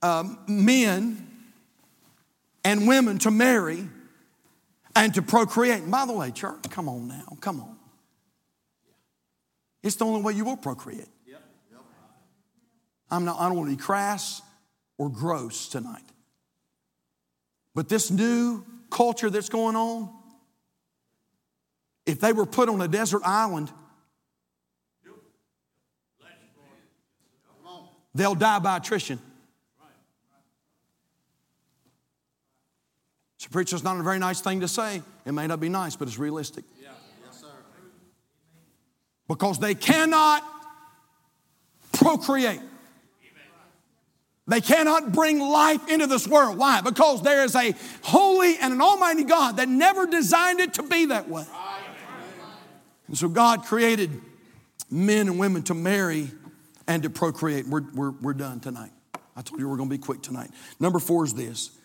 um, 0.02 0.40
men 0.48 1.27
and 2.68 2.86
women 2.86 3.18
to 3.18 3.32
marry 3.32 3.88
and 4.94 5.14
to 5.14 5.22
procreate. 5.22 5.84
And 5.84 5.92
by 5.92 6.06
the 6.06 6.12
way, 6.12 6.32
church, 6.32 6.64
come 6.70 6.90
on 6.90 7.08
now, 7.08 7.38
come 7.40 7.62
on. 7.62 7.78
It's 9.82 9.96
the 9.96 10.04
only 10.04 10.22
way 10.22 10.34
you 10.34 10.44
will 10.44 10.58
procreate. 10.58 11.08
I'm 13.10 13.24
not, 13.24 13.40
I 13.40 13.48
don't 13.48 13.56
want 13.56 13.70
to 13.70 13.78
be 13.78 13.82
crass 13.82 14.42
or 14.98 15.10
gross 15.10 15.70
tonight. 15.70 16.04
But 17.74 17.88
this 17.88 18.12
new 18.12 18.66
culture 18.90 19.30
that's 19.30 19.48
going 19.48 19.78
on, 19.78 20.10
if 22.06 22.20
they 22.20 22.34
were 22.34 22.46
put 22.46 22.68
on 22.68 22.82
a 22.82 22.88
desert 22.90 23.22
island, 23.24 23.72
they'll 28.14 28.36
die 28.36 28.60
by 28.60 28.76
attrition. 28.76 29.22
So, 33.48 33.52
preacher, 33.52 33.78
it's 33.78 33.86
not 33.86 33.98
a 33.98 34.04
very 34.04 34.20
nice 34.20 34.42
thing 34.42 34.60
to 34.60 34.68
say. 34.68 35.02
It 35.26 35.32
may 35.32 35.48
not 35.48 35.62
be 35.62 35.70
nice, 35.70 35.96
but 35.96 36.10
it's 36.10 36.20
realistic. 36.20 36.66
Yeah. 36.82 36.90
Yes, 37.26 37.40
sir. 37.40 37.48
Because 39.30 39.58
they 39.60 39.74
cannot 39.74 40.44
procreate. 41.94 42.60
They 44.50 44.62
cannot 44.62 45.12
bring 45.12 45.40
life 45.40 45.90
into 45.90 46.08
this 46.08 46.26
world. 46.28 46.58
Why? 46.58 46.82
Because 46.82 47.22
there 47.22 47.44
is 47.44 47.54
a 47.56 47.74
holy 48.02 48.58
and 48.58 48.74
an 48.74 48.82
almighty 48.82 49.24
God 49.24 49.58
that 49.58 49.68
never 49.68 50.06
designed 50.06 50.62
it 50.62 50.76
to 50.76 50.84
be 50.84 51.06
that 51.08 51.28
way. 51.28 51.44
And 53.08 53.18
so 53.18 53.28
God 53.28 53.64
created 53.64 54.22
men 54.90 55.28
and 55.28 55.38
women 55.38 55.64
to 55.64 55.74
marry 55.74 56.32
and 56.88 57.04
to 57.04 57.10
procreate. 57.10 57.68
We're, 57.68 57.84
we're, 57.94 58.12
we're 58.12 58.34
done 58.34 58.62
tonight. 58.62 58.92
I 59.36 59.42
told 59.42 59.60
you 59.60 59.68
we're 59.70 59.78
going 59.78 59.90
to 59.90 59.96
be 59.96 60.02
quick 60.02 60.22
tonight. 60.22 60.50
Number 60.80 61.00
four 61.00 61.26
is 61.26 61.34
this 61.34 61.77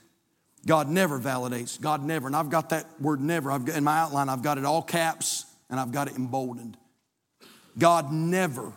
God 0.67 0.89
never 0.89 1.19
validates. 1.19 1.81
God 1.81 2.05
never. 2.05 2.27
And 2.27 2.37
I've 2.37 2.51
got 2.51 2.71
that 2.71 2.87
word 3.01 3.21
never. 3.21 3.51
I've 3.51 3.65
got, 3.65 3.77
in 3.77 3.85
my 3.85 3.99
outline, 3.99 4.29
I've 4.29 4.43
got 4.43 4.59
it 4.59 4.65
all 4.65 4.83
caps 4.83 5.45
and 5.69 5.81
I've 5.81 5.93
got 5.93 6.09
it 6.09 6.17
emboldened. 6.17 6.77
God 7.79 8.13
never. 8.13 8.73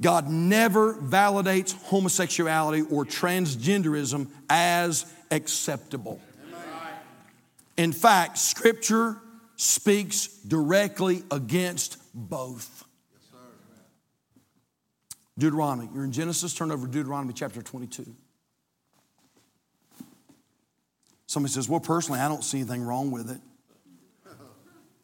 God 0.00 0.28
never 0.28 0.94
validates 0.94 1.74
homosexuality 1.84 2.82
or 2.82 3.04
transgenderism 3.04 4.28
as 4.48 5.10
acceptable. 5.30 6.20
In 7.76 7.92
fact, 7.92 8.38
Scripture 8.38 9.16
speaks 9.56 10.26
directly 10.26 11.22
against 11.30 11.96
both. 12.14 12.84
Deuteronomy. 15.38 15.88
You're 15.94 16.04
in 16.04 16.12
Genesis, 16.12 16.52
turn 16.52 16.70
over 16.70 16.86
Deuteronomy 16.86 17.32
chapter 17.32 17.62
22. 17.62 18.14
Somebody 21.30 21.52
says, 21.52 21.68
Well, 21.68 21.78
personally, 21.78 22.18
I 22.18 22.26
don't 22.26 22.42
see 22.42 22.58
anything 22.58 22.82
wrong 22.82 23.12
with 23.12 23.30
it. 23.30 23.40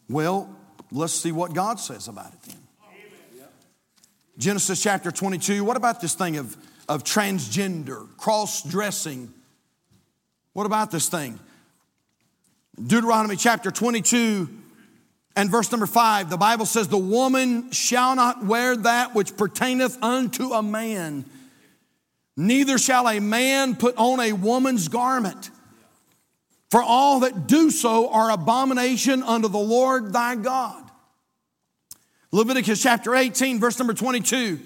Well, 0.08 0.52
let's 0.90 1.12
see 1.12 1.30
what 1.30 1.54
God 1.54 1.78
says 1.78 2.08
about 2.08 2.32
it 2.32 2.42
then. 2.42 2.56
Genesis 4.36 4.82
chapter 4.82 5.12
22. 5.12 5.62
What 5.62 5.76
about 5.76 6.00
this 6.00 6.14
thing 6.14 6.36
of, 6.36 6.56
of 6.88 7.04
transgender, 7.04 8.08
cross 8.16 8.64
dressing? 8.64 9.32
What 10.52 10.66
about 10.66 10.90
this 10.90 11.08
thing? 11.08 11.38
Deuteronomy 12.84 13.36
chapter 13.36 13.70
22 13.70 14.48
and 15.36 15.48
verse 15.48 15.70
number 15.70 15.86
5, 15.86 16.28
the 16.28 16.36
Bible 16.36 16.66
says, 16.66 16.88
The 16.88 16.98
woman 16.98 17.70
shall 17.70 18.16
not 18.16 18.44
wear 18.44 18.74
that 18.74 19.14
which 19.14 19.36
pertaineth 19.36 20.02
unto 20.02 20.54
a 20.54 20.62
man, 20.62 21.24
neither 22.36 22.78
shall 22.78 23.08
a 23.08 23.20
man 23.20 23.76
put 23.76 23.96
on 23.96 24.18
a 24.18 24.32
woman's 24.32 24.88
garment. 24.88 25.50
For 26.70 26.82
all 26.82 27.20
that 27.20 27.46
do 27.46 27.70
so 27.70 28.10
are 28.10 28.30
abomination 28.30 29.22
unto 29.22 29.48
the 29.48 29.58
Lord 29.58 30.12
thy 30.12 30.34
God. 30.34 30.82
Leviticus 32.32 32.82
chapter 32.82 33.14
18, 33.14 33.60
verse 33.60 33.78
number 33.78 33.94
22. 33.94 34.58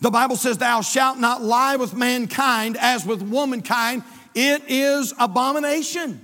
The 0.00 0.10
Bible 0.10 0.36
says, 0.36 0.58
Thou 0.58 0.80
shalt 0.82 1.18
not 1.18 1.42
lie 1.42 1.76
with 1.76 1.94
mankind 1.94 2.76
as 2.76 3.06
with 3.06 3.22
womankind. 3.22 4.02
It 4.34 4.64
is 4.68 5.14
abomination. 5.18 6.22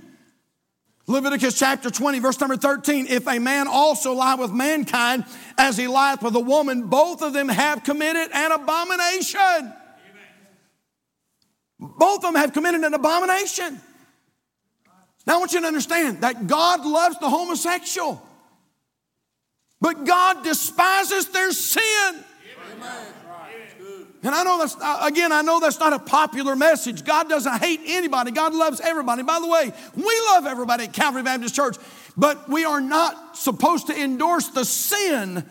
Leviticus 1.07 1.57
chapter 1.57 1.89
20, 1.89 2.19
verse 2.19 2.39
number 2.39 2.55
13. 2.55 3.07
If 3.07 3.27
a 3.27 3.39
man 3.39 3.67
also 3.67 4.13
lie 4.13 4.35
with 4.35 4.51
mankind 4.51 5.25
as 5.57 5.75
he 5.77 5.87
lieth 5.87 6.21
with 6.21 6.35
a 6.35 6.39
woman, 6.39 6.87
both 6.87 7.21
of 7.21 7.33
them 7.33 7.49
have 7.49 7.83
committed 7.83 8.29
an 8.33 8.51
abomination. 8.51 9.39
Amen. 9.39 9.73
Both 11.79 12.17
of 12.17 12.33
them 12.33 12.35
have 12.35 12.53
committed 12.53 12.81
an 12.81 12.93
abomination. 12.93 13.81
Now 15.25 15.35
I 15.35 15.37
want 15.37 15.53
you 15.53 15.61
to 15.61 15.67
understand 15.67 16.21
that 16.21 16.47
God 16.47 16.85
loves 16.85 17.17
the 17.19 17.29
homosexual, 17.29 18.21
but 19.79 20.05
God 20.05 20.43
despises 20.43 21.27
their 21.29 21.51
sin. 21.51 22.23
And 24.25 24.33
I 24.33 24.43
know 24.43 24.57
that's, 24.57 24.77
uh, 24.79 24.99
again, 25.03 25.33
I 25.33 25.41
know 25.41 25.59
that's 25.59 25.79
not 25.79 25.91
a 25.91 25.99
popular 25.99 26.55
message. 26.55 27.03
God 27.03 27.27
doesn't 27.27 27.61
hate 27.61 27.81
anybody, 27.85 28.31
God 28.31 28.53
loves 28.53 28.79
everybody. 28.79 29.21
By 29.21 29.39
the 29.39 29.47
way, 29.47 29.73
we 29.95 30.21
love 30.27 30.45
everybody 30.45 30.85
at 30.85 30.93
Calvary 30.93 31.23
Baptist 31.23 31.53
Church, 31.53 31.75
but 32.15 32.49
we 32.49 32.63
are 32.63 32.79
not 32.79 33.37
supposed 33.37 33.87
to 33.87 34.01
endorse 34.01 34.47
the 34.47 34.63
sin 34.63 35.45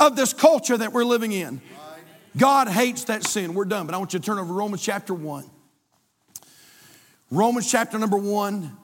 of 0.00 0.16
this 0.16 0.32
culture 0.32 0.76
that 0.76 0.92
we're 0.92 1.04
living 1.04 1.30
in. 1.30 1.60
God 2.36 2.66
hates 2.66 3.04
that 3.04 3.24
sin. 3.24 3.54
We're 3.54 3.66
done, 3.66 3.86
but 3.86 3.94
I 3.94 3.98
want 3.98 4.14
you 4.14 4.18
to 4.18 4.24
turn 4.24 4.38
over 4.38 4.48
to 4.48 4.52
Romans 4.52 4.82
chapter 4.82 5.14
1. 5.14 5.44
Romans 7.30 7.70
chapter 7.70 7.98
number 7.98 8.16
1. 8.16 8.76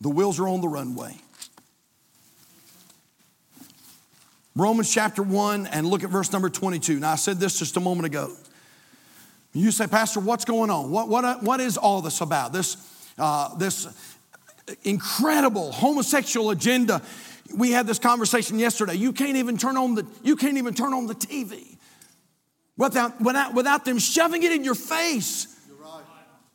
The 0.00 0.08
wheels 0.08 0.40
are 0.40 0.48
on 0.48 0.60
the 0.60 0.68
runway. 0.68 1.14
Romans 4.56 4.92
chapter 4.92 5.22
1 5.22 5.66
and 5.68 5.86
look 5.86 6.02
at 6.02 6.10
verse 6.10 6.32
number 6.32 6.50
22. 6.50 6.98
Now, 6.98 7.12
I 7.12 7.16
said 7.16 7.38
this 7.38 7.58
just 7.58 7.76
a 7.76 7.80
moment 7.80 8.06
ago. 8.06 8.32
You 9.52 9.70
say, 9.70 9.86
Pastor, 9.86 10.20
what's 10.20 10.44
going 10.44 10.70
on? 10.70 10.90
What, 10.90 11.08
what, 11.08 11.42
what 11.42 11.60
is 11.60 11.76
all 11.76 12.02
this 12.02 12.20
about? 12.20 12.52
This, 12.52 12.76
uh, 13.18 13.54
this 13.56 13.88
incredible 14.84 15.72
homosexual 15.72 16.50
agenda. 16.50 17.02
We 17.54 17.72
had 17.72 17.86
this 17.86 17.98
conversation 17.98 18.58
yesterday. 18.58 18.94
You 18.94 19.12
can't 19.12 19.36
even 19.36 19.56
turn 19.56 19.76
on 19.76 19.94
the, 19.94 20.06
you 20.22 20.36
can't 20.36 20.56
even 20.56 20.74
turn 20.74 20.94
on 20.94 21.06
the 21.06 21.14
TV 21.14 21.76
without, 22.76 23.20
without, 23.20 23.54
without 23.54 23.84
them 23.84 23.98
shoving 23.98 24.42
it 24.42 24.52
in 24.52 24.64
your 24.64 24.76
face. 24.76 25.46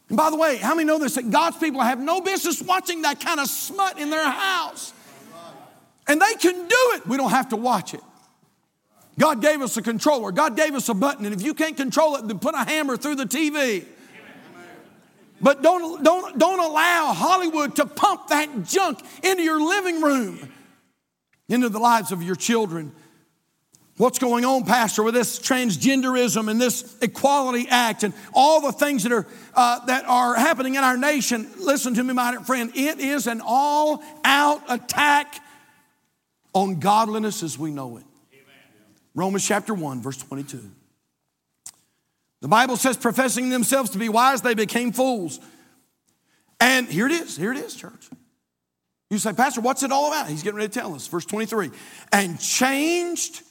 And 0.10 0.18
by 0.18 0.30
the 0.30 0.36
way, 0.36 0.58
how 0.58 0.76
many 0.76 0.86
know 0.86 0.99
this? 0.99 1.16
That 1.16 1.32
God's 1.32 1.58
people 1.58 1.82
have 1.82 1.99
no 1.99 2.22
business 2.22 2.62
watching 2.62 3.01
that 3.03 3.20
kind 3.20 3.39
of 3.39 3.47
smut 3.47 3.99
in 3.99 4.10
their 4.10 4.30
house. 4.30 4.93
And 6.08 6.22
they 6.22 6.34
can 6.36 6.53
do 6.53 6.91
it. 6.93 7.08
We 7.08 7.18
don't 7.18 7.32
have 7.32 7.49
to 7.49 7.56
watch 7.56 7.93
it. 7.93 8.01
God 9.18 9.41
gave 9.41 9.62
us 9.62 9.78
a 9.78 9.82
controller. 9.82 10.32
God 10.32 10.56
gave 10.56 10.76
us 10.76 10.89
a 10.89 10.93
button. 10.93 11.26
And 11.26 11.34
if 11.34 11.41
you 11.41 11.53
can't 11.53 11.78
control 11.78 12.16
it, 12.18 12.28
then 12.28 12.38
put 12.38 12.53
a 12.53 12.64
hammer 12.64 12.97
through 12.97 13.16
the 13.16 13.26
TV. 13.26 13.86
But 15.41 15.62
don't, 15.62 16.03
don't, 16.03 16.38
don't 16.38 16.60
allow 16.60 17.14
Hollywood 17.14 17.76
to 17.78 17.86
pump 17.86 18.28
that 18.28 18.64
junk 18.64 18.99
into 19.24 19.43
your 19.43 19.60
living 19.60 20.01
room, 20.01 20.51
into 21.49 21.70
the 21.70 21.80
lives 21.80 22.12
of 22.12 22.22
your 22.24 22.36
children. 22.36 22.93
What's 23.98 24.20
going 24.20 24.43
on, 24.43 24.66
Pastor, 24.66 25.04
with 25.04 25.14
this 25.14 25.39
transgenderism 25.39 26.52
and 26.52 26.60
this 26.60 26.98
Equality 27.02 27.68
Act 27.70 28.04
and 28.04 28.14
all 28.34 28.60
the 28.60 28.74
things 28.74 29.04
that 29.04 29.14
are, 29.14 29.26
uh, 29.54 29.86
that 29.86 30.04
are 30.06 30.36
happening 30.36 30.76
in 30.76 30.84
our 30.84 30.98
nation? 30.98 31.50
Listen 31.60 31.93
to 31.93 32.04
me, 32.04 32.14
my 32.14 32.36
friend. 32.43 32.72
It 32.76 33.00
is 33.00 33.26
an 33.26 33.41
all 33.43 34.04
out 34.26 34.62
attack 34.68 35.41
on 36.54 36.80
godliness 36.80 37.41
as 37.41 37.58
we 37.58 37.72
know 37.72 37.96
it. 37.96 38.04
Amen. 38.34 38.46
Romans 39.14 39.48
chapter 39.48 39.74
1, 39.74 40.02
verse 40.02 40.18
22. 40.18 40.60
The 42.41 42.50
Bible 42.50 42.76
says, 42.76 42.98
professing 42.98 43.50
themselves 43.50 43.91
to 43.91 43.98
be 43.98 44.10
wise, 44.10 44.41
they 44.41 44.56
became 44.56 44.91
fools. 44.91 45.39
And 46.60 46.88
here 46.88 47.06
it 47.06 47.14
is, 47.14 47.38
here 47.38 47.54
it 47.54 47.58
is, 47.58 47.74
church. 47.76 48.10
You 49.10 49.20
say, 49.20 49.32
Pastor, 49.32 49.62
what's 49.62 49.84
it 49.84 49.93
all 49.93 50.08
about? 50.08 50.28
He's 50.28 50.43
getting 50.43 50.58
ready 50.58 50.68
to 50.68 50.80
tell 50.80 50.96
us. 50.96 51.08
Verse 51.08 51.26
23. 51.26 51.72
And 52.12 52.38
changed 52.41 53.41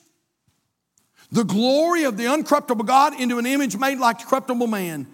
the 1.35 1.43
glory 1.43 2.05
of 2.05 2.17
the 2.17 2.27
uncorruptible 2.27 2.87
God 2.87 3.21
into 3.21 3.39
an 3.39 3.47
image 3.47 3.77
made 3.77 3.99
like 3.99 4.25
corruptible 4.25 4.69
man 4.69 5.09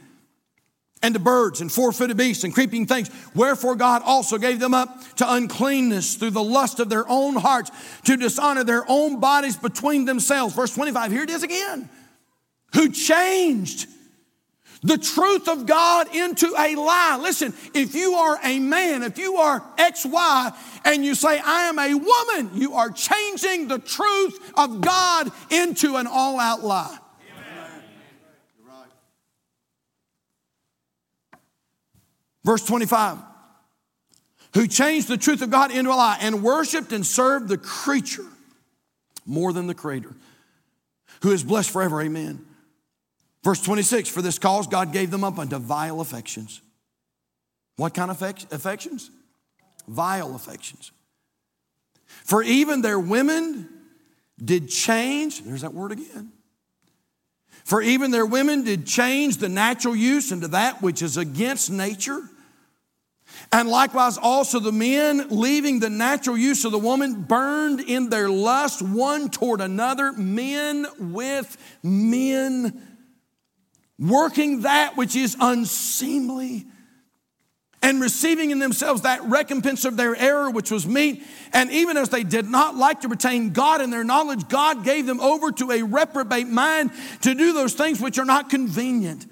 and 1.02 1.14
to 1.14 1.18
birds 1.18 1.62
and 1.62 1.72
four 1.72 1.92
footed 1.92 2.18
beasts 2.18 2.44
and 2.44 2.52
creeping 2.52 2.86
things. 2.86 3.10
Wherefore 3.34 3.74
God 3.74 4.02
also 4.04 4.36
gave 4.36 4.60
them 4.60 4.74
up 4.74 5.16
to 5.16 5.32
uncleanness 5.32 6.16
through 6.16 6.32
the 6.32 6.42
lust 6.42 6.78
of 6.78 6.90
their 6.90 7.08
own 7.08 7.36
hearts 7.36 7.70
to 8.04 8.18
dishonor 8.18 8.64
their 8.64 8.84
own 8.86 9.18
bodies 9.18 9.56
between 9.56 10.04
themselves. 10.04 10.54
Verse 10.54 10.74
25, 10.74 11.10
here 11.10 11.22
it 11.22 11.30
is 11.30 11.42
again. 11.42 11.88
Who 12.74 12.90
changed 12.90 13.88
the 14.82 14.98
truth 14.98 15.48
of 15.48 15.66
God 15.66 16.14
into 16.14 16.54
a 16.58 16.74
lie. 16.74 17.18
Listen, 17.20 17.52
if 17.74 17.94
you 17.94 18.14
are 18.14 18.38
a 18.42 18.58
man, 18.58 19.02
if 19.02 19.18
you 19.18 19.36
are 19.36 19.60
XY, 19.76 20.56
and 20.84 21.04
you 21.04 21.14
say, 21.14 21.38
I 21.38 21.62
am 21.62 21.78
a 21.78 21.94
woman, 21.94 22.50
you 22.54 22.74
are 22.74 22.90
changing 22.90 23.68
the 23.68 23.78
truth 23.78 24.52
of 24.56 24.80
God 24.80 25.30
into 25.50 25.96
an 25.96 26.06
all 26.06 26.40
out 26.40 26.64
lie. 26.64 26.98
Verse 32.42 32.64
25 32.64 33.18
who 34.54 34.66
changed 34.66 35.08
the 35.08 35.16
truth 35.16 35.42
of 35.42 35.50
God 35.50 35.70
into 35.70 35.90
a 35.90 35.94
lie 35.94 36.18
and 36.20 36.42
worshiped 36.42 36.92
and 36.92 37.06
served 37.06 37.48
the 37.48 37.58
creature 37.58 38.26
more 39.26 39.52
than 39.52 39.66
the 39.66 39.74
creator, 39.74 40.14
who 41.22 41.30
is 41.30 41.44
blessed 41.44 41.70
forever. 41.70 42.02
Amen. 42.02 42.44
Verse 43.42 43.60
26 43.62 44.08
For 44.08 44.22
this 44.22 44.38
cause 44.38 44.66
God 44.66 44.92
gave 44.92 45.10
them 45.10 45.24
up 45.24 45.38
unto 45.38 45.58
vile 45.58 46.00
affections. 46.00 46.60
What 47.76 47.94
kind 47.94 48.10
of 48.10 48.20
affections? 48.20 49.10
Vile 49.88 50.34
affections. 50.34 50.92
For 52.06 52.42
even 52.42 52.82
their 52.82 52.98
women 52.98 53.68
did 54.42 54.68
change, 54.68 55.42
there's 55.42 55.62
that 55.62 55.74
word 55.74 55.92
again. 55.92 56.32
For 57.64 57.80
even 57.82 58.10
their 58.10 58.26
women 58.26 58.64
did 58.64 58.86
change 58.86 59.36
the 59.36 59.48
natural 59.48 59.94
use 59.94 60.32
into 60.32 60.48
that 60.48 60.82
which 60.82 61.02
is 61.02 61.16
against 61.16 61.70
nature. 61.70 62.20
And 63.52 63.68
likewise, 63.68 64.18
also 64.18 64.58
the 64.60 64.72
men, 64.72 65.28
leaving 65.30 65.80
the 65.80 65.90
natural 65.90 66.36
use 66.36 66.64
of 66.64 66.72
the 66.72 66.78
woman, 66.78 67.22
burned 67.22 67.80
in 67.80 68.10
their 68.10 68.28
lust 68.28 68.82
one 68.82 69.30
toward 69.30 69.60
another, 69.60 70.12
men 70.12 70.86
with 70.98 71.56
men, 71.82 72.89
working 74.00 74.62
that 74.62 74.96
which 74.96 75.14
is 75.14 75.36
unseemly, 75.38 76.66
and 77.82 78.00
receiving 78.00 78.50
in 78.50 78.58
themselves 78.58 79.02
that 79.02 79.22
recompense 79.24 79.84
of 79.84 79.96
their 79.96 80.14
error, 80.14 80.50
which 80.50 80.70
was 80.70 80.86
meet. 80.86 81.22
And 81.52 81.70
even 81.70 81.96
as 81.96 82.10
they 82.10 82.24
did 82.24 82.46
not 82.46 82.76
like 82.76 83.02
to 83.02 83.08
retain 83.08 83.50
God 83.50 83.80
in 83.80 83.90
their 83.90 84.04
knowledge, 84.04 84.48
God 84.48 84.84
gave 84.84 85.06
them 85.06 85.20
over 85.20 85.50
to 85.52 85.70
a 85.70 85.82
reprobate 85.82 86.48
mind 86.48 86.90
to 87.22 87.34
do 87.34 87.52
those 87.52 87.72
things 87.72 88.00
which 88.00 88.18
are 88.18 88.24
not 88.24 88.50
convenient 88.50 89.26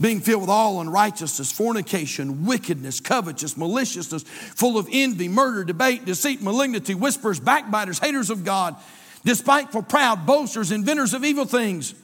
being 0.00 0.20
filled 0.20 0.40
with 0.40 0.50
all 0.50 0.80
unrighteousness, 0.80 1.52
fornication, 1.52 2.46
wickedness, 2.46 2.98
covetousness, 3.00 3.56
maliciousness, 3.56 4.24
full 4.24 4.76
of 4.76 4.88
envy, 4.90 5.28
murder, 5.28 5.64
debate, 5.64 6.04
deceit, 6.04 6.42
malignity, 6.42 6.94
whispers, 6.94 7.38
backbiters, 7.38 8.00
haters 8.00 8.30
of 8.30 8.44
God, 8.44 8.74
despiteful, 9.24 9.82
proud, 9.82 10.26
boasters, 10.26 10.72
inventors 10.72 11.14
of 11.14 11.24
evil 11.24 11.44
things, 11.44 11.94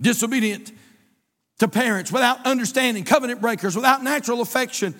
disobedient 0.00 0.72
to 1.58 1.68
parents, 1.68 2.12
without 2.12 2.44
understanding, 2.46 3.04
covenant 3.04 3.40
breakers, 3.40 3.74
without 3.74 4.02
natural 4.02 4.40
affection 4.42 4.94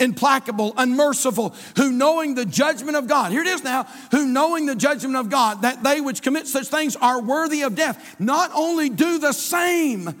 implacable, 0.00 0.74
unmerciful, 0.76 1.54
who 1.76 1.92
knowing 1.92 2.34
the 2.34 2.44
judgment 2.44 2.96
of 2.96 3.06
God, 3.06 3.32
here 3.32 3.42
it 3.42 3.46
is 3.46 3.62
now, 3.62 3.84
who 4.10 4.26
knowing 4.26 4.66
the 4.66 4.74
judgment 4.74 5.16
of 5.16 5.30
God, 5.30 5.62
that 5.62 5.82
they 5.82 6.00
which 6.00 6.22
commit 6.22 6.46
such 6.46 6.66
things 6.66 6.96
are 6.96 7.20
worthy 7.20 7.62
of 7.62 7.74
death, 7.74 8.16
not 8.18 8.50
only 8.54 8.88
do 8.88 9.18
the 9.18 9.32
same, 9.32 10.20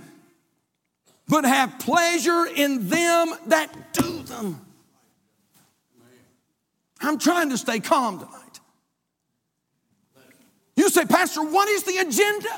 but 1.28 1.44
have 1.44 1.78
pleasure 1.78 2.46
in 2.46 2.88
them 2.88 3.34
that 3.46 3.92
do 3.92 4.22
them. 4.22 4.60
I'm 7.00 7.18
trying 7.18 7.50
to 7.50 7.58
stay 7.58 7.80
calm 7.80 8.20
tonight. 8.20 8.60
You 10.76 10.88
say, 10.88 11.04
Pastor, 11.04 11.42
what 11.42 11.68
is 11.68 11.82
the 11.82 11.96
agenda? 11.98 12.48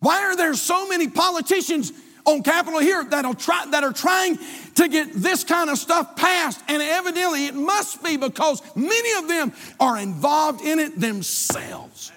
Why 0.00 0.24
are 0.24 0.36
there 0.36 0.54
so 0.54 0.88
many 0.88 1.08
politicians 1.08 1.92
on 2.24 2.42
Capitol 2.42 2.80
Hill 2.80 3.04
that, 3.04 3.38
try, 3.38 3.66
that 3.70 3.84
are 3.84 3.92
trying 3.92 4.38
to 4.76 4.88
get 4.88 5.12
this 5.12 5.44
kind 5.44 5.70
of 5.70 5.78
stuff 5.78 6.16
passed? 6.16 6.60
And 6.68 6.82
evidently 6.82 7.46
it 7.46 7.54
must 7.54 8.02
be 8.02 8.16
because 8.16 8.62
many 8.74 9.18
of 9.18 9.28
them 9.28 9.52
are 9.78 9.98
involved 9.98 10.62
in 10.62 10.78
it 10.78 10.98
themselves. 10.98 12.12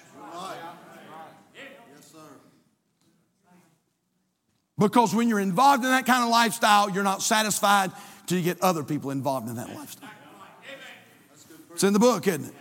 Because 4.76 5.14
when 5.14 5.28
you're 5.28 5.40
involved 5.40 5.84
in 5.84 5.90
that 5.90 6.04
kind 6.04 6.24
of 6.24 6.30
lifestyle, 6.30 6.90
you're 6.90 7.04
not 7.04 7.22
satisfied 7.22 7.92
till 8.26 8.38
you 8.38 8.44
get 8.44 8.60
other 8.60 8.82
people 8.82 9.10
involved 9.10 9.48
in 9.48 9.56
that 9.56 9.72
lifestyle. 9.72 10.10
It's 11.72 11.84
in 11.84 11.92
the 11.92 11.98
book, 11.98 12.26
isn't 12.26 12.46
it? 12.46 12.54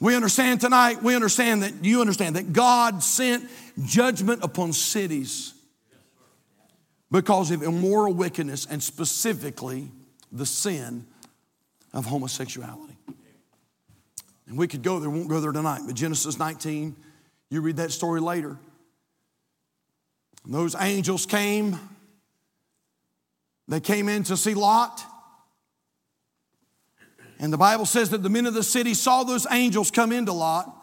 We 0.00 0.14
understand 0.14 0.60
tonight, 0.60 1.02
we 1.02 1.14
understand 1.14 1.62
that 1.64 1.84
you 1.84 2.00
understand 2.00 2.36
that 2.36 2.52
God 2.52 3.02
sent 3.02 3.48
judgment 3.84 4.44
upon 4.44 4.72
cities 4.72 5.54
because 7.10 7.50
of 7.50 7.62
immoral 7.62 8.14
wickedness 8.14 8.66
and 8.66 8.82
specifically 8.82 9.90
the 10.30 10.46
sin 10.46 11.06
of 11.92 12.04
homosexuality. 12.04 12.96
And 14.46 14.56
we 14.56 14.68
could 14.68 14.82
go 14.82 15.00
there, 15.00 15.10
won't 15.10 15.28
go 15.28 15.40
there 15.40 15.52
tonight, 15.52 15.82
but 15.84 15.94
Genesis 15.94 16.38
19, 16.38 16.94
you 17.50 17.60
read 17.60 17.76
that 17.76 17.92
story 17.92 18.20
later. 18.20 18.56
And 20.44 20.54
those 20.54 20.76
angels 20.78 21.26
came, 21.26 21.78
they 23.66 23.80
came 23.80 24.08
in 24.08 24.22
to 24.24 24.36
see 24.36 24.54
Lot. 24.54 25.04
And 27.38 27.52
the 27.52 27.58
Bible 27.58 27.86
says 27.86 28.10
that 28.10 28.22
the 28.22 28.28
men 28.28 28.46
of 28.46 28.54
the 28.54 28.62
city 28.62 28.94
saw 28.94 29.22
those 29.22 29.46
angels 29.50 29.90
come 29.90 30.12
into 30.12 30.32
Lot. 30.32 30.74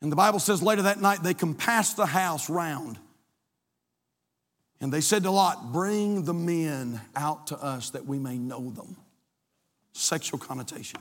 And 0.00 0.12
the 0.12 0.16
Bible 0.16 0.38
says 0.38 0.62
later 0.62 0.82
that 0.82 1.00
night 1.00 1.22
they 1.22 1.34
compassed 1.34 1.96
the 1.96 2.06
house 2.06 2.48
round. 2.48 2.98
And 4.80 4.92
they 4.92 5.00
said 5.00 5.24
to 5.24 5.30
Lot, 5.30 5.72
Bring 5.72 6.24
the 6.24 6.34
men 6.34 7.00
out 7.16 7.48
to 7.48 7.58
us 7.58 7.90
that 7.90 8.06
we 8.06 8.18
may 8.18 8.38
know 8.38 8.70
them. 8.70 8.96
Sexual 9.92 10.38
connotation. 10.38 11.00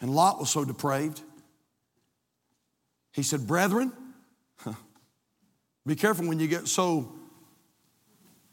And 0.00 0.12
Lot 0.12 0.40
was 0.40 0.50
so 0.50 0.64
depraved. 0.64 1.20
He 3.12 3.22
said, 3.22 3.46
Brethren, 3.46 3.92
be 5.86 5.94
careful 5.94 6.26
when 6.26 6.40
you 6.40 6.48
get 6.48 6.66
so, 6.66 7.12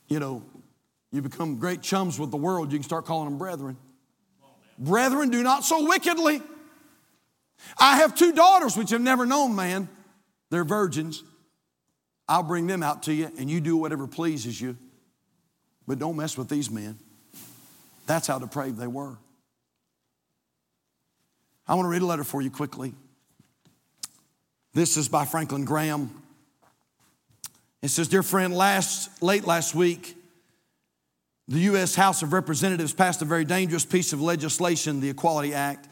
you 0.08 0.20
know, 0.20 0.44
you 1.12 1.22
become 1.22 1.58
great 1.58 1.82
chums 1.82 2.20
with 2.20 2.32
the 2.32 2.38
world, 2.38 2.72
you 2.72 2.78
can 2.78 2.84
start 2.84 3.06
calling 3.06 3.30
them 3.30 3.38
brethren. 3.38 3.78
Brethren, 4.78 5.30
do 5.30 5.42
not 5.42 5.64
so 5.64 5.88
wickedly. 5.88 6.42
I 7.80 7.98
have 7.98 8.16
two 8.16 8.34
daughters 8.34 8.78
which 8.78 8.92
have 8.92 9.02
never 9.02 9.26
known 9.26 9.56
man. 9.56 9.90
They're 10.50 10.64
virgins. 10.64 11.24
I'll 12.28 12.44
bring 12.44 12.68
them 12.68 12.84
out 12.84 13.04
to 13.04 13.14
you, 13.14 13.32
and 13.38 13.50
you 13.50 13.62
do 13.62 13.78
whatever 13.78 14.06
pleases 14.06 14.60
you. 14.60 14.78
But 15.88 16.00
don't 16.00 16.18
mess 16.18 16.38
with 16.38 16.50
these 16.50 16.70
men. 16.70 17.00
That's 18.06 18.28
how 18.28 18.40
depraved 18.40 18.78
they 18.78 18.88
were. 18.88 19.18
I 21.68 21.76
want 21.76 21.86
to 21.86 21.90
read 21.90 22.02
a 22.02 22.06
letter 22.06 22.24
for 22.24 22.42
you 22.42 22.52
quickly. 22.52 22.94
This 24.74 24.98
is 24.98 25.10
by 25.10 25.26
Franklin 25.26 25.66
Graham. 25.66 26.22
It 27.82 27.90
says, 27.90 28.08
Dear 28.08 28.24
friend, 28.24 28.54
last, 28.54 29.24
late 29.24 29.46
last 29.46 29.74
week, 29.74 30.17
the 31.48 31.60
U.S. 31.60 31.96
House 31.96 32.24
of 32.24 32.34
Representatives 32.34 32.94
passed 32.94 33.22
a 33.22 33.26
very 33.26 33.46
dangerous 33.46 33.86
piece 33.86 34.12
of 34.12 34.22
legislation, 34.22 35.00
the 35.00 35.10
Equality 35.10 35.54
Act, 35.54 35.88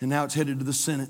and 0.00 0.10
now 0.10 0.24
it's 0.24 0.34
headed 0.34 0.58
to 0.58 0.64
the 0.64 0.72
Senate. 0.72 1.08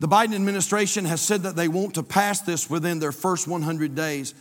The 0.00 0.08
Biden 0.08 0.34
administration 0.34 1.04
has 1.04 1.20
said 1.20 1.42
that 1.42 1.56
they 1.56 1.68
want 1.68 1.94
to 1.94 2.02
pass 2.02 2.40
this 2.40 2.68
within 2.68 2.98
their 2.98 3.12
first 3.12 3.46
100 3.46 3.94
days. 3.94 4.34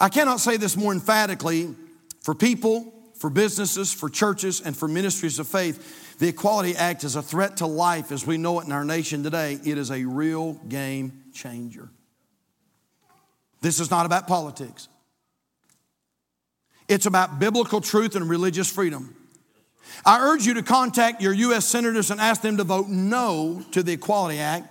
I 0.00 0.08
cannot 0.08 0.40
say 0.40 0.56
this 0.56 0.76
more 0.76 0.92
emphatically 0.92 1.74
for 2.22 2.34
people, 2.34 2.92
for 3.14 3.30
businesses, 3.30 3.92
for 3.92 4.10
churches, 4.10 4.60
and 4.60 4.76
for 4.76 4.86
ministries 4.88 5.38
of 5.38 5.48
faith. 5.48 6.18
The 6.18 6.28
Equality 6.28 6.76
Act 6.76 7.04
is 7.04 7.16
a 7.16 7.22
threat 7.22 7.58
to 7.58 7.66
life 7.66 8.12
as 8.12 8.26
we 8.26 8.36
know 8.36 8.60
it 8.60 8.66
in 8.66 8.72
our 8.72 8.84
nation 8.84 9.22
today. 9.22 9.58
It 9.64 9.78
is 9.78 9.90
a 9.90 10.04
real 10.04 10.54
game 10.68 11.24
changer. 11.32 11.88
This 13.62 13.80
is 13.80 13.90
not 13.90 14.06
about 14.06 14.26
politics. 14.26 14.88
It's 16.90 17.06
about 17.06 17.38
biblical 17.38 17.80
truth 17.80 18.16
and 18.16 18.28
religious 18.28 18.68
freedom. 18.68 19.14
I 20.04 20.18
urge 20.22 20.44
you 20.44 20.54
to 20.54 20.62
contact 20.64 21.22
your 21.22 21.32
U.S. 21.32 21.64
senators 21.64 22.10
and 22.10 22.20
ask 22.20 22.42
them 22.42 22.56
to 22.56 22.64
vote 22.64 22.88
no 22.88 23.62
to 23.70 23.84
the 23.84 23.92
Equality 23.92 24.40
Act. 24.40 24.66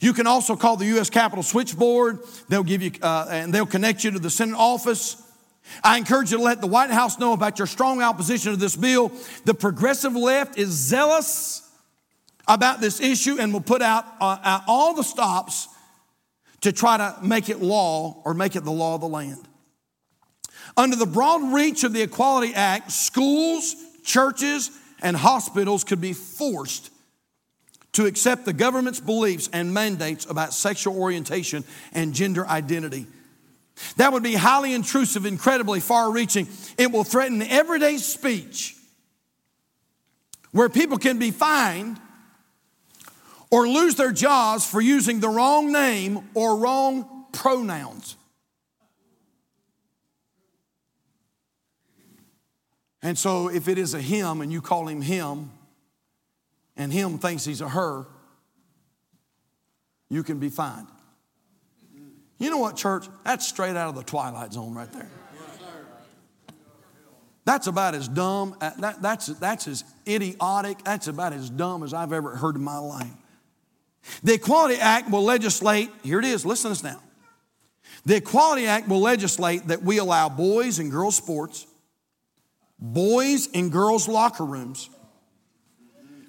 You 0.00 0.12
can 0.12 0.28
also 0.28 0.54
call 0.54 0.76
the 0.76 0.86
U.S. 0.86 1.10
Capitol 1.10 1.42
switchboard. 1.42 2.20
They'll 2.48 2.62
give 2.62 2.82
you, 2.82 2.92
uh, 3.02 3.26
and 3.28 3.52
they'll 3.52 3.66
connect 3.66 4.04
you 4.04 4.12
to 4.12 4.20
the 4.20 4.30
Senate 4.30 4.56
office. 4.56 5.20
I 5.82 5.98
encourage 5.98 6.30
you 6.30 6.38
to 6.38 6.42
let 6.44 6.60
the 6.60 6.68
White 6.68 6.90
House 6.90 7.18
know 7.18 7.32
about 7.32 7.58
your 7.58 7.66
strong 7.66 8.00
opposition 8.00 8.52
to 8.52 8.56
this 8.56 8.76
bill. 8.76 9.10
The 9.44 9.54
progressive 9.54 10.14
left 10.14 10.56
is 10.56 10.68
zealous 10.68 11.68
about 12.46 12.80
this 12.80 13.00
issue 13.00 13.38
and 13.40 13.52
will 13.52 13.60
put 13.60 13.82
out, 13.82 14.04
uh, 14.20 14.38
out 14.44 14.62
all 14.68 14.94
the 14.94 15.02
stops 15.02 15.66
to 16.60 16.70
try 16.70 16.96
to 16.96 17.16
make 17.22 17.48
it 17.48 17.60
law 17.60 18.22
or 18.24 18.34
make 18.34 18.54
it 18.54 18.62
the 18.62 18.70
law 18.70 18.94
of 18.94 19.00
the 19.00 19.08
land. 19.08 19.48
Under 20.76 20.96
the 20.96 21.06
broad 21.06 21.52
reach 21.52 21.84
of 21.84 21.92
the 21.92 22.02
Equality 22.02 22.54
Act, 22.54 22.90
schools, 22.90 23.76
churches, 24.02 24.70
and 25.00 25.16
hospitals 25.16 25.84
could 25.84 26.00
be 26.00 26.12
forced 26.12 26.90
to 27.92 28.06
accept 28.06 28.44
the 28.44 28.52
government's 28.52 29.00
beliefs 29.00 29.48
and 29.52 29.72
mandates 29.72 30.26
about 30.28 30.52
sexual 30.52 31.00
orientation 31.00 31.64
and 31.92 32.12
gender 32.12 32.46
identity. 32.46 33.06
That 33.96 34.12
would 34.12 34.22
be 34.22 34.34
highly 34.34 34.72
intrusive, 34.72 35.26
incredibly 35.26 35.80
far 35.80 36.10
reaching. 36.10 36.48
It 36.76 36.90
will 36.90 37.04
threaten 37.04 37.40
everyday 37.42 37.98
speech 37.98 38.76
where 40.50 40.68
people 40.68 40.98
can 40.98 41.18
be 41.18 41.30
fined 41.30 42.00
or 43.50 43.68
lose 43.68 43.94
their 43.94 44.12
jobs 44.12 44.68
for 44.68 44.80
using 44.80 45.20
the 45.20 45.28
wrong 45.28 45.72
name 45.72 46.20
or 46.34 46.56
wrong 46.56 47.26
pronouns. 47.32 48.16
And 53.04 53.18
so 53.18 53.48
if 53.48 53.68
it 53.68 53.76
is 53.76 53.92
a 53.92 54.00
him 54.00 54.40
and 54.40 54.50
you 54.50 54.62
call 54.62 54.88
him 54.88 55.02
him, 55.02 55.50
and 56.76 56.92
him 56.92 57.18
thinks 57.18 57.44
he's 57.44 57.60
a 57.60 57.68
her, 57.68 58.06
you 60.08 60.24
can 60.24 60.38
be 60.38 60.48
fined. 60.48 60.88
You 62.38 62.50
know 62.50 62.58
what, 62.58 62.76
church? 62.76 63.06
That's 63.22 63.46
straight 63.46 63.76
out 63.76 63.90
of 63.90 63.94
the 63.94 64.02
twilight 64.02 64.54
zone 64.54 64.74
right 64.74 64.90
there. 64.90 65.10
That's 67.44 67.66
about 67.66 67.94
as 67.94 68.08
dumb, 68.08 68.56
uh, 68.60 68.70
that, 68.78 69.02
that's, 69.02 69.26
that's 69.26 69.68
as 69.68 69.84
idiotic, 70.08 70.82
that's 70.82 71.06
about 71.06 71.34
as 71.34 71.50
dumb 71.50 71.82
as 71.82 71.92
I've 71.92 72.12
ever 72.12 72.36
heard 72.36 72.56
in 72.56 72.64
my 72.64 72.78
life. 72.78 73.12
The 74.22 74.34
Equality 74.34 74.76
Act 74.76 75.10
will 75.10 75.22
legislate, 75.22 75.90
here 76.02 76.18
it 76.18 76.24
is, 76.24 76.46
listen 76.46 76.70
to 76.70 76.82
this 76.82 76.82
now. 76.82 77.02
The 78.06 78.16
Equality 78.16 78.66
Act 78.66 78.88
will 78.88 79.00
legislate 79.00 79.66
that 79.68 79.82
we 79.82 79.98
allow 79.98 80.30
boys 80.30 80.78
and 80.78 80.90
girls 80.90 81.16
sports 81.16 81.66
boys 82.78 83.46
in 83.46 83.70
girls' 83.70 84.08
locker 84.08 84.44
rooms, 84.44 84.90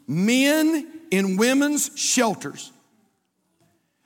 men 0.07 0.87
in 1.11 1.37
women's 1.37 1.91
shelters, 1.97 2.71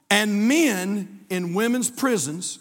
and 0.10 0.48
men 0.48 1.26
in 1.30 1.54
women's 1.54 1.90
prisons. 1.90 2.60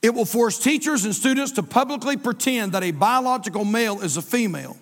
It 0.00 0.14
will 0.14 0.24
force 0.24 0.58
teachers 0.58 1.04
and 1.04 1.14
students 1.14 1.52
to 1.52 1.62
publicly 1.62 2.16
pretend 2.16 2.72
that 2.72 2.84
a 2.84 2.92
biological 2.92 3.64
male 3.64 4.00
is 4.00 4.16
a 4.16 4.22
female. 4.22 4.76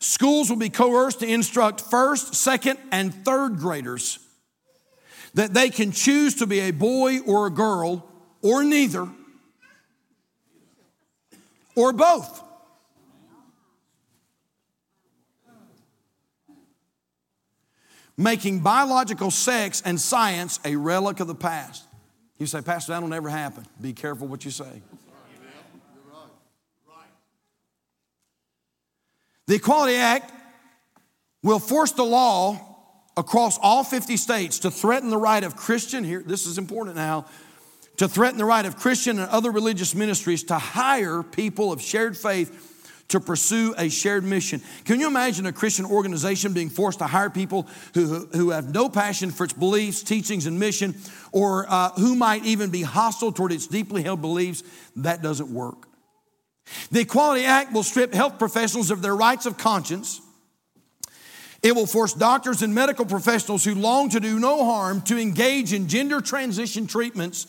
Schools 0.00 0.48
will 0.48 0.56
be 0.56 0.70
coerced 0.70 1.20
to 1.20 1.26
instruct 1.26 1.80
first, 1.82 2.34
second, 2.34 2.78
and 2.90 3.14
third 3.24 3.58
graders 3.58 4.18
that 5.34 5.54
they 5.54 5.70
can 5.70 5.92
choose 5.92 6.36
to 6.36 6.46
be 6.46 6.60
a 6.60 6.70
boy 6.70 7.20
or 7.20 7.46
a 7.46 7.50
girl 7.50 8.08
or 8.42 8.64
neither 8.64 9.08
or 11.74 11.92
both. 11.92 12.42
Making 18.16 18.60
biological 18.60 19.30
sex 19.30 19.82
and 19.84 19.98
science 19.98 20.60
a 20.64 20.76
relic 20.76 21.20
of 21.20 21.26
the 21.26 21.34
past. 21.34 21.84
You 22.38 22.46
say, 22.46 22.60
Pastor, 22.60 22.92
that'll 22.92 23.08
never 23.08 23.28
happen. 23.28 23.66
Be 23.80 23.92
careful 23.92 24.26
what 24.26 24.44
you 24.44 24.50
say. 24.50 24.82
The 29.46 29.56
Equality 29.56 29.96
Act 29.96 30.32
will 31.42 31.58
force 31.58 31.92
the 31.92 32.04
law 32.04 32.70
across 33.16 33.58
all 33.60 33.82
50 33.82 34.16
states 34.16 34.60
to 34.60 34.70
threaten 34.70 35.10
the 35.10 35.16
right 35.16 35.42
of 35.42 35.56
Christian, 35.56 36.04
here, 36.04 36.22
this 36.24 36.46
is 36.46 36.56
important 36.56 36.96
now, 36.96 37.26
to 38.00 38.08
threaten 38.08 38.38
the 38.38 38.46
right 38.46 38.64
of 38.64 38.78
Christian 38.78 39.18
and 39.18 39.28
other 39.28 39.50
religious 39.50 39.94
ministries 39.94 40.44
to 40.44 40.54
hire 40.54 41.22
people 41.22 41.70
of 41.70 41.82
shared 41.82 42.16
faith 42.16 43.04
to 43.08 43.20
pursue 43.20 43.74
a 43.76 43.90
shared 43.90 44.24
mission. 44.24 44.62
Can 44.86 45.00
you 45.00 45.06
imagine 45.06 45.44
a 45.44 45.52
Christian 45.52 45.84
organization 45.84 46.54
being 46.54 46.70
forced 46.70 47.00
to 47.00 47.06
hire 47.06 47.28
people 47.28 47.68
who, 47.92 48.26
who 48.32 48.50
have 48.50 48.72
no 48.72 48.88
passion 48.88 49.30
for 49.30 49.44
its 49.44 49.52
beliefs, 49.52 50.02
teachings, 50.02 50.46
and 50.46 50.58
mission, 50.58 50.94
or 51.30 51.66
uh, 51.68 51.90
who 51.90 52.14
might 52.14 52.42
even 52.46 52.70
be 52.70 52.80
hostile 52.80 53.32
toward 53.32 53.52
its 53.52 53.66
deeply 53.66 54.02
held 54.02 54.22
beliefs? 54.22 54.62
That 54.96 55.20
doesn't 55.20 55.50
work. 55.50 55.86
The 56.90 57.00
Equality 57.00 57.44
Act 57.44 57.74
will 57.74 57.82
strip 57.82 58.14
health 58.14 58.38
professionals 58.38 58.90
of 58.90 59.02
their 59.02 59.14
rights 59.14 59.44
of 59.44 59.58
conscience. 59.58 60.22
It 61.62 61.74
will 61.74 61.84
force 61.84 62.14
doctors 62.14 62.62
and 62.62 62.74
medical 62.74 63.04
professionals 63.04 63.62
who 63.62 63.74
long 63.74 64.08
to 64.08 64.20
do 64.20 64.38
no 64.38 64.64
harm 64.64 65.02
to 65.02 65.18
engage 65.18 65.74
in 65.74 65.86
gender 65.86 66.22
transition 66.22 66.86
treatments 66.86 67.46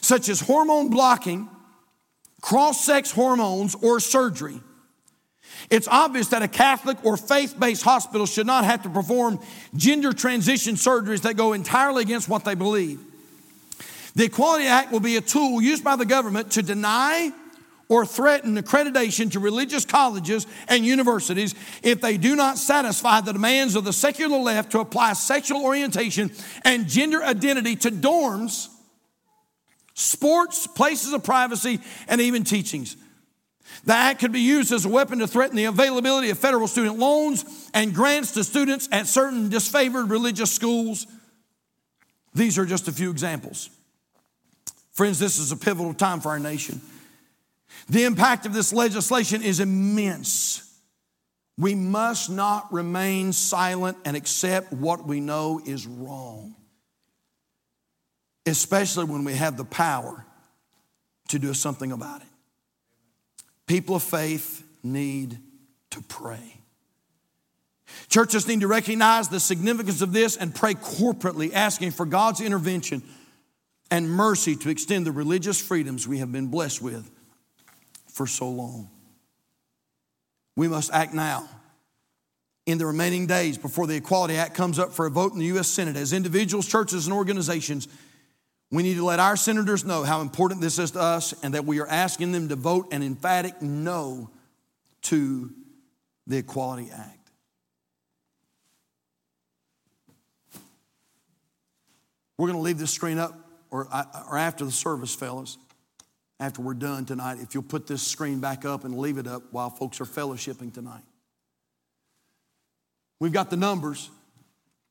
such 0.00 0.28
as 0.28 0.40
hormone 0.40 0.88
blocking, 0.88 1.48
cross 2.40 2.84
sex 2.84 3.10
hormones, 3.10 3.74
or 3.74 4.00
surgery. 4.00 4.60
It's 5.70 5.88
obvious 5.88 6.28
that 6.28 6.42
a 6.42 6.48
Catholic 6.48 7.02
or 7.04 7.16
faith 7.16 7.58
based 7.58 7.82
hospital 7.82 8.26
should 8.26 8.46
not 8.46 8.64
have 8.64 8.82
to 8.82 8.90
perform 8.90 9.40
gender 9.76 10.12
transition 10.12 10.74
surgeries 10.74 11.22
that 11.22 11.36
go 11.36 11.52
entirely 11.52 12.02
against 12.02 12.28
what 12.28 12.44
they 12.44 12.54
believe. 12.54 13.00
The 14.14 14.24
Equality 14.24 14.66
Act 14.66 14.92
will 14.92 15.00
be 15.00 15.16
a 15.16 15.20
tool 15.20 15.60
used 15.60 15.82
by 15.82 15.96
the 15.96 16.06
government 16.06 16.52
to 16.52 16.62
deny 16.62 17.32
or 17.88 18.06
threaten 18.06 18.56
accreditation 18.56 19.30
to 19.32 19.40
religious 19.40 19.84
colleges 19.84 20.46
and 20.68 20.84
universities 20.84 21.54
if 21.82 22.00
they 22.00 22.16
do 22.16 22.34
not 22.34 22.56
satisfy 22.56 23.20
the 23.20 23.32
demands 23.32 23.74
of 23.74 23.84
the 23.84 23.92
secular 23.92 24.38
left 24.38 24.72
to 24.72 24.80
apply 24.80 25.12
sexual 25.12 25.64
orientation 25.64 26.30
and 26.64 26.88
gender 26.88 27.22
identity 27.22 27.76
to 27.76 27.90
dorms, 27.90 28.68
sports, 29.94 30.66
places 30.66 31.12
of 31.12 31.24
privacy, 31.24 31.80
and 32.08 32.20
even 32.20 32.44
teachings. 32.44 32.96
The 33.84 33.94
act 33.94 34.20
could 34.20 34.32
be 34.32 34.40
used 34.40 34.72
as 34.72 34.84
a 34.84 34.88
weapon 34.88 35.18
to 35.18 35.26
threaten 35.26 35.56
the 35.56 35.64
availability 35.64 36.30
of 36.30 36.38
federal 36.38 36.68
student 36.68 36.98
loans 36.98 37.44
and 37.74 37.94
grants 37.94 38.32
to 38.32 38.44
students 38.44 38.88
at 38.92 39.06
certain 39.06 39.50
disfavored 39.50 40.10
religious 40.10 40.52
schools. 40.52 41.06
These 42.34 42.58
are 42.58 42.66
just 42.66 42.88
a 42.88 42.92
few 42.92 43.10
examples. 43.10 43.70
Friends, 44.92 45.18
this 45.18 45.38
is 45.38 45.50
a 45.50 45.56
pivotal 45.56 45.94
time 45.94 46.20
for 46.20 46.30
our 46.30 46.38
nation. 46.38 46.80
The 47.88 48.04
impact 48.04 48.46
of 48.46 48.52
this 48.52 48.72
legislation 48.72 49.42
is 49.42 49.60
immense. 49.60 50.60
We 51.58 51.74
must 51.74 52.30
not 52.30 52.72
remain 52.72 53.32
silent 53.32 53.98
and 54.04 54.16
accept 54.16 54.72
what 54.72 55.06
we 55.06 55.20
know 55.20 55.60
is 55.64 55.86
wrong, 55.86 56.54
especially 58.46 59.04
when 59.04 59.24
we 59.24 59.34
have 59.34 59.56
the 59.56 59.64
power 59.64 60.24
to 61.28 61.38
do 61.38 61.54
something 61.54 61.92
about 61.92 62.20
it. 62.20 62.28
People 63.66 63.96
of 63.96 64.02
faith 64.02 64.62
need 64.82 65.38
to 65.90 66.00
pray. 66.02 66.60
Churches 68.08 68.46
need 68.46 68.60
to 68.60 68.66
recognize 68.66 69.28
the 69.28 69.40
significance 69.40 70.02
of 70.02 70.12
this 70.12 70.36
and 70.36 70.54
pray 70.54 70.74
corporately, 70.74 71.52
asking 71.52 71.92
for 71.92 72.04
God's 72.04 72.40
intervention 72.40 73.02
and 73.90 74.10
mercy 74.10 74.56
to 74.56 74.70
extend 74.70 75.06
the 75.06 75.12
religious 75.12 75.60
freedoms 75.60 76.08
we 76.08 76.18
have 76.18 76.32
been 76.32 76.48
blessed 76.48 76.82
with 76.82 77.10
for 78.08 78.26
so 78.26 78.48
long. 78.48 78.90
We 80.56 80.68
must 80.68 80.92
act 80.92 81.14
now. 81.14 81.48
In 82.66 82.78
the 82.78 82.86
remaining 82.86 83.26
days 83.26 83.58
before 83.58 83.86
the 83.86 83.96
Equality 83.96 84.36
Act 84.36 84.54
comes 84.54 84.78
up 84.78 84.92
for 84.92 85.04
a 85.06 85.10
vote 85.10 85.32
in 85.32 85.38
the 85.38 85.44
U.S. 85.46 85.68
Senate, 85.68 85.96
as 85.96 86.12
individuals, 86.12 86.66
churches, 86.66 87.06
and 87.06 87.14
organizations, 87.14 87.88
we 88.74 88.82
need 88.82 88.96
to 88.96 89.04
let 89.04 89.20
our 89.20 89.36
senators 89.36 89.84
know 89.84 90.02
how 90.02 90.20
important 90.20 90.60
this 90.60 90.78
is 90.78 90.92
to 90.92 91.00
us 91.00 91.34
and 91.42 91.54
that 91.54 91.64
we 91.64 91.80
are 91.80 91.86
asking 91.86 92.32
them 92.32 92.48
to 92.48 92.56
vote 92.56 92.92
an 92.92 93.02
emphatic 93.02 93.60
no 93.62 94.30
to 95.02 95.50
the 96.26 96.38
Equality 96.38 96.90
Act. 96.92 97.30
We're 102.36 102.48
going 102.48 102.58
to 102.58 102.62
leave 102.62 102.78
this 102.78 102.90
screen 102.90 103.18
up 103.18 103.38
or, 103.70 103.86
uh, 103.92 104.04
or 104.30 104.38
after 104.38 104.64
the 104.64 104.72
service, 104.72 105.14
fellas 105.14 105.58
after 106.40 106.62
we're 106.62 106.74
done 106.74 107.04
tonight, 107.04 107.38
if 107.40 107.54
you'll 107.54 107.62
put 107.62 107.86
this 107.86 108.02
screen 108.02 108.40
back 108.40 108.64
up 108.64 108.84
and 108.84 108.98
leave 108.98 109.18
it 109.18 109.26
up 109.26 109.44
while 109.50 109.70
folks 109.70 110.00
are 110.00 110.04
fellowshipping 110.04 110.72
tonight. 110.74 111.04
We've 113.20 113.32
got 113.32 113.50
the 113.50 113.56
numbers 113.56 114.10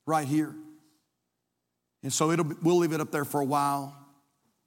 right 0.06 0.28
here. 0.28 0.56
And 2.04 2.12
so 2.12 2.28
we'll 2.62 2.78
leave 2.78 2.92
it 2.92 3.02
up 3.02 3.12
there 3.12 3.26
for 3.26 3.42
a 3.42 3.46
while. 3.46 3.98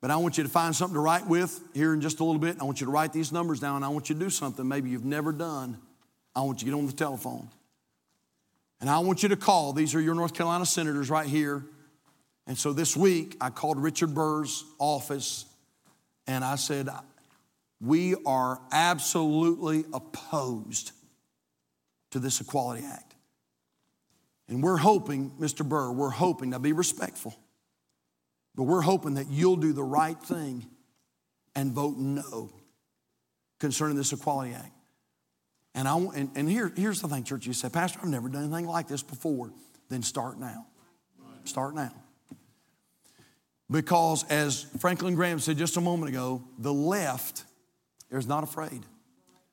But 0.00 0.10
I 0.10 0.16
want 0.16 0.38
you 0.38 0.44
to 0.44 0.50
find 0.50 0.74
something 0.74 0.94
to 0.94 1.00
write 1.00 1.26
with 1.26 1.62
here 1.74 1.94
in 1.94 2.00
just 2.00 2.20
a 2.20 2.24
little 2.24 2.40
bit. 2.40 2.56
I 2.60 2.64
want 2.64 2.80
you 2.80 2.86
to 2.86 2.90
write 2.90 3.12
these 3.12 3.32
numbers 3.32 3.60
down. 3.60 3.82
I 3.82 3.88
want 3.88 4.08
you 4.08 4.14
to 4.14 4.20
do 4.20 4.30
something 4.30 4.66
maybe 4.66 4.90
you've 4.90 5.04
never 5.04 5.32
done. 5.32 5.78
I 6.34 6.40
want 6.42 6.60
you 6.60 6.66
to 6.66 6.72
get 6.72 6.78
on 6.78 6.86
the 6.86 6.92
telephone. 6.92 7.48
And 8.80 8.90
I 8.90 8.98
want 8.98 9.22
you 9.22 9.30
to 9.30 9.36
call. 9.36 9.72
These 9.72 9.94
are 9.94 10.00
your 10.00 10.14
North 10.14 10.34
Carolina 10.34 10.66
senators 10.66 11.08
right 11.08 11.26
here. 11.26 11.64
And 12.46 12.56
so 12.56 12.72
this 12.72 12.96
week, 12.96 13.36
I 13.40 13.50
called 13.50 13.78
Richard 13.78 14.14
Burr's 14.14 14.64
office 14.78 15.46
and 16.26 16.44
I 16.44 16.56
said, 16.56 16.88
We 17.80 18.14
are 18.26 18.60
absolutely 18.70 19.84
opposed 19.92 20.92
to 22.10 22.18
this 22.18 22.40
Equality 22.40 22.84
Act. 22.84 23.05
And 24.48 24.62
we're 24.62 24.76
hoping, 24.76 25.32
Mr. 25.40 25.68
Burr, 25.68 25.90
we're 25.90 26.10
hoping, 26.10 26.50
now 26.50 26.58
be 26.58 26.72
respectful, 26.72 27.34
but 28.54 28.64
we're 28.64 28.82
hoping 28.82 29.14
that 29.14 29.28
you'll 29.28 29.56
do 29.56 29.72
the 29.72 29.82
right 29.82 30.20
thing 30.20 30.66
and 31.54 31.72
vote 31.72 31.96
no 31.96 32.52
concerning 33.58 33.96
this 33.96 34.12
Equality 34.12 34.54
Act. 34.54 34.72
And, 35.74 35.86
I, 35.86 35.96
and, 35.96 36.30
and 36.34 36.48
here, 36.48 36.72
here's 36.74 37.02
the 37.02 37.08
thing, 37.08 37.24
church. 37.24 37.46
You 37.46 37.52
say, 37.52 37.68
Pastor, 37.68 37.98
I've 38.02 38.08
never 38.08 38.28
done 38.28 38.44
anything 38.44 38.66
like 38.66 38.88
this 38.88 39.02
before. 39.02 39.52
Then 39.88 40.02
start 40.02 40.38
now. 40.38 40.66
Start 41.44 41.74
now. 41.74 41.92
Because, 43.70 44.24
as 44.30 44.64
Franklin 44.78 45.14
Graham 45.14 45.38
said 45.38 45.58
just 45.58 45.76
a 45.76 45.80
moment 45.80 46.08
ago, 46.08 46.42
the 46.58 46.72
left 46.72 47.44
is 48.10 48.26
not 48.26 48.44
afraid. 48.44 48.86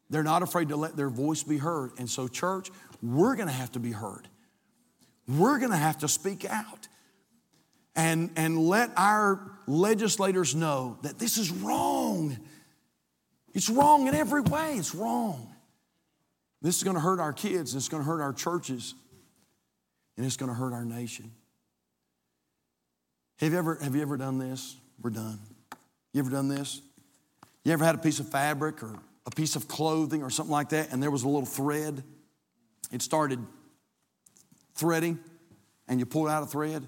They're 0.10 0.24
not 0.24 0.44
afraid 0.44 0.70
to 0.70 0.76
let 0.76 0.96
their 0.96 1.10
voice 1.10 1.44
be 1.44 1.58
heard. 1.58 1.92
And 1.98 2.10
so, 2.10 2.28
church, 2.28 2.70
we're 3.02 3.36
going 3.36 3.48
to 3.48 3.54
have 3.54 3.72
to 3.74 3.80
be 3.80 3.92
heard. 3.92 4.28
We're 5.28 5.60
going 5.60 5.72
to 5.72 5.78
have 5.78 6.00
to 6.00 6.08
speak 6.08 6.46
out 6.46 6.88
and, 7.96 8.32
and 8.36 8.58
let 8.58 8.92
our 8.98 9.40
legislators 9.68 10.56
know 10.56 10.98
that 11.04 11.20
this 11.20 11.38
is 11.38 11.52
wrong. 11.52 12.38
It's 13.54 13.70
wrong 13.70 14.08
in 14.08 14.16
every 14.16 14.42
way. 14.42 14.74
It's 14.74 14.94
wrong. 14.94 15.54
This 16.62 16.78
is 16.78 16.84
going 16.84 16.96
to 16.96 17.02
hurt 17.02 17.20
our 17.20 17.34
kids, 17.34 17.76
it's 17.76 17.90
going 17.90 18.02
to 18.02 18.08
hurt 18.08 18.22
our 18.22 18.32
churches, 18.32 18.96
and 20.16 20.26
it's 20.26 20.38
going 20.38 20.50
to 20.50 20.56
hurt 20.56 20.72
our 20.72 20.86
nation. 20.86 21.32
Have 23.40 23.52
you 23.52 23.58
ever, 23.58 23.76
have 23.76 23.96
you 23.96 24.02
ever 24.02 24.16
done 24.16 24.38
this? 24.38 24.78
We're 25.02 25.10
done. 25.10 25.40
You 26.14 26.22
ever 26.22 26.30
done 26.30 26.48
this? 26.48 26.82
You 27.66 27.74
ever 27.74 27.84
had 27.84 27.96
a 27.96 27.98
piece 27.98 28.20
of 28.22 28.30
fabric 28.30 28.82
or 28.82 28.96
a 29.26 29.32
piece 29.32 29.58
of 29.58 29.68
clothing 29.68 30.24
or 30.24 30.30
something 30.30 30.52
like 30.52 30.70
that, 30.70 30.94
and 30.94 31.04
there 31.04 31.12
was 31.12 31.24
a 31.24 31.28
little 31.28 31.46
thread? 31.46 32.02
It 32.92 33.02
started 33.02 33.40
threading, 34.76 35.20
and 35.88 36.00
you 36.00 36.06
pull 36.06 36.28
out 36.28 36.44
a 36.44 36.46
thread. 36.46 36.88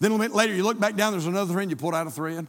Then 0.00 0.10
a 0.10 0.14
little 0.14 0.18
bit 0.18 0.36
later, 0.36 0.54
you 0.54 0.64
look 0.64 0.78
back 0.78 0.96
down, 0.96 1.12
there's 1.12 1.26
another 1.26 1.52
thread, 1.52 1.70
you 1.70 1.76
pull 1.76 1.94
out 1.94 2.06
a 2.06 2.10
thread. 2.10 2.46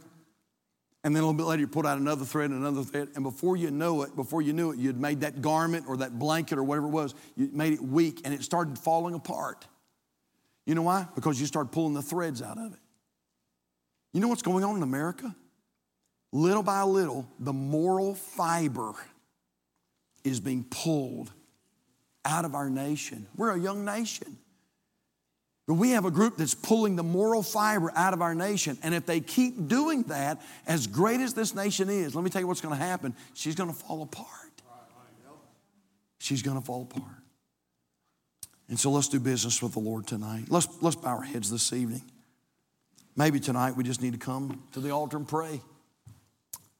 And 1.04 1.14
then 1.14 1.22
a 1.22 1.26
little 1.26 1.36
bit 1.36 1.44
later, 1.44 1.60
you 1.60 1.66
pulled 1.68 1.86
out 1.86 1.98
another 1.98 2.24
thread 2.24 2.50
and 2.50 2.60
another 2.60 2.82
thread. 2.82 3.08
And 3.14 3.22
before 3.22 3.58
you 3.58 3.70
know 3.70 4.02
it, 4.02 4.16
before 4.16 4.40
you 4.40 4.54
knew 4.54 4.70
it, 4.70 4.78
you'd 4.78 4.98
made 4.98 5.20
that 5.20 5.42
garment 5.42 5.84
or 5.86 5.98
that 5.98 6.18
blanket 6.18 6.58
or 6.58 6.64
whatever 6.64 6.86
it 6.86 6.90
was, 6.90 7.14
you 7.36 7.50
made 7.52 7.74
it 7.74 7.82
weak 7.82 8.22
and 8.24 8.32
it 8.32 8.42
started 8.42 8.78
falling 8.78 9.14
apart. 9.14 9.66
You 10.64 10.74
know 10.74 10.82
why? 10.82 11.06
Because 11.14 11.38
you 11.38 11.46
started 11.46 11.72
pulling 11.72 11.92
the 11.92 12.00
threads 12.00 12.40
out 12.40 12.56
of 12.56 12.72
it. 12.72 12.78
You 14.14 14.20
know 14.20 14.28
what's 14.28 14.42
going 14.42 14.64
on 14.64 14.76
in 14.76 14.82
America? 14.82 15.34
Little 16.32 16.62
by 16.62 16.82
little, 16.82 17.28
the 17.38 17.52
moral 17.52 18.14
fiber 18.14 18.94
is 20.24 20.40
being 20.40 20.64
pulled 20.64 21.30
out 22.24 22.44
of 22.44 22.54
our 22.54 22.70
nation. 22.70 23.26
We're 23.36 23.50
a 23.50 23.60
young 23.60 23.84
nation. 23.84 24.38
But 25.66 25.74
we 25.74 25.90
have 25.90 26.04
a 26.04 26.10
group 26.10 26.36
that's 26.36 26.54
pulling 26.54 26.96
the 26.96 27.02
moral 27.02 27.42
fiber 27.42 27.90
out 27.96 28.12
of 28.12 28.20
our 28.20 28.34
nation. 28.34 28.76
And 28.82 28.94
if 28.94 29.06
they 29.06 29.20
keep 29.20 29.68
doing 29.68 30.02
that, 30.04 30.42
as 30.66 30.86
great 30.86 31.20
as 31.20 31.32
this 31.32 31.54
nation 31.54 31.88
is, 31.88 32.14
let 32.14 32.22
me 32.22 32.28
tell 32.28 32.42
you 32.42 32.46
what's 32.46 32.60
going 32.60 32.76
to 32.76 32.84
happen. 32.84 33.14
She's 33.32 33.54
going 33.54 33.70
to 33.70 33.76
fall 33.76 34.02
apart. 34.02 34.28
She's 36.18 36.42
going 36.42 36.58
to 36.58 36.64
fall 36.64 36.82
apart. 36.82 37.16
And 38.68 38.78
so 38.78 38.90
let's 38.90 39.08
do 39.08 39.20
business 39.20 39.62
with 39.62 39.72
the 39.72 39.78
Lord 39.78 40.06
tonight. 40.06 40.46
Let's, 40.48 40.68
let's 40.80 40.96
bow 40.96 41.16
our 41.16 41.22
heads 41.22 41.50
this 41.50 41.72
evening. 41.72 42.02
Maybe 43.16 43.40
tonight 43.40 43.76
we 43.76 43.84
just 43.84 44.02
need 44.02 44.12
to 44.12 44.18
come 44.18 44.62
to 44.72 44.80
the 44.80 44.90
altar 44.90 45.16
and 45.16 45.28
pray 45.28 45.60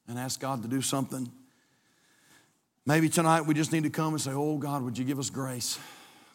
and 0.07 0.19
ask 0.19 0.39
God 0.39 0.61
to 0.63 0.67
do 0.67 0.81
something. 0.81 1.31
Maybe 2.87 3.09
tonight 3.09 3.41
we 3.41 3.55
just 3.55 3.71
need 3.71 3.83
to 3.83 3.89
come 3.89 4.13
and 4.13 4.21
say, 4.21 4.31
Oh 4.31 4.57
God, 4.57 4.83
would 4.83 4.97
you 4.97 5.05
give 5.05 5.17
us 5.17 5.29
grace? 5.29 5.79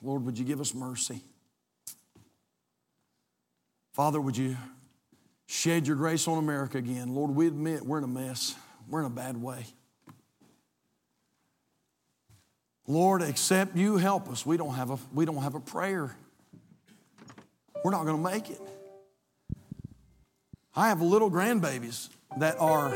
Lord, 0.02 0.24
would 0.24 0.38
you 0.38 0.44
give 0.44 0.60
us 0.60 0.74
mercy? 0.74 1.20
Father, 3.92 4.20
would 4.20 4.36
you 4.36 4.56
shed 5.46 5.86
your 5.86 5.96
grace 5.96 6.26
on 6.26 6.38
America 6.38 6.78
again? 6.78 7.14
Lord, 7.14 7.30
we 7.32 7.46
admit 7.46 7.84
we're 7.84 7.98
in 7.98 8.04
a 8.04 8.08
mess, 8.08 8.54
we're 8.88 9.00
in 9.00 9.06
a 9.06 9.10
bad 9.10 9.36
way. 9.36 9.66
Lord, 12.86 13.22
except 13.22 13.76
you 13.76 13.98
help 13.98 14.28
us, 14.28 14.44
we 14.44 14.56
don't 14.56 14.74
have 14.74 14.90
a, 14.90 14.98
we 15.14 15.24
don't 15.24 15.42
have 15.42 15.54
a 15.54 15.60
prayer. 15.60 16.16
We're 17.84 17.92
not 17.92 18.04
going 18.04 18.16
to 18.16 18.30
make 18.30 18.50
it. 18.50 18.60
I 20.74 20.88
have 20.88 21.00
little 21.00 21.30
grandbabies 21.30 22.08
that 22.38 22.58
are 22.58 22.90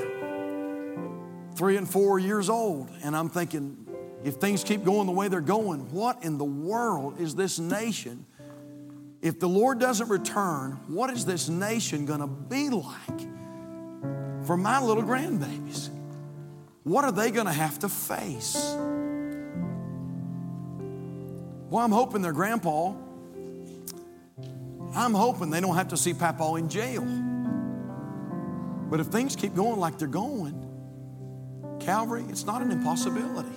three 1.55 1.76
and 1.76 1.88
four 1.88 2.18
years 2.18 2.48
old, 2.48 2.88
and 3.02 3.16
I'm 3.16 3.28
thinking, 3.28 3.86
if 4.24 4.36
things 4.36 4.64
keep 4.64 4.84
going 4.84 5.07
the 5.07 5.12
way 5.12 5.28
they're 5.28 5.40
going, 5.40 5.92
what 5.92 6.24
in 6.24 6.38
the 6.38 6.44
world 6.44 7.20
is 7.20 7.34
this 7.34 7.59
nation? 7.59 8.26
If 9.20 9.38
the 9.38 9.48
Lord 9.48 9.78
doesn't 9.78 10.09
return, 10.09 10.72
what 10.88 11.11
is 11.11 11.24
this 11.24 11.48
nation 11.48 12.07
going 12.07 12.20
to 12.20 12.26
be 12.26 12.70
like 12.70 13.20
for 14.46 14.57
my 14.57 14.80
little 14.80 15.02
grandbabies? 15.02 15.90
What 16.82 17.05
are 17.05 17.12
they 17.12 17.30
going 17.30 17.46
to 17.46 17.52
have 17.52 17.78
to 17.80 17.88
face? 17.88 18.57
Well, 21.70 21.84
I'm 21.84 21.92
hoping 21.92 22.22
their 22.22 22.32
grandpa, 22.32 22.94
I'm 24.94 25.12
hoping 25.14 25.50
they 25.50 25.61
don't 25.61 25.74
have 25.74 25.88
to 25.88 25.96
see 25.96 26.14
Papa 26.14 26.55
in 26.55 26.68
jail. 26.68 27.05
But 28.90 29.00
if 29.00 29.07
things 29.09 29.34
keep 29.34 29.55
going 29.55 29.80
like 29.80 29.98
they're 29.98 30.07
going, 30.07 30.63
Calvary, 31.85 32.24
it's 32.30 32.47
not 32.47 32.62
an 32.62 32.70
impossibility. 32.70 33.49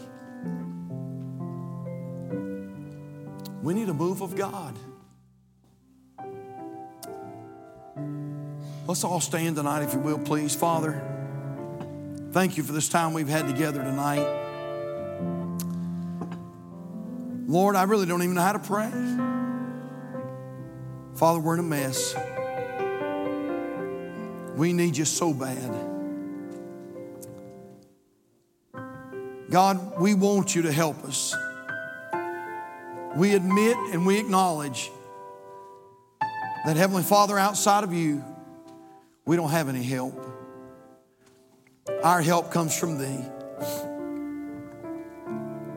We 3.63 3.73
need 3.73 3.87
a 3.87 3.93
move 3.93 4.21
of 4.21 4.35
God. 4.35 4.77
Let's 8.85 9.05
all 9.05 9.21
stand 9.21 9.55
tonight, 9.55 9.83
if 9.83 9.93
you 9.93 9.99
will, 9.99 10.19
please. 10.19 10.53
Father, 10.53 11.01
thank 12.31 12.57
you 12.57 12.63
for 12.63 12.73
this 12.73 12.89
time 12.89 13.13
we've 13.13 13.29
had 13.29 13.47
together 13.47 13.81
tonight. 13.81 14.27
Lord, 17.47 17.77
I 17.77 17.83
really 17.83 18.05
don't 18.05 18.23
even 18.23 18.35
know 18.35 18.41
how 18.41 18.51
to 18.51 18.59
pray. 18.59 18.91
Father, 21.15 21.39
we're 21.39 21.53
in 21.53 21.61
a 21.61 21.63
mess. 21.63 22.13
We 24.57 24.73
need 24.73 24.97
you 24.97 25.05
so 25.05 25.33
bad. 25.33 25.96
God, 29.49 29.99
we 29.99 30.13
want 30.13 30.55
you 30.55 30.63
to 30.63 30.71
help 30.71 31.03
us. 31.05 31.33
We 33.15 33.33
admit 33.33 33.77
and 33.93 34.05
we 34.05 34.19
acknowledge 34.19 34.91
that, 36.65 36.75
Heavenly 36.75 37.03
Father, 37.03 37.39
outside 37.39 37.83
of 37.85 37.93
you, 37.93 38.23
we 39.25 39.37
don't 39.37 39.49
have 39.49 39.69
any 39.69 39.83
help. 39.83 40.21
Our 42.03 42.21
help 42.21 42.51
comes 42.51 42.77
from 42.77 42.97
Thee. 42.97 43.25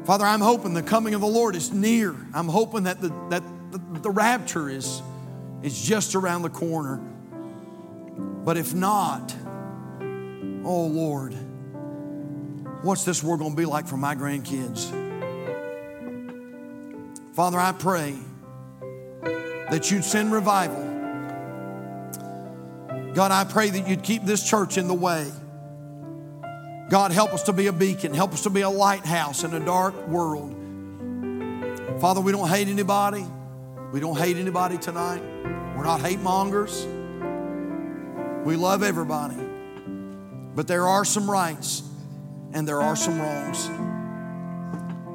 Father, 0.04 0.24
I'm 0.24 0.40
hoping 0.40 0.74
the 0.74 0.82
coming 0.82 1.14
of 1.14 1.20
the 1.20 1.28
Lord 1.28 1.54
is 1.54 1.72
near. 1.72 2.16
I'm 2.34 2.48
hoping 2.48 2.84
that 2.84 3.00
the, 3.00 3.08
that 3.28 3.44
the, 3.70 3.78
the 4.00 4.10
rapture 4.10 4.68
is, 4.68 5.00
is 5.62 5.80
just 5.80 6.16
around 6.16 6.42
the 6.42 6.50
corner. 6.50 6.96
But 8.44 8.56
if 8.56 8.74
not, 8.74 9.32
oh 10.64 10.86
Lord, 10.86 11.36
what's 12.82 13.04
this 13.04 13.22
world 13.22 13.40
going 13.40 13.52
to 13.52 13.56
be 13.56 13.66
like 13.66 13.86
for 13.86 13.96
my 13.96 14.14
grandkids? 14.14 14.90
Father, 17.34 17.58
I 17.58 17.72
pray 17.72 18.16
that 19.70 19.90
you'd 19.90 20.04
send 20.04 20.32
revival. 20.32 20.88
God, 23.14 23.32
I 23.32 23.44
pray 23.44 23.70
that 23.70 23.88
you'd 23.88 24.02
keep 24.02 24.24
this 24.24 24.48
church 24.48 24.78
in 24.78 24.88
the 24.88 24.94
way. 24.94 25.30
God, 26.88 27.12
help 27.12 27.32
us 27.32 27.44
to 27.44 27.52
be 27.52 27.68
a 27.68 27.72
beacon. 27.72 28.14
Help 28.14 28.32
us 28.32 28.42
to 28.42 28.50
be 28.50 28.62
a 28.62 28.68
lighthouse 28.68 29.44
in 29.44 29.54
a 29.54 29.60
dark 29.60 30.08
world. 30.08 30.56
Father, 32.00 32.20
we 32.20 32.32
don't 32.32 32.48
hate 32.48 32.68
anybody. 32.68 33.24
We 33.92 34.00
don't 34.00 34.16
hate 34.16 34.36
anybody 34.36 34.78
tonight. 34.78 35.22
We're 35.76 35.84
not 35.84 36.00
hate 36.00 36.20
mongers. 36.20 36.84
We 38.44 38.56
love 38.56 38.82
everybody. 38.82 39.36
But 40.54 40.66
there 40.66 40.88
are 40.88 41.04
some 41.04 41.30
rights 41.30 41.82
and 42.52 42.66
there 42.66 42.80
are 42.80 42.96
some 42.96 43.20
wrongs. 43.20 43.68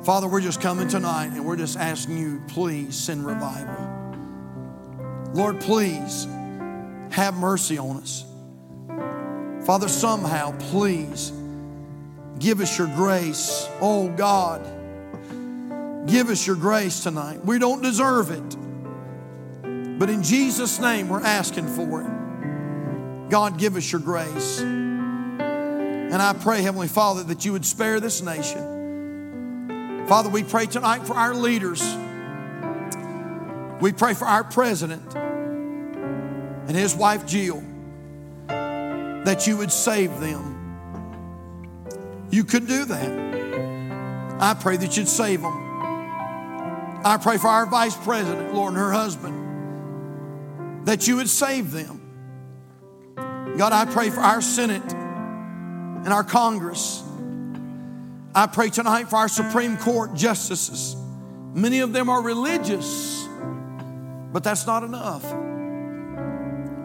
Father, 0.05 0.27
we're 0.27 0.41
just 0.41 0.61
coming 0.61 0.87
tonight 0.87 1.27
and 1.27 1.43
we're 1.43 1.55
just 1.55 1.77
asking 1.77 2.17
you, 2.17 2.41
please 2.47 2.95
send 2.95 3.25
revival. 3.25 3.75
Lord, 5.33 5.59
please 5.59 6.25
have 7.11 7.35
mercy 7.35 7.77
on 7.77 7.97
us. 7.97 8.25
Father, 9.65 9.87
somehow, 9.87 10.55
please 10.69 11.33
give 12.37 12.61
us 12.61 12.77
your 12.77 12.87
grace. 12.87 13.67
Oh 13.81 14.09
God, 14.09 14.61
give 16.07 16.29
us 16.29 16.45
your 16.45 16.55
grace 16.55 17.01
tonight. 17.01 17.43
We 17.43 17.57
don't 17.57 17.81
deserve 17.81 18.29
it. 18.29 18.55
But 19.97 20.09
in 20.09 20.21
Jesus' 20.21 20.79
name, 20.79 21.09
we're 21.09 21.23
asking 21.23 21.67
for 21.67 22.01
it. 22.01 23.29
God, 23.29 23.57
give 23.57 23.75
us 23.75 23.91
your 23.91 24.01
grace. 24.01 24.61
And 26.11 26.21
I 26.21 26.33
pray, 26.33 26.61
Heavenly 26.61 26.87
Father, 26.87 27.23
that 27.23 27.45
you 27.45 27.51
would 27.53 27.65
spare 27.65 27.99
this 27.99 28.21
nation. 28.21 30.05
Father, 30.07 30.29
we 30.29 30.43
pray 30.43 30.67
tonight 30.67 31.05
for 31.07 31.13
our 31.13 31.33
leaders. 31.33 31.81
We 33.81 33.91
pray 33.91 34.13
for 34.13 34.25
our 34.25 34.43
president 34.43 35.15
and 35.15 36.71
his 36.75 36.95
wife 36.95 37.25
Jill 37.25 37.63
that 38.47 39.47
you 39.47 39.57
would 39.57 39.71
save 39.71 40.19
them. 40.19 40.51
You 42.29 42.43
could 42.43 42.67
do 42.67 42.85
that. 42.85 44.39
I 44.39 44.53
pray 44.53 44.77
that 44.77 44.95
you'd 44.95 45.07
save 45.07 45.41
them. 45.41 45.65
I 47.03 47.17
pray 47.21 47.37
for 47.37 47.47
our 47.47 47.65
vice 47.65 47.95
president, 47.97 48.53
Lord, 48.53 48.73
and 48.73 48.77
her 48.77 48.91
husband, 48.91 50.87
that 50.87 51.07
you 51.07 51.15
would 51.17 51.29
save 51.29 51.71
them. 51.71 52.01
God, 53.57 53.73
I 53.73 53.85
pray 53.85 54.09
for 54.09 54.19
our 54.19 54.41
Senate 54.41 54.83
and 56.05 56.13
our 56.13 56.23
Congress 56.23 57.03
I 58.37 58.47
pray 58.47 58.69
tonight 58.69 59.09
for 59.09 59.15
our 59.15 59.29
Supreme 59.29 59.77
Court 59.77 60.13
justices. 60.13 60.97
Many 61.53 61.79
of 61.79 61.93
them 61.93 62.09
are 62.09 62.21
religious, 62.21 63.25
but 64.33 64.43
that's 64.43 64.67
not 64.67 64.83
enough. 64.83 65.23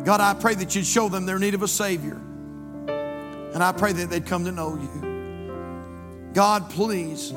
God, 0.04 0.20
I 0.20 0.32
pray 0.40 0.54
that 0.54 0.76
you'd 0.76 0.86
show 0.86 1.08
them 1.08 1.26
their 1.26 1.40
need 1.40 1.54
of 1.54 1.64
a 1.64 1.68
Savior. 1.68 2.14
And 2.14 3.64
I 3.64 3.72
pray 3.72 3.92
that 3.92 4.10
they'd 4.10 4.24
come 4.24 4.44
to 4.44 4.52
know 4.52 4.76
you. 4.76 6.30
God, 6.34 6.70
please 6.70 7.32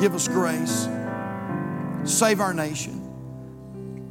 give 0.00 0.14
us 0.14 0.26
grace. 0.26 0.88
Save 2.04 2.40
our 2.40 2.54
nation. 2.54 2.94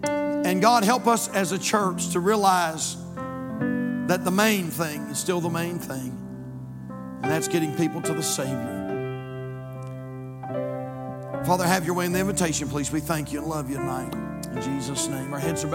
And 0.04 0.62
God, 0.62 0.84
help 0.84 1.08
us 1.08 1.28
as 1.30 1.54
a 1.54 1.58
church 1.58 2.10
to 2.10 2.20
realize 2.20 2.98
that 4.06 4.24
the 4.24 4.30
main 4.30 4.70
thing 4.70 5.02
is 5.08 5.18
still 5.18 5.42
the 5.42 5.50
main 5.50 5.80
thing, 5.80 6.16
and 7.22 7.32
that's 7.32 7.48
getting 7.48 7.76
people 7.76 8.02
to 8.02 8.14
the 8.14 8.24
Savior. 8.24 8.76
Father, 11.46 11.66
have 11.66 11.86
your 11.86 11.96
way 11.96 12.06
in 12.06 12.12
the 12.12 12.20
invitation, 12.20 12.68
please. 12.68 12.92
We 12.92 13.00
thank 13.00 13.32
you 13.32 13.40
and 13.40 13.48
love 13.48 13.70
you 13.70 13.78
tonight. 13.78 14.14
In 14.14 14.62
Jesus' 14.62 15.08
name. 15.08 15.34
Our 15.34 15.40
heads 15.40 15.64
are 15.64 15.64
back. 15.64 15.66